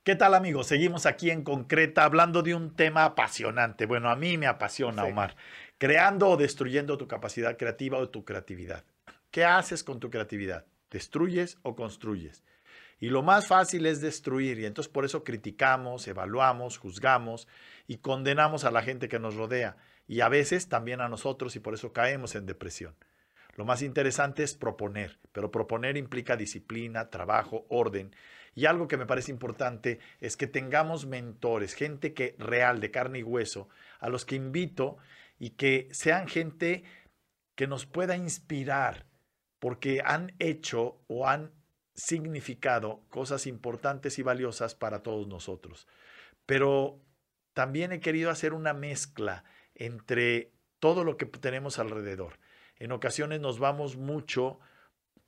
¿Qué 0.05 0.17
tal 0.17 0.35
amigos? 0.35 0.67
Seguimos 0.67 1.07
aquí 1.07 1.31
en 1.31 1.45
concreta 1.45 2.03
hablando 2.03 2.43
de 2.43 2.57
un 2.57 2.75
tema 2.75 3.05
apasionante. 3.05 3.87
Bueno, 3.87 4.11
a 4.11 4.17
mí 4.17 4.37
me 4.37 4.49
apasiona, 4.49 5.05
Sí. 5.05 5.11
Omar. 5.11 5.37
Creando 5.79 6.29
o 6.31 6.37
destruyendo 6.37 6.99
tu 6.99 7.07
capacidad 7.07 7.57
creativa 7.57 7.99
o 7.99 8.09
tu 8.09 8.25
creatividad. 8.25 8.85
¿Qué 9.31 9.45
haces 9.45 9.85
con 9.85 10.01
tu 10.01 10.11
creatividad? 10.11 10.67
¿Destruyes 10.91 11.59
o 11.63 11.77
construyes? 11.77 12.43
Y 12.99 13.11
lo 13.11 13.23
más 13.23 13.47
fácil 13.47 13.87
es 13.87 14.01
destruir 14.01 14.59
y 14.59 14.67
entonces 14.67 14.93
por 14.93 15.05
eso 15.05 15.23
criticamos, 15.23 16.09
evaluamos, 16.09 16.79
juzgamos 16.79 17.47
y 17.87 17.99
condenamos 17.99 18.65
a 18.65 18.73
la 18.73 18.83
gente 18.83 19.09
que 19.09 19.21
nos 19.21 19.37
rodea 19.37 19.77
y 20.09 20.21
a 20.21 20.29
veces 20.29 20.69
también 20.69 21.01
a 21.01 21.09
nosotros 21.09 21.55
y 21.55 21.61
por 21.61 21.75
eso 21.75 21.93
caemos 21.93 22.35
en 22.35 22.47
depresión. 22.47 22.97
Lo 23.55 23.65
más 23.65 23.83
interesante 23.83 24.43
es 24.43 24.55
proponer, 24.55 25.19
pero 25.31 25.53
proponer 25.53 25.97
implica 25.97 26.37
disciplina, 26.37 27.09
trabajo, 27.11 27.67
orden. 27.69 28.15
Y 28.55 28.67
algo 28.67 28.89
que 28.89 28.97
me 28.97 29.07
parece 29.07 29.31
importante 29.31 29.99
es 30.21 30.37
que 30.37 30.47
tengamos 30.47 31.07
mentores, 31.07 31.75
gente 31.75 32.13
que 32.13 32.37
real, 32.39 32.81
de 32.81 32.91
carne 32.91 33.21
y 33.21 33.23
hueso, 33.23 33.69
a 33.99 34.09
los 34.09 34.25
que 34.25 34.37
invito 34.37 34.99
y 35.39 35.51
que 35.51 35.89
sean 35.93 36.29
gente 36.29 36.85
que 37.55 37.67
nos 37.67 37.87
pueda 37.87 38.17
inspirar, 38.17 39.07
porque 39.59 40.03
han 40.05 40.35
hecho 40.39 41.01
o 41.07 41.29
han 41.29 41.53
significado 41.95 43.03
cosas 43.09 43.47
importantes 43.47 44.19
y 44.19 44.23
valiosas 44.23 44.75
para 44.75 45.03
todos 45.03 45.29
nosotros. 45.29 45.87
Pero 46.47 47.01
también 47.55 47.93
he 47.93 48.01
querido 48.01 48.31
hacer 48.31 48.55
una 48.55 48.73
mezcla 48.73 49.45
entre 49.75 50.53
todo 50.79 51.05
lo 51.05 51.17
que 51.17 51.27
tenemos 51.27 51.79
alrededor. 51.79 52.39
En 52.77 52.93
ocasiones 52.93 53.41
nos 53.41 53.59
vamos 53.59 53.97
mucho 53.97 54.59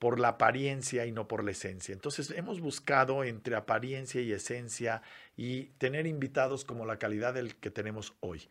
por 0.05 0.21
la 0.21 0.29
apariencia 0.29 1.07
y 1.07 1.13
no 1.13 1.27
por 1.27 1.43
la 1.43 1.53
esencia. 1.53 1.95
Entonces 1.95 2.31
hemos 2.37 2.61
buscado 2.61 3.25
entre 3.25 3.57
apariencia 3.57 4.21
y 4.21 4.33
esencia 4.33 5.01
y 5.35 5.69
tener 5.79 6.07
invitados 6.07 6.67
como 6.67 6.85
la 6.85 6.99
calidad 6.99 7.33
del 7.33 7.57
que 7.57 7.71
tenemos 7.71 8.13
hoy. 8.21 8.47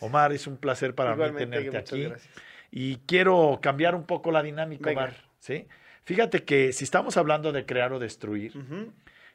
Omar, 0.00 0.32
es 0.32 0.48
un 0.48 0.56
placer 0.56 0.96
para 0.96 1.12
Igualmente, 1.12 1.46
mí 1.46 1.64
tenerte 1.66 1.78
aquí. 1.78 2.02
gracias. 2.06 2.28
Y 2.72 2.96
quiero 3.06 3.60
cambiar 3.62 3.94
un 3.94 4.02
poco 4.04 4.32
la 4.32 4.42
dinámica, 4.42 4.88
Venga. 4.88 5.02
Omar. 5.02 5.16
¿sí? 5.38 5.68
Fíjate 6.02 6.42
que 6.42 6.72
si 6.72 6.82
estamos 6.82 7.16
hablando 7.16 7.52
de 7.52 7.64
crear 7.66 7.92
o 7.92 8.00
destruir, 8.00 8.52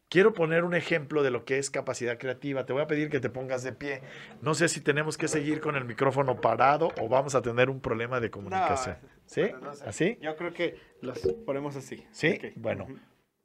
quiero 0.09 0.33
poner 0.33 0.65
un 0.65 0.75
ejemplo 0.75 1.23
de 1.23 1.31
lo 1.31 1.45
que 1.45 1.57
es 1.57 1.69
capacidad 1.69 2.17
creativa. 2.17 2.65
Te 2.65 2.73
voy 2.73 2.81
a 2.81 2.87
pedir 2.87 3.09
que 3.09 3.21
te 3.21 3.29
pongas 3.29 3.63
de 3.63 3.71
pie. 3.71 4.01
No 4.41 4.55
sé 4.55 4.67
si 4.67 4.81
tenemos 4.81 5.17
que 5.17 5.29
seguir 5.29 5.61
con 5.61 5.77
el 5.77 5.85
micrófono 5.85 6.41
parado 6.41 6.89
o 6.99 7.07
vamos 7.07 7.33
a 7.33 7.41
tener 7.41 7.69
un 7.69 7.79
problema 7.79 8.19
de 8.19 8.29
comunicación. 8.29 8.97
¿Sí? 9.31 9.41
bueno, 9.41 9.59
no 9.61 9.73
sé. 9.73 9.85
¿Así? 9.87 10.17
Yo 10.21 10.35
creo 10.35 10.53
que 10.53 10.77
los 11.01 11.19
ponemos 11.45 11.75
así. 11.77 12.05
¿Sí? 12.11 12.37
Ok. 12.37 12.51
Bueno. 12.57 12.87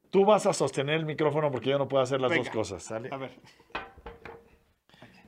Tú 0.09 0.25
vas 0.25 0.45
a 0.45 0.53
sostener 0.53 0.95
el 0.95 1.05
micrófono 1.05 1.49
porque 1.51 1.69
yo 1.69 1.77
no 1.77 1.87
puedo 1.87 2.03
hacer 2.03 2.19
las 2.21 2.29
dos 2.31 2.39
Venga. 2.39 2.51
cosas, 2.51 2.83
¿sale? 2.83 3.09
A 3.11 3.17
ver. 3.17 3.31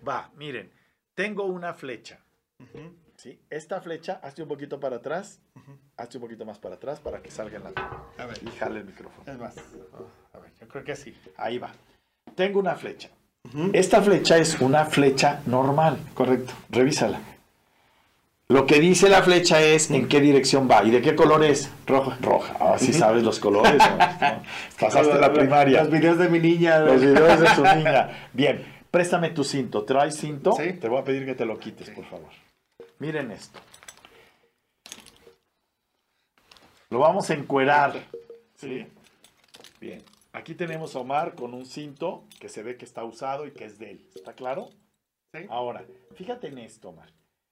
Va, 0.07 0.31
miren, 0.35 0.71
tengo 1.15 1.43
una 1.45 1.73
flecha. 1.73 2.19
Ujú, 2.59 2.93
¿sí? 3.15 3.39
Esta 3.49 3.79
flecha, 3.81 4.19
hazte 4.23 4.41
un 4.41 4.49
poquito 4.49 4.79
para 4.79 4.97
atrás, 4.97 5.41
ujú. 5.55 5.77
hazte 5.97 6.17
un 6.17 6.21
poquito 6.23 6.45
más 6.45 6.59
para 6.59 6.75
atrás 6.75 6.99
para 6.99 7.21
que 7.21 7.31
salga 7.31 7.57
en 7.57 7.63
la 7.65 7.69
A 8.17 8.25
ver. 8.25 8.37
y 8.43 8.49
jale 8.57 8.79
el 8.79 8.85
micrófono. 8.85 9.31
Es 9.31 9.37
más. 9.37 9.55
oh, 9.93 10.07
a 10.33 10.39
ver, 10.39 10.51
yo 10.59 10.67
creo 10.67 10.83
que 10.83 10.91
así. 10.93 11.15
Ahí 11.37 11.57
va. 11.57 11.71
Tengo 12.35 12.59
una 12.59 12.75
flecha. 12.75 13.09
Esta 13.73 14.01
flecha 14.01 14.37
es 14.37 14.59
una 14.59 14.85
flecha 14.85 15.41
normal. 15.45 15.97
Correcto. 16.13 16.53
Revísala. 16.69 17.19
Lo 18.51 18.65
que 18.65 18.79
dice 18.79 19.09
la 19.09 19.21
flecha 19.21 19.61
es 19.61 19.91
en 19.91 20.07
qué 20.07 20.19
dirección 20.19 20.67
va. 20.69 20.83
¿Y 20.83 20.89
de 20.89 21.03
qué 21.03 21.15
color 21.15 21.43
es? 21.43 21.71
Roja. 21.85 22.17
Roja. 22.19 22.57
Ah, 22.59 22.79
sí 22.79 22.93
sabes 22.93 23.21
los 23.21 23.39
colores. 23.39 23.77
¿no? 23.77 23.97
¿No? 23.97 24.43
Pasaste 24.79 25.19
la 25.19 25.31
primaria. 25.31 25.83
Los 25.83 25.91
videos 25.91 26.17
de 26.17 26.29
mi 26.29 26.39
niña. 26.39 26.79
Los 26.79 26.99
videos 26.99 27.39
de 27.39 27.47
su 27.49 27.61
niña. 27.61 28.29
Bien, 28.33 28.65
préstame 28.89 29.29
tu 29.29 29.43
cinto. 29.43 29.83
¿Traes 29.85 30.15
cinto? 30.15 30.53
Sí. 30.53 30.73
Te 30.73 30.89
voy 30.89 30.99
a 30.99 31.03
pedir 31.03 31.27
que 31.27 31.35
te 31.35 31.45
lo 31.45 31.59
quites, 31.59 31.87
Sí. 31.89 31.93
por 31.93 32.05
favor. 32.05 32.29
Miren 32.97 33.29
esto. 33.29 33.59
Lo 36.89 36.97
vamos 36.97 37.29
a 37.29 37.35
encuerar. 37.35 38.03
¿Sí? 38.55 38.87
Bien. 39.79 40.01
Aquí 40.33 40.55
tenemos 40.55 40.95
a 40.95 40.99
Omar 40.99 41.35
con 41.35 41.53
un 41.53 41.67
cinto 41.67 42.23
que 42.39 42.49
se 42.49 42.63
ve 42.63 42.77
que 42.77 42.85
está 42.85 43.03
usado 43.03 43.45
y 43.45 43.51
que 43.51 43.65
es 43.65 43.77
de 43.77 43.91
él. 43.91 44.09
¿Está 44.15 44.33
claro? 44.33 44.69
Sí. 45.35 45.45
Ahora, 45.49 45.85
fíjate 46.15 46.47
en 46.47 46.57
esto, 46.57 46.89
Omar. 46.89 47.09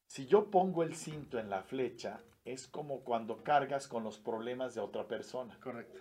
Si 0.07 0.25
yo 0.25 0.49
pongo 0.49 0.83
el 0.83 0.95
cinto 0.95 1.37
en 1.37 1.49
la 1.49 1.63
flecha, 1.63 2.23
es 2.45 2.67
como 2.67 3.01
cuando 3.03 3.43
cargas 3.43 3.87
con 3.87 4.03
los 4.03 4.19
problemas 4.19 4.73
de 4.73 4.81
otra 4.81 5.07
persona. 5.07 5.59
Correcto. 5.61 5.99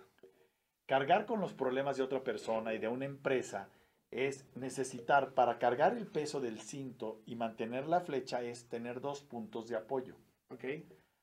Cargar 0.85 1.25
con 1.25 1.41
los 1.41 1.53
problemas 1.53 1.97
de 1.97 2.03
otra 2.03 2.23
persona 2.23 2.73
y 2.73 2.79
de 2.79 2.87
una 2.87 3.05
empresa 3.05 3.69
es 4.09 4.45
necesitar, 4.55 5.33
para 5.33 5.59
cargar 5.59 5.97
el 5.97 6.07
peso 6.07 6.39
del 6.39 6.61
cinto 6.61 7.21
y 7.25 7.35
mantener 7.35 7.87
la 7.87 7.99
flecha, 7.99 8.41
es 8.41 8.69
tener 8.69 9.01
dos 9.01 9.21
puntos 9.21 9.67
de 9.67 9.75
apoyo. 9.75 10.15
Ok. 10.49 10.63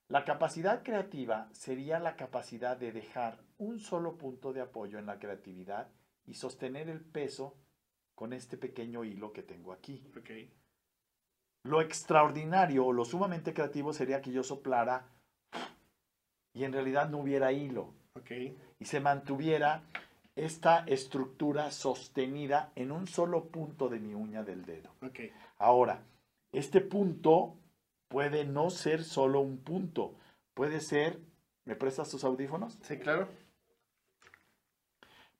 La 0.08 0.26
capacidad 0.26 0.82
creativa 0.82 1.48
sería 1.52 1.98
la 1.98 2.16
capacidad 2.16 2.76
de 2.76 2.92
dejar 2.92 3.42
un 3.56 3.80
solo 3.80 4.18
punto 4.18 4.52
de 4.52 4.60
apoyo 4.60 4.98
en 4.98 5.06
la 5.06 5.18
creatividad 5.18 5.88
y 6.26 6.34
sostener 6.34 6.90
el 6.90 7.00
peso 7.00 7.56
con 8.14 8.34
este 8.34 8.58
pequeño 8.58 9.04
hilo 9.04 9.32
que 9.32 9.42
tengo 9.42 9.72
aquí. 9.72 10.06
Ok. 10.18 10.30
Lo 11.64 11.80
extraordinario 11.80 12.86
o 12.86 12.92
lo 12.92 13.04
sumamente 13.04 13.54
creativo 13.54 13.92
sería 13.92 14.20
que 14.20 14.32
yo 14.32 14.42
soplara 14.42 15.06
y 16.52 16.64
en 16.64 16.72
realidad 16.72 17.08
no 17.08 17.18
hubiera 17.18 17.52
hilo 17.52 17.94
y 18.78 18.84
se 18.84 19.00
mantuviera 19.00 19.82
esta 20.36 20.84
estructura 20.86 21.70
sostenida 21.70 22.70
en 22.76 22.92
un 22.92 23.06
solo 23.06 23.46
punto 23.46 23.88
de 23.88 23.98
mi 23.98 24.14
uña 24.14 24.42
del 24.42 24.64
dedo. 24.64 24.90
Ahora, 25.58 26.02
este 26.52 26.80
punto 26.80 27.56
puede 28.08 28.44
no 28.44 28.70
ser 28.70 29.02
solo 29.02 29.40
un 29.40 29.58
punto, 29.58 30.14
puede 30.54 30.80
ser, 30.80 31.18
¿me 31.64 31.76
prestas 31.76 32.10
tus 32.10 32.24
audífonos? 32.24 32.78
Sí, 32.82 32.98
claro. 32.98 33.28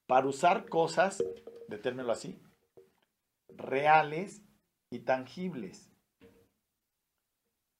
Para 0.06 0.26
usar 0.26 0.68
cosas, 0.68 1.22
detérmelo 1.68 2.12
así, 2.12 2.38
reales 3.48 4.42
y 4.90 5.00
tangibles. 5.00 5.93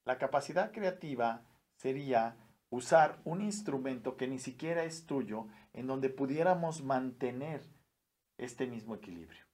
La 0.04 0.18
capacidad 0.18 0.72
creativa 0.72 1.46
sería 1.76 2.36
usar 2.70 3.20
un 3.24 3.40
instrumento 3.40 4.16
que 4.16 4.28
ni 4.28 4.38
siquiera 4.38 4.84
es 4.84 5.06
tuyo, 5.06 5.48
en 5.72 5.86
donde 5.86 6.10
pudiéramos 6.10 6.82
mantener 6.82 7.62
este 8.36 8.66
mismo 8.66 8.94
equilibrio. 8.94 9.44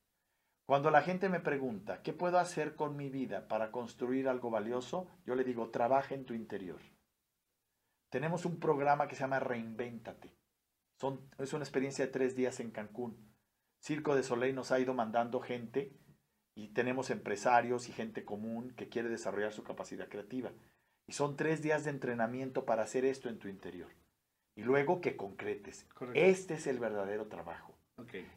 Cuando 0.66 0.90
la 0.90 1.02
gente 1.02 1.28
me 1.28 1.40
pregunta, 1.40 2.02
¿qué 2.02 2.12
puedo 2.12 2.38
hacer 2.38 2.76
con 2.76 2.96
mi 2.96 3.08
vida 3.08 3.48
para 3.48 3.70
construir 3.72 4.28
algo 4.28 4.50
valioso? 4.50 5.08
Yo 5.26 5.34
le 5.34 5.44
digo, 5.44 5.70
trabaja 5.70 6.14
en 6.14 6.24
tu 6.24 6.34
interior. 6.34 6.80
Tenemos 8.08 8.44
un 8.44 8.58
programa 8.58 9.06
que 9.06 9.16
se 9.16 9.22
llama 9.22 9.40
Reinvéntate. 9.40 10.36
Son, 11.00 11.28
es 11.38 11.52
una 11.52 11.64
experiencia 11.64 12.06
de 12.06 12.12
tres 12.12 12.36
días 12.36 12.60
en 12.60 12.70
Cancún. 12.70 13.34
Circo 13.80 14.14
de 14.14 14.22
Soleil 14.22 14.54
nos 14.54 14.72
ha 14.72 14.78
ido 14.80 14.94
mandando 14.94 15.40
gente 15.40 15.96
y 16.54 16.68
tenemos 16.68 17.10
empresarios 17.10 17.88
y 17.88 17.92
gente 17.92 18.24
común 18.24 18.72
que 18.76 18.88
quiere 18.88 19.08
desarrollar 19.08 19.52
su 19.52 19.62
capacidad 19.62 20.08
creativa. 20.08 20.52
Y 21.06 21.12
son 21.12 21.36
tres 21.36 21.62
días 21.62 21.84
de 21.84 21.90
entrenamiento 21.90 22.64
para 22.64 22.82
hacer 22.82 23.04
esto 23.04 23.28
en 23.28 23.38
tu 23.38 23.48
interior. 23.48 23.90
Y 24.54 24.62
luego 24.62 25.00
que 25.00 25.16
concretes. 25.16 25.86
Este 26.14 26.54
es 26.54 26.66
el 26.66 26.78
verdadero 26.78 27.26
trabajo. 27.26 27.74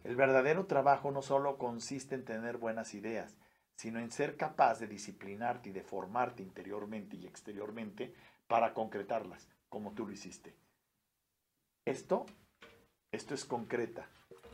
El 0.04 0.16
verdadero 0.16 0.66
trabajo 0.66 1.12
no 1.12 1.22
solo 1.22 1.58
consiste 1.58 2.16
en 2.16 2.26
tener 2.26 2.58
buenas 2.58 2.94
ideas, 2.94 3.38
sino 3.76 4.00
en 4.00 4.12
ser 4.12 4.36
capaz 4.36 4.80
de 4.80 4.88
disciplinarte 4.88 5.70
y 5.70 5.72
de 5.72 5.84
formarte 5.84 6.44
interiormente 6.44 7.16
y 7.16 7.26
exteriormente 7.26 8.14
para 8.48 8.74
concretarlas, 8.74 9.48
como 9.70 9.94
tú 9.94 10.06
lo 10.06 10.14
hiciste. 10.14 10.54
Esto, 11.86 12.26
esto 13.12 13.34
es 13.34 13.46
concreta. 13.46 14.08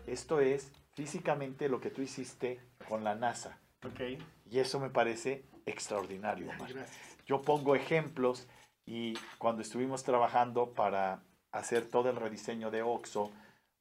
Esto 0.07 0.39
es 0.39 0.72
físicamente 0.93 1.70
lo 1.70 1.80
que 1.80 1.91
tú 1.91 2.01
hiciste 2.01 2.60
con 2.90 3.04
la 3.04 3.16
NASA. 3.16 3.60
Y 4.50 4.60
eso 4.60 4.80
me 4.80 4.90
parece 4.90 5.46
extraordinario. 5.66 6.52
Yo 7.26 7.42
pongo 7.42 7.76
ejemplos 7.76 8.48
y 8.86 9.14
cuando 9.38 9.62
estuvimos 9.62 10.04
trabajando 10.04 10.74
para 10.74 11.22
hacer 11.52 11.88
todo 11.88 12.10
el 12.10 12.16
rediseño 12.16 12.72
de 12.72 12.82
Oxo, 12.82 13.32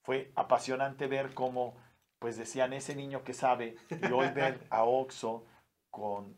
fue 0.05 0.31
apasionante 0.37 1.07
ver 1.07 1.35
cómo, 1.35 1.75
pues 2.19 2.37
decían, 2.37 2.73
ese 2.75 2.95
niño 2.95 3.25
que 3.25 3.33
sabe, 3.33 3.77
y 3.91 4.13
hoy 4.13 4.29
ver 4.29 4.67
a 4.71 4.85
Oxo 4.85 5.45
con 5.91 6.37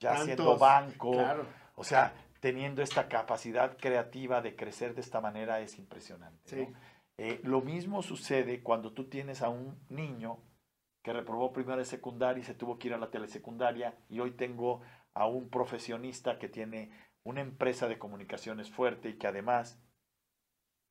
ya 0.00 0.16
siendo 0.24 0.58
banco, 0.58 1.12
o 1.76 1.84
sea, 1.84 2.12
teniendo 2.40 2.82
esta 2.82 3.08
capacidad 3.08 3.76
creativa 3.76 4.40
de 4.40 4.56
crecer 4.56 4.94
de 4.94 5.02
esta 5.02 5.20
manera 5.20 5.60
es 5.60 5.78
impresionante. 5.78 6.74
Eh, 7.18 7.40
lo 7.44 7.60
mismo 7.60 8.02
sucede 8.02 8.62
cuando 8.62 8.92
tú 8.92 9.04
tienes 9.04 9.42
a 9.42 9.50
un 9.50 9.78
niño 9.90 10.38
que 11.02 11.12
reprobó 11.12 11.52
primero 11.52 11.78
de 11.78 11.84
secundaria 11.84 12.40
y 12.40 12.44
se 12.44 12.54
tuvo 12.54 12.78
que 12.78 12.88
ir 12.88 12.94
a 12.94 12.98
la 12.98 13.10
telesecundaria 13.10 13.96
y 14.08 14.20
hoy 14.20 14.32
tengo 14.32 14.82
a 15.14 15.26
un 15.26 15.48
profesionista 15.48 16.38
que 16.38 16.48
tiene 16.48 16.90
una 17.22 17.40
empresa 17.40 17.88
de 17.88 17.98
comunicaciones 17.98 18.70
fuerte 18.70 19.10
y 19.10 19.18
que 19.18 19.26
además 19.26 19.82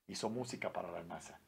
hizo 0.07 0.29
música 0.29 0.73
para 0.73 0.91
la 0.91 1.03
NASA 1.03 1.41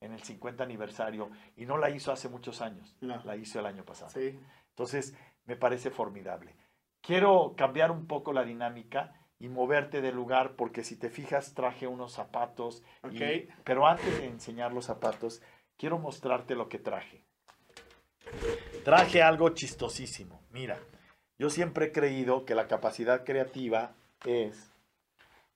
en 0.00 0.12
el 0.12 0.22
50 0.22 0.64
aniversario 0.64 1.30
y 1.56 1.64
no 1.64 1.78
la 1.78 1.90
hizo 1.90 2.12
hace 2.12 2.28
muchos 2.28 2.60
años, 2.60 2.96
la 3.00 3.36
hizo 3.36 3.60
el 3.60 3.66
año 3.66 3.84
pasado. 3.84 4.12
Entonces, 4.70 5.16
me 5.44 5.56
parece 5.56 5.90
formidable. 5.90 6.56
Quiero 7.00 7.54
cambiar 7.56 7.90
un 7.90 8.06
poco 8.06 8.32
la 8.32 8.44
dinámica 8.44 9.14
y 9.38 9.48
moverte 9.48 10.00
del 10.00 10.14
lugar 10.14 10.56
porque 10.56 10.84
si 10.84 10.96
te 10.96 11.10
fijas 11.10 11.54
traje 11.54 11.86
unos 11.86 12.12
zapatos, 12.12 12.82
pero 13.64 13.86
antes 13.86 14.18
de 14.18 14.26
enseñar 14.26 14.72
los 14.72 14.86
zapatos, 14.86 15.42
quiero 15.76 15.98
mostrarte 15.98 16.54
lo 16.54 16.68
que 16.68 16.78
traje. 16.78 17.21
Traje 18.84 19.22
algo 19.22 19.50
chistosísimo. 19.50 20.42
Mira, 20.50 20.80
yo 21.38 21.50
siempre 21.50 21.86
he 21.86 21.92
creído 21.92 22.44
que 22.44 22.54
la 22.54 22.68
capacidad 22.68 23.24
creativa 23.24 23.94
es 24.24 24.72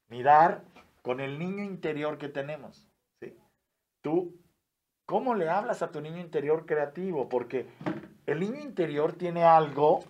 mirar 0.09 0.63
con 1.03 1.21
el 1.21 1.39
niño 1.39 1.65
interior 1.65 2.19
que 2.19 2.29
tenemos. 2.29 2.89
Tú, 4.03 4.39
¿cómo 5.05 5.35
le 5.35 5.49
hablas 5.49 5.83
a 5.83 5.91
tu 5.91 6.01
niño 6.01 6.19
interior 6.19 6.67
creativo? 6.67 7.29
Porque 7.29 7.67
el 8.27 8.41
niño 8.41 8.61
interior 8.61 9.15
tiene 9.15 9.45
algo, 9.45 10.05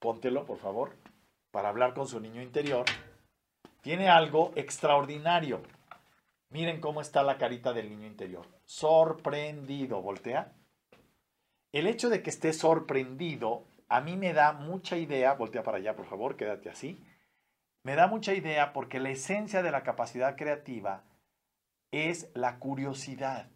póntelo 0.00 0.44
por 0.44 0.58
favor, 0.58 0.96
para 1.52 1.68
hablar 1.68 1.94
con 1.94 2.08
su 2.08 2.20
niño 2.20 2.42
interior, 2.42 2.84
tiene 3.82 4.08
algo 4.08 4.52
extraordinario. 4.56 5.62
Miren 6.50 6.80
cómo 6.80 7.00
está 7.00 7.22
la 7.22 7.38
carita 7.38 7.72
del 7.72 7.88
niño 7.88 8.06
interior. 8.06 8.46
Sorprendido, 8.64 10.02
voltea. 10.02 10.52
El 11.76 11.86
hecho 11.88 12.08
de 12.08 12.22
que 12.22 12.30
esté 12.30 12.54
sorprendido 12.54 13.66
a 13.90 14.00
mí 14.00 14.16
me 14.16 14.32
da 14.32 14.54
mucha 14.54 14.96
idea, 14.96 15.34
voltea 15.34 15.62
para 15.62 15.76
allá 15.76 15.94
por 15.94 16.06
favor, 16.06 16.38
quédate 16.38 16.70
así, 16.70 17.04
me 17.82 17.96
da 17.96 18.06
mucha 18.06 18.32
idea 18.32 18.72
porque 18.72 18.98
la 18.98 19.10
esencia 19.10 19.62
de 19.62 19.70
la 19.70 19.82
capacidad 19.82 20.36
creativa 20.36 21.02
es 21.90 22.30
la 22.32 22.58
curiosidad. 22.60 23.50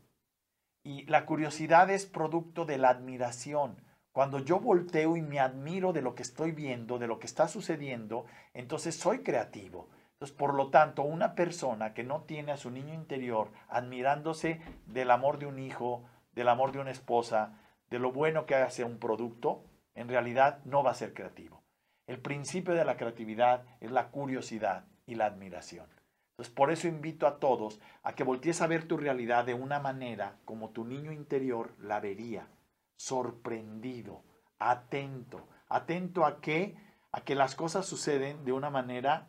Y 0.84 1.06
la 1.06 1.24
curiosidad 1.24 1.88
es 1.88 2.04
producto 2.04 2.66
de 2.66 2.76
la 2.76 2.90
admiración. 2.90 3.82
Cuando 4.12 4.38
yo 4.38 4.60
volteo 4.60 5.16
y 5.16 5.22
me 5.22 5.40
admiro 5.40 5.94
de 5.94 6.02
lo 6.02 6.14
que 6.14 6.22
estoy 6.22 6.52
viendo, 6.52 6.98
de 6.98 7.06
lo 7.06 7.18
que 7.20 7.26
está 7.26 7.48
sucediendo, 7.48 8.26
entonces 8.52 8.96
soy 8.96 9.20
creativo. 9.20 9.88
Entonces, 10.12 10.36
por 10.36 10.52
lo 10.52 10.68
tanto, 10.68 11.04
una 11.04 11.34
persona 11.34 11.94
que 11.94 12.04
no 12.04 12.24
tiene 12.24 12.52
a 12.52 12.58
su 12.58 12.70
niño 12.70 12.92
interior 12.92 13.50
admirándose 13.70 14.60
del 14.84 15.10
amor 15.10 15.38
de 15.38 15.46
un 15.46 15.58
hijo, 15.58 16.04
del 16.34 16.48
amor 16.48 16.72
de 16.72 16.80
una 16.80 16.90
esposa, 16.90 17.56
de 17.90 17.98
lo 17.98 18.12
bueno 18.12 18.46
que 18.46 18.54
hace 18.54 18.84
un 18.84 18.98
producto, 18.98 19.64
en 19.94 20.08
realidad 20.08 20.62
no 20.64 20.82
va 20.82 20.92
a 20.92 20.94
ser 20.94 21.12
creativo. 21.12 21.62
El 22.06 22.20
principio 22.20 22.74
de 22.74 22.84
la 22.84 22.96
creatividad 22.96 23.64
es 23.80 23.90
la 23.90 24.10
curiosidad 24.10 24.86
y 25.06 25.16
la 25.16 25.26
admiración. 25.26 25.86
Entonces, 26.32 26.54
por 26.54 26.70
eso 26.70 26.88
invito 26.88 27.26
a 27.26 27.38
todos 27.38 27.80
a 28.02 28.14
que 28.14 28.24
voltees 28.24 28.62
a 28.62 28.66
ver 28.66 28.88
tu 28.88 28.96
realidad 28.96 29.44
de 29.44 29.54
una 29.54 29.80
manera 29.80 30.38
como 30.44 30.70
tu 30.70 30.84
niño 30.84 31.12
interior 31.12 31.74
la 31.78 32.00
vería, 32.00 32.48
sorprendido, 32.96 34.24
atento, 34.58 35.48
atento 35.68 36.24
a 36.24 36.40
que 36.40 36.76
a 37.12 37.22
que 37.22 37.34
las 37.34 37.54
cosas 37.54 37.86
suceden 37.86 38.44
de 38.44 38.52
una 38.52 38.70
manera 38.70 39.28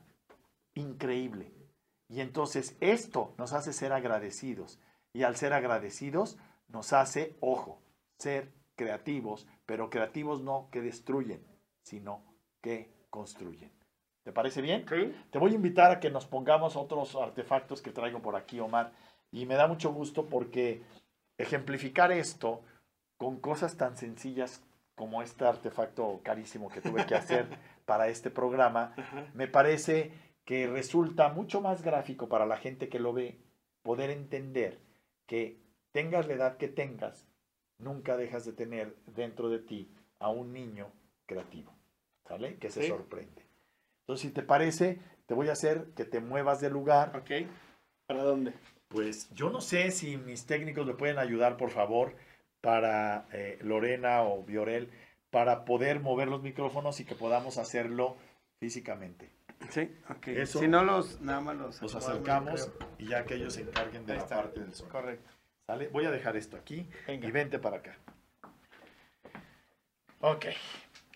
increíble. 0.74 1.51
Y 2.07 2.22
entonces 2.22 2.78
esto 2.80 3.34
nos 3.38 3.53
hace 3.53 3.74
ser 3.74 3.93
agradecidos 3.93 4.80
y 5.14 5.24
al 5.24 5.36
ser 5.36 5.53
agradecidos 5.53 6.38
nos 6.68 6.93
hace, 6.93 7.36
ojo, 7.39 7.82
ser 8.22 8.54
creativos, 8.76 9.48
pero 9.66 9.90
creativos 9.90 10.42
no 10.42 10.70
que 10.72 10.82
destruyen, 10.82 11.46
sino 11.84 12.24
que 12.62 12.94
construyen. 13.10 13.72
¿Te 14.24 14.32
parece 14.32 14.62
bien? 14.62 14.86
Te 15.32 15.40
voy 15.40 15.52
a 15.52 15.56
invitar 15.56 15.92
a 15.92 16.00
que 16.00 16.12
nos 16.12 16.26
pongamos 16.26 16.76
otros 16.76 17.16
artefactos 17.16 17.82
que 17.82 17.92
traigo 17.92 18.22
por 18.22 18.36
aquí, 18.36 18.60
Omar. 18.60 18.94
Y 19.32 19.46
me 19.46 19.56
da 19.56 19.68
mucho 19.68 19.92
gusto 19.92 20.28
porque 20.28 20.84
ejemplificar 21.38 22.12
esto 22.12 22.62
con 23.18 23.40
cosas 23.40 23.78
tan 23.78 23.98
sencillas 23.98 24.64
como 24.96 25.24
este 25.24 25.46
artefacto 25.46 26.22
carísimo 26.24 26.70
que 26.70 26.82
tuve 26.82 27.06
que 27.08 27.16
hacer 27.16 27.48
para 27.86 28.10
este 28.10 28.30
programa, 28.30 28.94
me 29.34 29.48
parece 29.48 30.12
que 30.46 30.68
resulta 30.68 31.30
mucho 31.30 31.62
más 31.62 31.82
gráfico 31.82 32.30
para 32.30 32.46
la 32.46 32.58
gente 32.58 32.90
que 32.90 33.00
lo 33.00 33.14
ve 33.14 33.40
poder 33.82 34.12
entender 34.12 34.80
que 35.26 35.60
tengas 35.92 36.28
la 36.28 36.34
edad 36.34 36.58
que 36.58 36.68
tengas, 36.68 37.28
nunca 37.82 38.18
dejas 38.18 38.46
de 38.46 38.54
tener 38.54 38.96
dentro 39.08 39.50
de 39.50 39.60
ti 39.60 39.92
a 40.20 40.30
un 40.30 40.54
niño 40.54 40.92
creativo, 41.26 41.74
¿sale? 42.28 42.58
Que 42.58 42.70
se 42.70 42.88
sorprende. 42.88 43.46
Entonces, 44.02 44.28
si 44.28 44.34
te 44.34 44.44
parece, 44.44 45.00
te 45.26 45.34
voy 45.34 45.50
a 45.50 45.54
hacer 45.54 45.88
que 45.96 46.06
te 46.06 46.20
muevas 46.20 46.62
de 46.62 46.70
lugar. 46.70 47.16
Ok. 47.18 47.48
¿Para 48.08 48.24
dónde? 48.24 48.54
Pues 48.88 49.30
yo 49.34 49.50
no 49.50 49.62
sé 49.62 49.92
si 49.92 50.18
mis 50.18 50.46
técnicos 50.46 50.86
me 50.86 50.94
pueden 50.94 51.18
ayudar, 51.18 51.56
por 51.56 51.70
favor, 51.70 52.16
para 52.60 53.28
eh, 53.32 53.58
Lorena 53.62 54.24
o 54.24 54.44
Viorel, 54.44 54.90
para 55.30 55.64
poder 55.64 56.02
mover 56.02 56.28
los 56.28 56.42
micrófonos 56.42 57.00
y 57.00 57.06
que 57.06 57.16
podamos 57.16 57.58
hacerlo 57.58 58.18
físicamente. 58.60 59.32
Sí, 59.70 59.90
ok. 60.10 60.46
si 60.46 60.68
no 60.68 60.84
los, 60.84 61.22
nada 61.22 61.40
más 61.40 61.56
los, 61.56 61.82
los 61.82 61.96
acercamos 61.96 62.72
y 62.98 63.08
ya 63.08 63.24
que 63.26 63.36
ellos 63.36 63.54
se 63.54 63.62
encarguen 63.62 64.06
de 64.06 64.16
la 64.16 64.28
parte 64.28 64.60
del 64.60 64.74
sol. 64.74 64.90
Correcto. 64.90 65.30
Voy 65.92 66.06
a 66.06 66.12
dejar 66.12 66.36
esto 66.36 66.58
aquí 66.58 66.90
y 67.08 67.32
vente 67.32 67.60
para 67.60 67.78
acá. 67.78 67.98
Ok. 70.20 70.48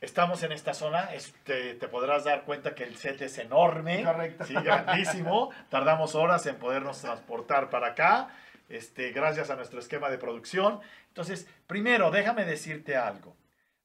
Estamos 0.02 0.44
en 0.44 0.52
esta 0.52 0.74
zona, 0.74 1.14
este, 1.14 1.74
te 1.76 1.88
podrás 1.88 2.26
dar 2.26 2.44
cuenta 2.44 2.76
que 2.76 2.84
el 2.84 2.98
set 2.98 3.22
es 3.22 3.38
enorme, 3.38 4.04
Correcto. 4.04 4.44
sí, 4.46 4.54
grandísimo. 4.54 5.52
Tardamos 5.70 6.16
horas 6.16 6.46
en 6.46 6.58
podernos 6.58 7.02
transportar 7.02 7.70
para 7.70 7.88
acá, 7.88 8.30
este, 8.68 9.12
gracias 9.12 9.50
a 9.50 9.56
nuestro 9.56 9.80
esquema 9.80 10.10
de 10.10 10.18
producción. 10.18 10.82
Entonces, 11.08 11.48
primero, 11.66 12.12
déjame 12.12 12.46
decirte 12.46 12.98
algo. 12.98 13.36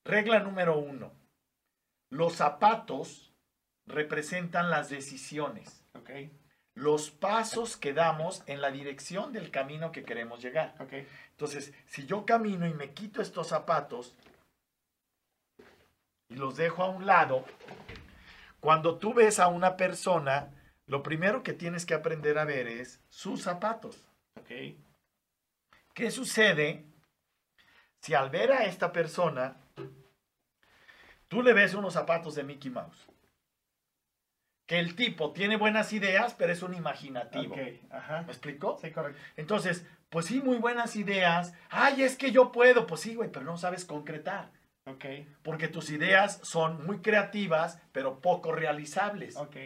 Regla 0.05 0.41
número 0.41 0.79
uno, 0.79 1.12
los 2.11 2.35
zapatos 2.35 3.33
representan 3.87 4.68
las 4.68 4.91
decisiones, 4.91 5.85
okay. 5.95 6.31
Los 6.75 7.11
pasos 7.11 7.77
que 7.77 7.93
damos 7.93 8.43
en 8.47 8.61
la 8.61 8.71
dirección 8.71 9.33
del 9.33 9.51
camino 9.51 9.93
que 9.93 10.05
queremos 10.05 10.41
llegar. 10.41 10.75
Okay. 10.79 11.07
Entonces, 11.33 11.73
si 11.87 12.07
yo 12.07 12.25
camino 12.25 12.66
y 12.66 12.75
me 12.75 12.93
quito 12.93 13.21
estos 13.23 13.49
zapatos, 13.49 14.14
y 16.29 16.37
los 16.37 16.57
dejo 16.57 16.85
a 16.85 16.89
un 16.89 17.07
lado, 17.07 17.45
cuando 18.61 18.99
tú 18.99 19.12
ves 19.14 19.41
a 19.41 19.49
una 19.49 19.77
persona, 19.77 20.51
lo 20.87 21.03
primero 21.03 21.43
que 21.43 21.53
tienes 21.53 21.85
que 21.85 21.95
aprender 21.95 22.39
a 22.39 22.45
ver 22.45 22.68
es 22.68 23.01
sus 23.09 23.43
zapatos. 23.43 24.07
Ok. 24.39 24.77
¿Qué 25.93 26.11
sucede 26.11 26.87
si 28.01 28.14
al 28.14 28.31
ver 28.31 28.53
a 28.53 28.64
esta 28.64 28.93
persona, 28.93 29.61
tú 31.29 31.43
le 31.43 31.53
ves 31.53 31.75
unos 31.75 31.95
zapatos 31.95 32.35
de 32.37 32.45
Mickey 32.45 32.71
Mouse? 32.71 33.09
Que 34.71 34.79
el 34.79 34.95
tipo 34.95 35.33
tiene 35.33 35.57
buenas 35.57 35.93
ideas, 35.93 36.37
pero 36.39 36.53
es 36.53 36.62
un 36.62 36.75
imaginativo. 36.75 37.57
Ajá. 37.91 38.23
¿Me 38.23 38.29
explicó? 38.29 38.79
Sí, 38.81 38.93
correcto. 38.93 39.21
Entonces, 39.35 39.85
pues 40.11 40.27
sí, 40.27 40.41
muy 40.41 40.59
buenas 40.59 40.95
ideas. 40.95 41.55
Ay, 41.71 42.05
es 42.05 42.16
que 42.16 42.31
yo 42.31 42.53
puedo. 42.53 42.87
Pues 42.87 43.01
sí, 43.01 43.16
güey, 43.16 43.33
pero 43.33 43.45
no 43.45 43.57
sabes 43.57 43.85
concretar. 43.85 44.53
Ok, 44.87 45.05
Porque 45.43 45.66
tus 45.66 45.91
ideas 45.91 46.39
son 46.45 46.87
muy 46.87 47.01
creativas, 47.01 47.83
pero 47.91 48.21
poco 48.21 48.53
realizables. 48.53 49.37
ok. 49.37 49.57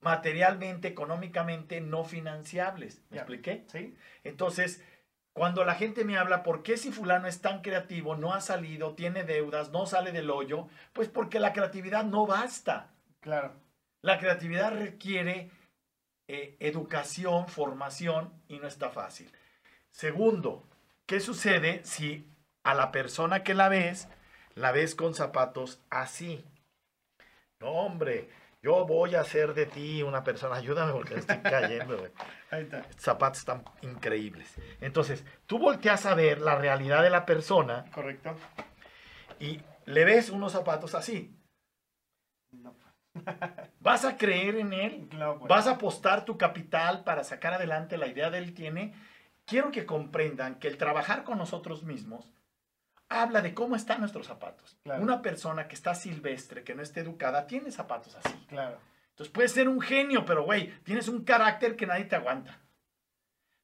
Materialmente, 0.00 0.88
económicamente, 0.88 1.82
no 1.82 2.02
financiables. 2.02 3.02
¿Me 3.10 3.18
expliqué? 3.18 3.66
Sí, 3.68 3.94
Entonces, 4.24 4.82
cuando 5.34 5.62
la 5.66 5.74
gente 5.74 6.06
me 6.06 6.16
habla, 6.16 6.42
¿por 6.42 6.62
qué 6.62 6.78
si 6.78 6.90
fulano 6.90 7.28
es 7.28 7.42
tan 7.42 7.60
creativo, 7.60 8.16
no 8.16 8.32
ha 8.32 8.40
salido, 8.40 8.94
tiene 8.94 9.24
deudas, 9.24 9.72
no 9.72 9.84
sale 9.84 10.10
del 10.12 10.30
hoyo? 10.30 10.68
Pues 10.94 11.10
porque 11.10 11.38
la 11.38 11.52
creatividad 11.52 12.04
no 12.04 12.24
basta. 12.26 12.94
claro. 13.20 13.65
La 14.06 14.20
creatividad 14.20 14.72
requiere 14.72 15.50
eh, 16.28 16.56
educación, 16.60 17.48
formación 17.48 18.32
y 18.46 18.60
no 18.60 18.68
está 18.68 18.88
fácil. 18.90 19.28
Segundo, 19.90 20.62
¿qué 21.06 21.18
sucede 21.18 21.80
si 21.84 22.24
a 22.62 22.74
la 22.74 22.92
persona 22.92 23.42
que 23.42 23.52
la 23.54 23.68
ves, 23.68 24.06
la 24.54 24.70
ves 24.70 24.94
con 24.94 25.12
zapatos 25.12 25.82
así? 25.90 26.44
No, 27.58 27.70
hombre, 27.72 28.28
yo 28.62 28.86
voy 28.86 29.16
a 29.16 29.22
hacer 29.22 29.54
de 29.54 29.66
ti 29.66 30.04
una 30.04 30.22
persona, 30.22 30.54
ayúdame 30.58 30.92
porque 30.92 31.16
estoy 31.16 31.38
cayendo. 31.38 31.98
güey. 31.98 32.12
Ahí 32.52 32.62
está. 32.62 32.86
Zapatos 32.96 33.40
están 33.40 33.64
increíbles. 33.82 34.54
Entonces, 34.80 35.24
tú 35.46 35.58
volteas 35.58 36.06
a 36.06 36.14
ver 36.14 36.40
la 36.40 36.54
realidad 36.54 37.02
de 37.02 37.10
la 37.10 37.26
persona 37.26 37.86
Correcto. 37.92 38.36
y 39.40 39.60
le 39.84 40.04
ves 40.04 40.30
unos 40.30 40.52
zapatos 40.52 40.94
así. 40.94 41.36
No. 42.52 42.85
¿Vas 43.80 44.04
a 44.04 44.16
creer 44.16 44.56
en 44.56 44.72
él? 44.72 45.06
Claro, 45.10 45.38
pues. 45.38 45.48
¿Vas 45.48 45.66
a 45.66 45.72
apostar 45.72 46.24
tu 46.24 46.36
capital 46.36 47.04
para 47.04 47.24
sacar 47.24 47.54
adelante 47.54 47.96
la 47.96 48.06
idea 48.06 48.30
de 48.30 48.38
él 48.38 48.54
tiene? 48.54 48.94
Quiero 49.44 49.70
que 49.70 49.86
comprendan 49.86 50.56
que 50.56 50.68
el 50.68 50.76
trabajar 50.76 51.24
con 51.24 51.38
nosotros 51.38 51.84
mismos 51.84 52.32
habla 53.08 53.42
de 53.42 53.54
cómo 53.54 53.76
están 53.76 54.00
nuestros 54.00 54.26
zapatos. 54.26 54.76
Claro. 54.82 55.02
Una 55.02 55.22
persona 55.22 55.68
que 55.68 55.74
está 55.74 55.94
silvestre, 55.94 56.64
que 56.64 56.74
no 56.74 56.82
esté 56.82 57.00
educada, 57.00 57.46
tiene 57.46 57.70
zapatos 57.70 58.16
así. 58.16 58.34
Claro. 58.48 58.78
Entonces 59.10 59.32
puedes 59.32 59.52
ser 59.52 59.68
un 59.68 59.80
genio, 59.80 60.24
pero 60.24 60.44
güey, 60.44 60.72
tienes 60.82 61.08
un 61.08 61.24
carácter 61.24 61.76
que 61.76 61.86
nadie 61.86 62.04
te 62.04 62.16
aguanta. 62.16 62.58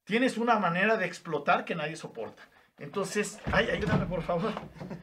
Tienes 0.05 0.39
una 0.39 0.59
manera 0.59 0.97
de 0.97 1.07
explotar 1.07 1.65
que 1.65 1.75
nadie 1.75 1.97
soporta. 1.97 2.43
Entonces, 2.79 3.39
ay, 3.53 3.69
ayúdame 3.71 4.07
por 4.07 4.23
favor. 4.23 4.53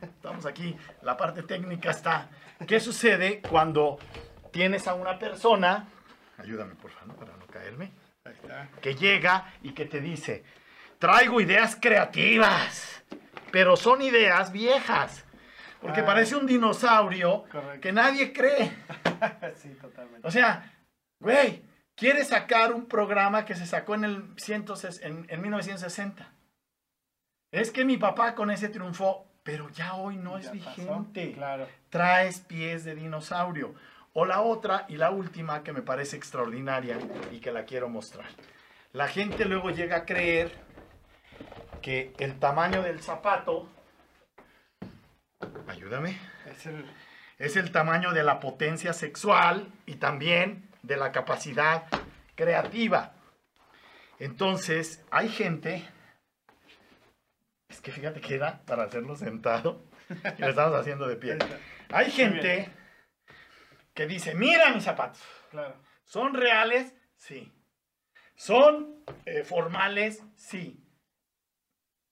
Estamos 0.02 0.45
aquí, 0.45 0.76
la 1.02 1.16
parte 1.16 1.43
técnica 1.43 1.91
está. 1.91 2.30
¿Qué 2.68 2.80
sucede 2.80 3.41
cuando 3.41 3.97
tienes 4.52 4.88
a 4.88 4.93
una 4.93 5.18
persona, 5.20 5.88
ayúdame 6.38 6.76
por 6.76 6.91
favor 6.91 7.16
para 7.16 7.36
no 7.38 7.45
caerme, 7.47 7.91
Ahí 8.26 8.34
está. 8.34 8.70
que 8.82 8.95
llega 8.95 9.54
y 9.62 9.72
que 9.74 9.86
te 9.86 10.00
dice, 10.02 10.43
traigo 11.00 11.39
ideas 11.41 11.76
creativas, 11.80 13.04
pero 13.52 13.76
son 13.78 14.02
ideas 14.02 14.52
viejas. 14.52 15.26
Porque 15.82 16.02
Ah. 16.02 16.06
parece 16.06 16.36
un 16.36 16.45
dinosaurio 16.45 17.45
Correcto. 17.50 17.80
que 17.80 17.91
nadie 17.93 18.34
cree. 18.34 18.70
sí, 19.56 19.70
totalmente. 19.82 20.28
O 20.28 20.32
sea, 20.32 20.74
güey, 21.22 21.64
quiere 21.95 22.26
sacar 22.26 22.74
un 22.74 22.86
programa 22.86 23.45
que 23.45 23.56
se 23.56 23.66
sacó 23.66 23.95
en 23.95 24.04
el 24.04 24.24
100 24.38 24.66
en, 25.04 25.26
en 25.30 25.41
1960. 25.41 26.34
Es 27.52 27.72
que 27.72 27.86
mi 27.86 27.95
papá 27.97 28.36
con 28.36 28.52
ese 28.52 28.68
triunfó, 28.70 29.26
pero 29.41 29.70
ya 29.70 29.93
hoy 29.95 30.18
no 30.18 30.38
es 30.38 30.47
pasó. 30.47 30.60
vigente. 30.82 31.32
Claro. 31.34 31.68
Traes 31.89 32.41
pies 32.41 32.84
de 32.84 32.95
dinosaurio. 32.95 33.74
O 34.22 34.26
la 34.26 34.41
otra 34.41 34.86
y 34.89 34.97
la 34.97 35.11
última 35.11 35.63
que 35.63 35.72
me 35.72 35.82
parece 35.82 36.17
extraordinaria 36.17 36.97
y 37.32 37.39
que 37.39 37.53
la 37.53 37.63
quiero 37.63 37.88
mostrar. 37.88 38.26
La 38.91 39.07
gente 39.07 39.45
luego 39.45 39.70
llega 39.70 39.95
a 39.95 40.05
creer 40.05 40.51
que 41.82 42.11
el 42.20 42.38
tamaño 42.38 42.82
del 42.82 43.01
zapato, 43.01 43.70
ayúdame, 45.70 46.17
Es 46.51 46.65
el. 46.65 46.86
es 47.38 47.55
el 47.55 47.72
tamaño 47.72 48.11
de 48.11 48.24
la 48.24 48.41
potencia 48.41 48.91
sexual 48.91 49.72
y 49.86 49.95
también 49.95 50.67
de 50.84 50.97
la 50.97 51.13
capacidad 51.13 51.86
creativa. 52.36 53.13
Entonces, 54.20 55.01
hay 55.11 55.30
gente, 55.30 55.88
es 57.70 57.80
que 57.80 57.93
fíjate 57.93 58.20
que 58.20 58.36
era 58.36 58.59
para 58.65 58.84
hacerlo 58.84 59.15
sentado 59.15 59.82
y 60.38 60.41
lo 60.41 60.49
estamos 60.49 60.78
haciendo 60.78 61.07
de 61.07 61.15
pie. 61.15 61.38
Hay 61.89 62.11
gente 62.11 62.70
que 63.93 64.07
dice, 64.07 64.33
mira 64.35 64.73
mis 64.73 64.83
zapatos, 64.83 65.21
Claro. 65.51 65.75
¿son 66.05 66.33
reales? 66.33 66.93
Sí. 67.15 67.51
¿Son 68.35 69.03
eh, 69.25 69.43
formales? 69.43 70.23
Sí. 70.35 70.85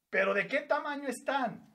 Pero 0.10 0.34
¿de 0.34 0.48
qué 0.48 0.62
tamaño 0.62 1.08
están? 1.08 1.74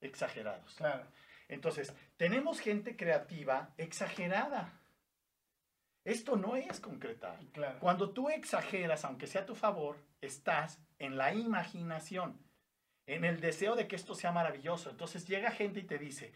Exagerados. 0.00 0.74
Claro. 0.76 1.06
Entonces, 1.48 1.92
tenemos 2.16 2.60
gente 2.60 2.96
creativa 2.96 3.74
exagerada. 3.78 4.80
Esto 6.04 6.36
no 6.36 6.56
es 6.56 6.80
concretar. 6.80 7.38
Claro. 7.52 7.78
Cuando 7.80 8.12
tú 8.12 8.28
exageras, 8.28 9.04
aunque 9.04 9.26
sea 9.26 9.42
a 9.42 9.46
tu 9.46 9.54
favor, 9.54 9.96
estás 10.20 10.80
en 10.98 11.16
la 11.16 11.34
imaginación, 11.34 12.40
en 13.06 13.24
el 13.24 13.40
deseo 13.40 13.74
de 13.76 13.88
que 13.88 13.96
esto 13.96 14.14
sea 14.14 14.30
maravilloso. 14.32 14.90
Entonces 14.90 15.26
llega 15.26 15.50
gente 15.50 15.80
y 15.80 15.84
te 15.86 15.98
dice, 15.98 16.32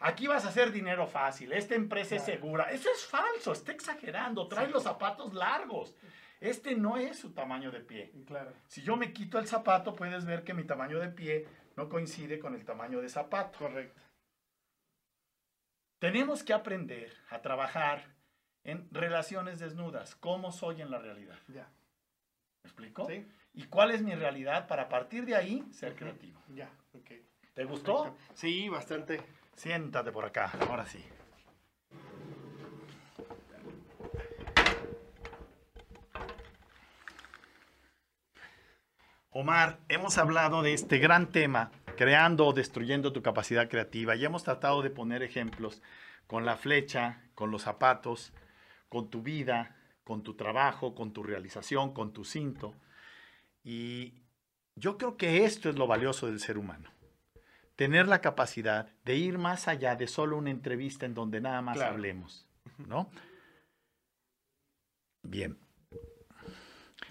aquí 0.00 0.26
vas 0.26 0.44
a 0.44 0.48
hacer 0.48 0.72
dinero 0.72 1.06
fácil, 1.06 1.52
esta 1.52 1.74
empresa 1.74 2.16
es 2.16 2.24
segura. 2.24 2.70
Eso 2.70 2.88
es 2.90 3.04
falso, 3.04 3.52
está 3.52 3.72
exagerando, 3.72 4.46
trae 4.48 4.66
Sí. 4.66 4.72
los 4.72 4.82
zapatos 4.82 5.32
largos. 5.34 5.94
Este 6.40 6.74
no 6.74 6.96
es 6.98 7.18
su 7.18 7.32
tamaño 7.32 7.70
de 7.70 7.80
pie. 7.80 8.12
Claro. 8.26 8.52
Si 8.66 8.82
yo 8.82 8.96
me 8.96 9.12
quito 9.12 9.38
el 9.38 9.46
zapato, 9.46 9.94
puedes 9.94 10.24
ver 10.26 10.44
que 10.44 10.52
mi 10.54 10.64
tamaño 10.64 10.98
de 10.98 11.08
pie 11.08 11.46
no 11.76 11.88
coincide 11.88 12.38
con 12.38 12.54
el 12.54 12.64
tamaño 12.64 13.00
de 13.00 13.08
zapato. 13.08 13.58
Correcto. 13.58 14.02
Tenemos 15.98 16.42
que 16.42 16.52
aprender 16.52 17.12
a 17.30 17.40
trabajar 17.40 18.14
en 18.64 18.88
relaciones 18.92 19.58
desnudas, 19.58 20.14
cómo 20.16 20.52
soy 20.52 20.82
en 20.82 20.90
la 20.90 20.98
realidad. 20.98 21.38
Ya. 21.48 21.70
¿Me 22.62 22.68
explico? 22.68 23.06
¿Sí? 23.06 23.26
¿Y 23.54 23.64
cuál 23.64 23.92
es 23.92 24.02
mi 24.02 24.14
realidad 24.14 24.66
para 24.66 24.82
a 24.84 24.88
partir 24.88 25.24
de 25.24 25.34
ahí 25.36 25.64
ser 25.72 25.94
creativo? 25.94 26.42
Ya. 26.48 26.68
Ok. 26.92 27.12
¿Te 27.54 27.64
gustó? 27.64 28.02
Perfecto. 28.04 28.34
Sí, 28.34 28.68
bastante. 28.68 29.22
Siéntate 29.56 30.12
por 30.12 30.26
acá, 30.26 30.52
ahora 30.68 30.84
sí. 30.84 31.02
Omar, 39.30 39.80
hemos 39.88 40.18
hablado 40.18 40.62
de 40.62 40.74
este 40.74 40.98
gran 40.98 41.32
tema, 41.32 41.70
creando 41.96 42.46
o 42.46 42.52
destruyendo 42.52 43.12
tu 43.12 43.22
capacidad 43.22 43.68
creativa, 43.68 44.14
y 44.14 44.24
hemos 44.24 44.44
tratado 44.44 44.82
de 44.82 44.90
poner 44.90 45.22
ejemplos 45.22 45.82
con 46.26 46.44
la 46.44 46.56
flecha, 46.56 47.22
con 47.34 47.50
los 47.50 47.62
zapatos, 47.62 48.34
con 48.90 49.08
tu 49.08 49.22
vida, 49.22 49.76
con 50.04 50.22
tu 50.22 50.34
trabajo, 50.34 50.94
con 50.94 51.12
tu 51.12 51.22
realización, 51.22 51.94
con 51.94 52.12
tu 52.12 52.24
cinto. 52.24 52.74
Y 53.64 54.14
yo 54.74 54.98
creo 54.98 55.16
que 55.16 55.44
esto 55.44 55.70
es 55.70 55.76
lo 55.76 55.86
valioso 55.86 56.26
del 56.26 56.40
ser 56.40 56.58
humano 56.58 56.95
tener 57.76 58.08
la 58.08 58.20
capacidad 58.20 58.88
de 59.04 59.16
ir 59.16 59.38
más 59.38 59.68
allá 59.68 59.94
de 59.96 60.06
solo 60.08 60.36
una 60.36 60.50
entrevista 60.50 61.06
en 61.06 61.14
donde 61.14 61.40
nada 61.40 61.62
más 61.62 61.76
Claro. 61.76 61.92
hablemos, 61.92 62.46
¿no? 62.88 63.08
Bien. 65.22 65.56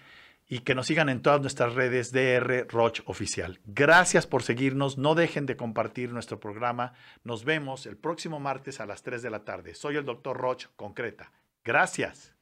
y 0.49 0.61
que 0.61 0.75
nos 0.75 0.87
sigan 0.87 1.09
en 1.09 1.23
todas 1.23 1.41
nuestras 1.41 1.75
redes 1.75 2.13
DR 2.13 2.67
Roch 2.69 3.01
Oficial. 3.07 3.61
Gracias 3.65 4.27
por 4.27 4.43
seguirnos, 4.43 4.99
no 4.99 5.15
dejen 5.15 5.47
de 5.47 5.57
compartir 5.57 6.13
nuestro 6.13 6.39
programa. 6.39 6.93
Nos 7.25 7.45
vemos 7.45 7.87
el 7.87 7.97
próximo 7.97 8.39
martes 8.39 8.81
a 8.81 8.87
las 8.87 9.03
3 9.03 9.23
de 9.23 9.31
la 9.31 9.45
tarde. 9.45 9.75
Soy 9.75 9.97
el 9.97 10.05
doctor 10.05 10.37
Roch 10.37 10.67
Concreta. 10.77 11.33
Gracias. 11.65 12.36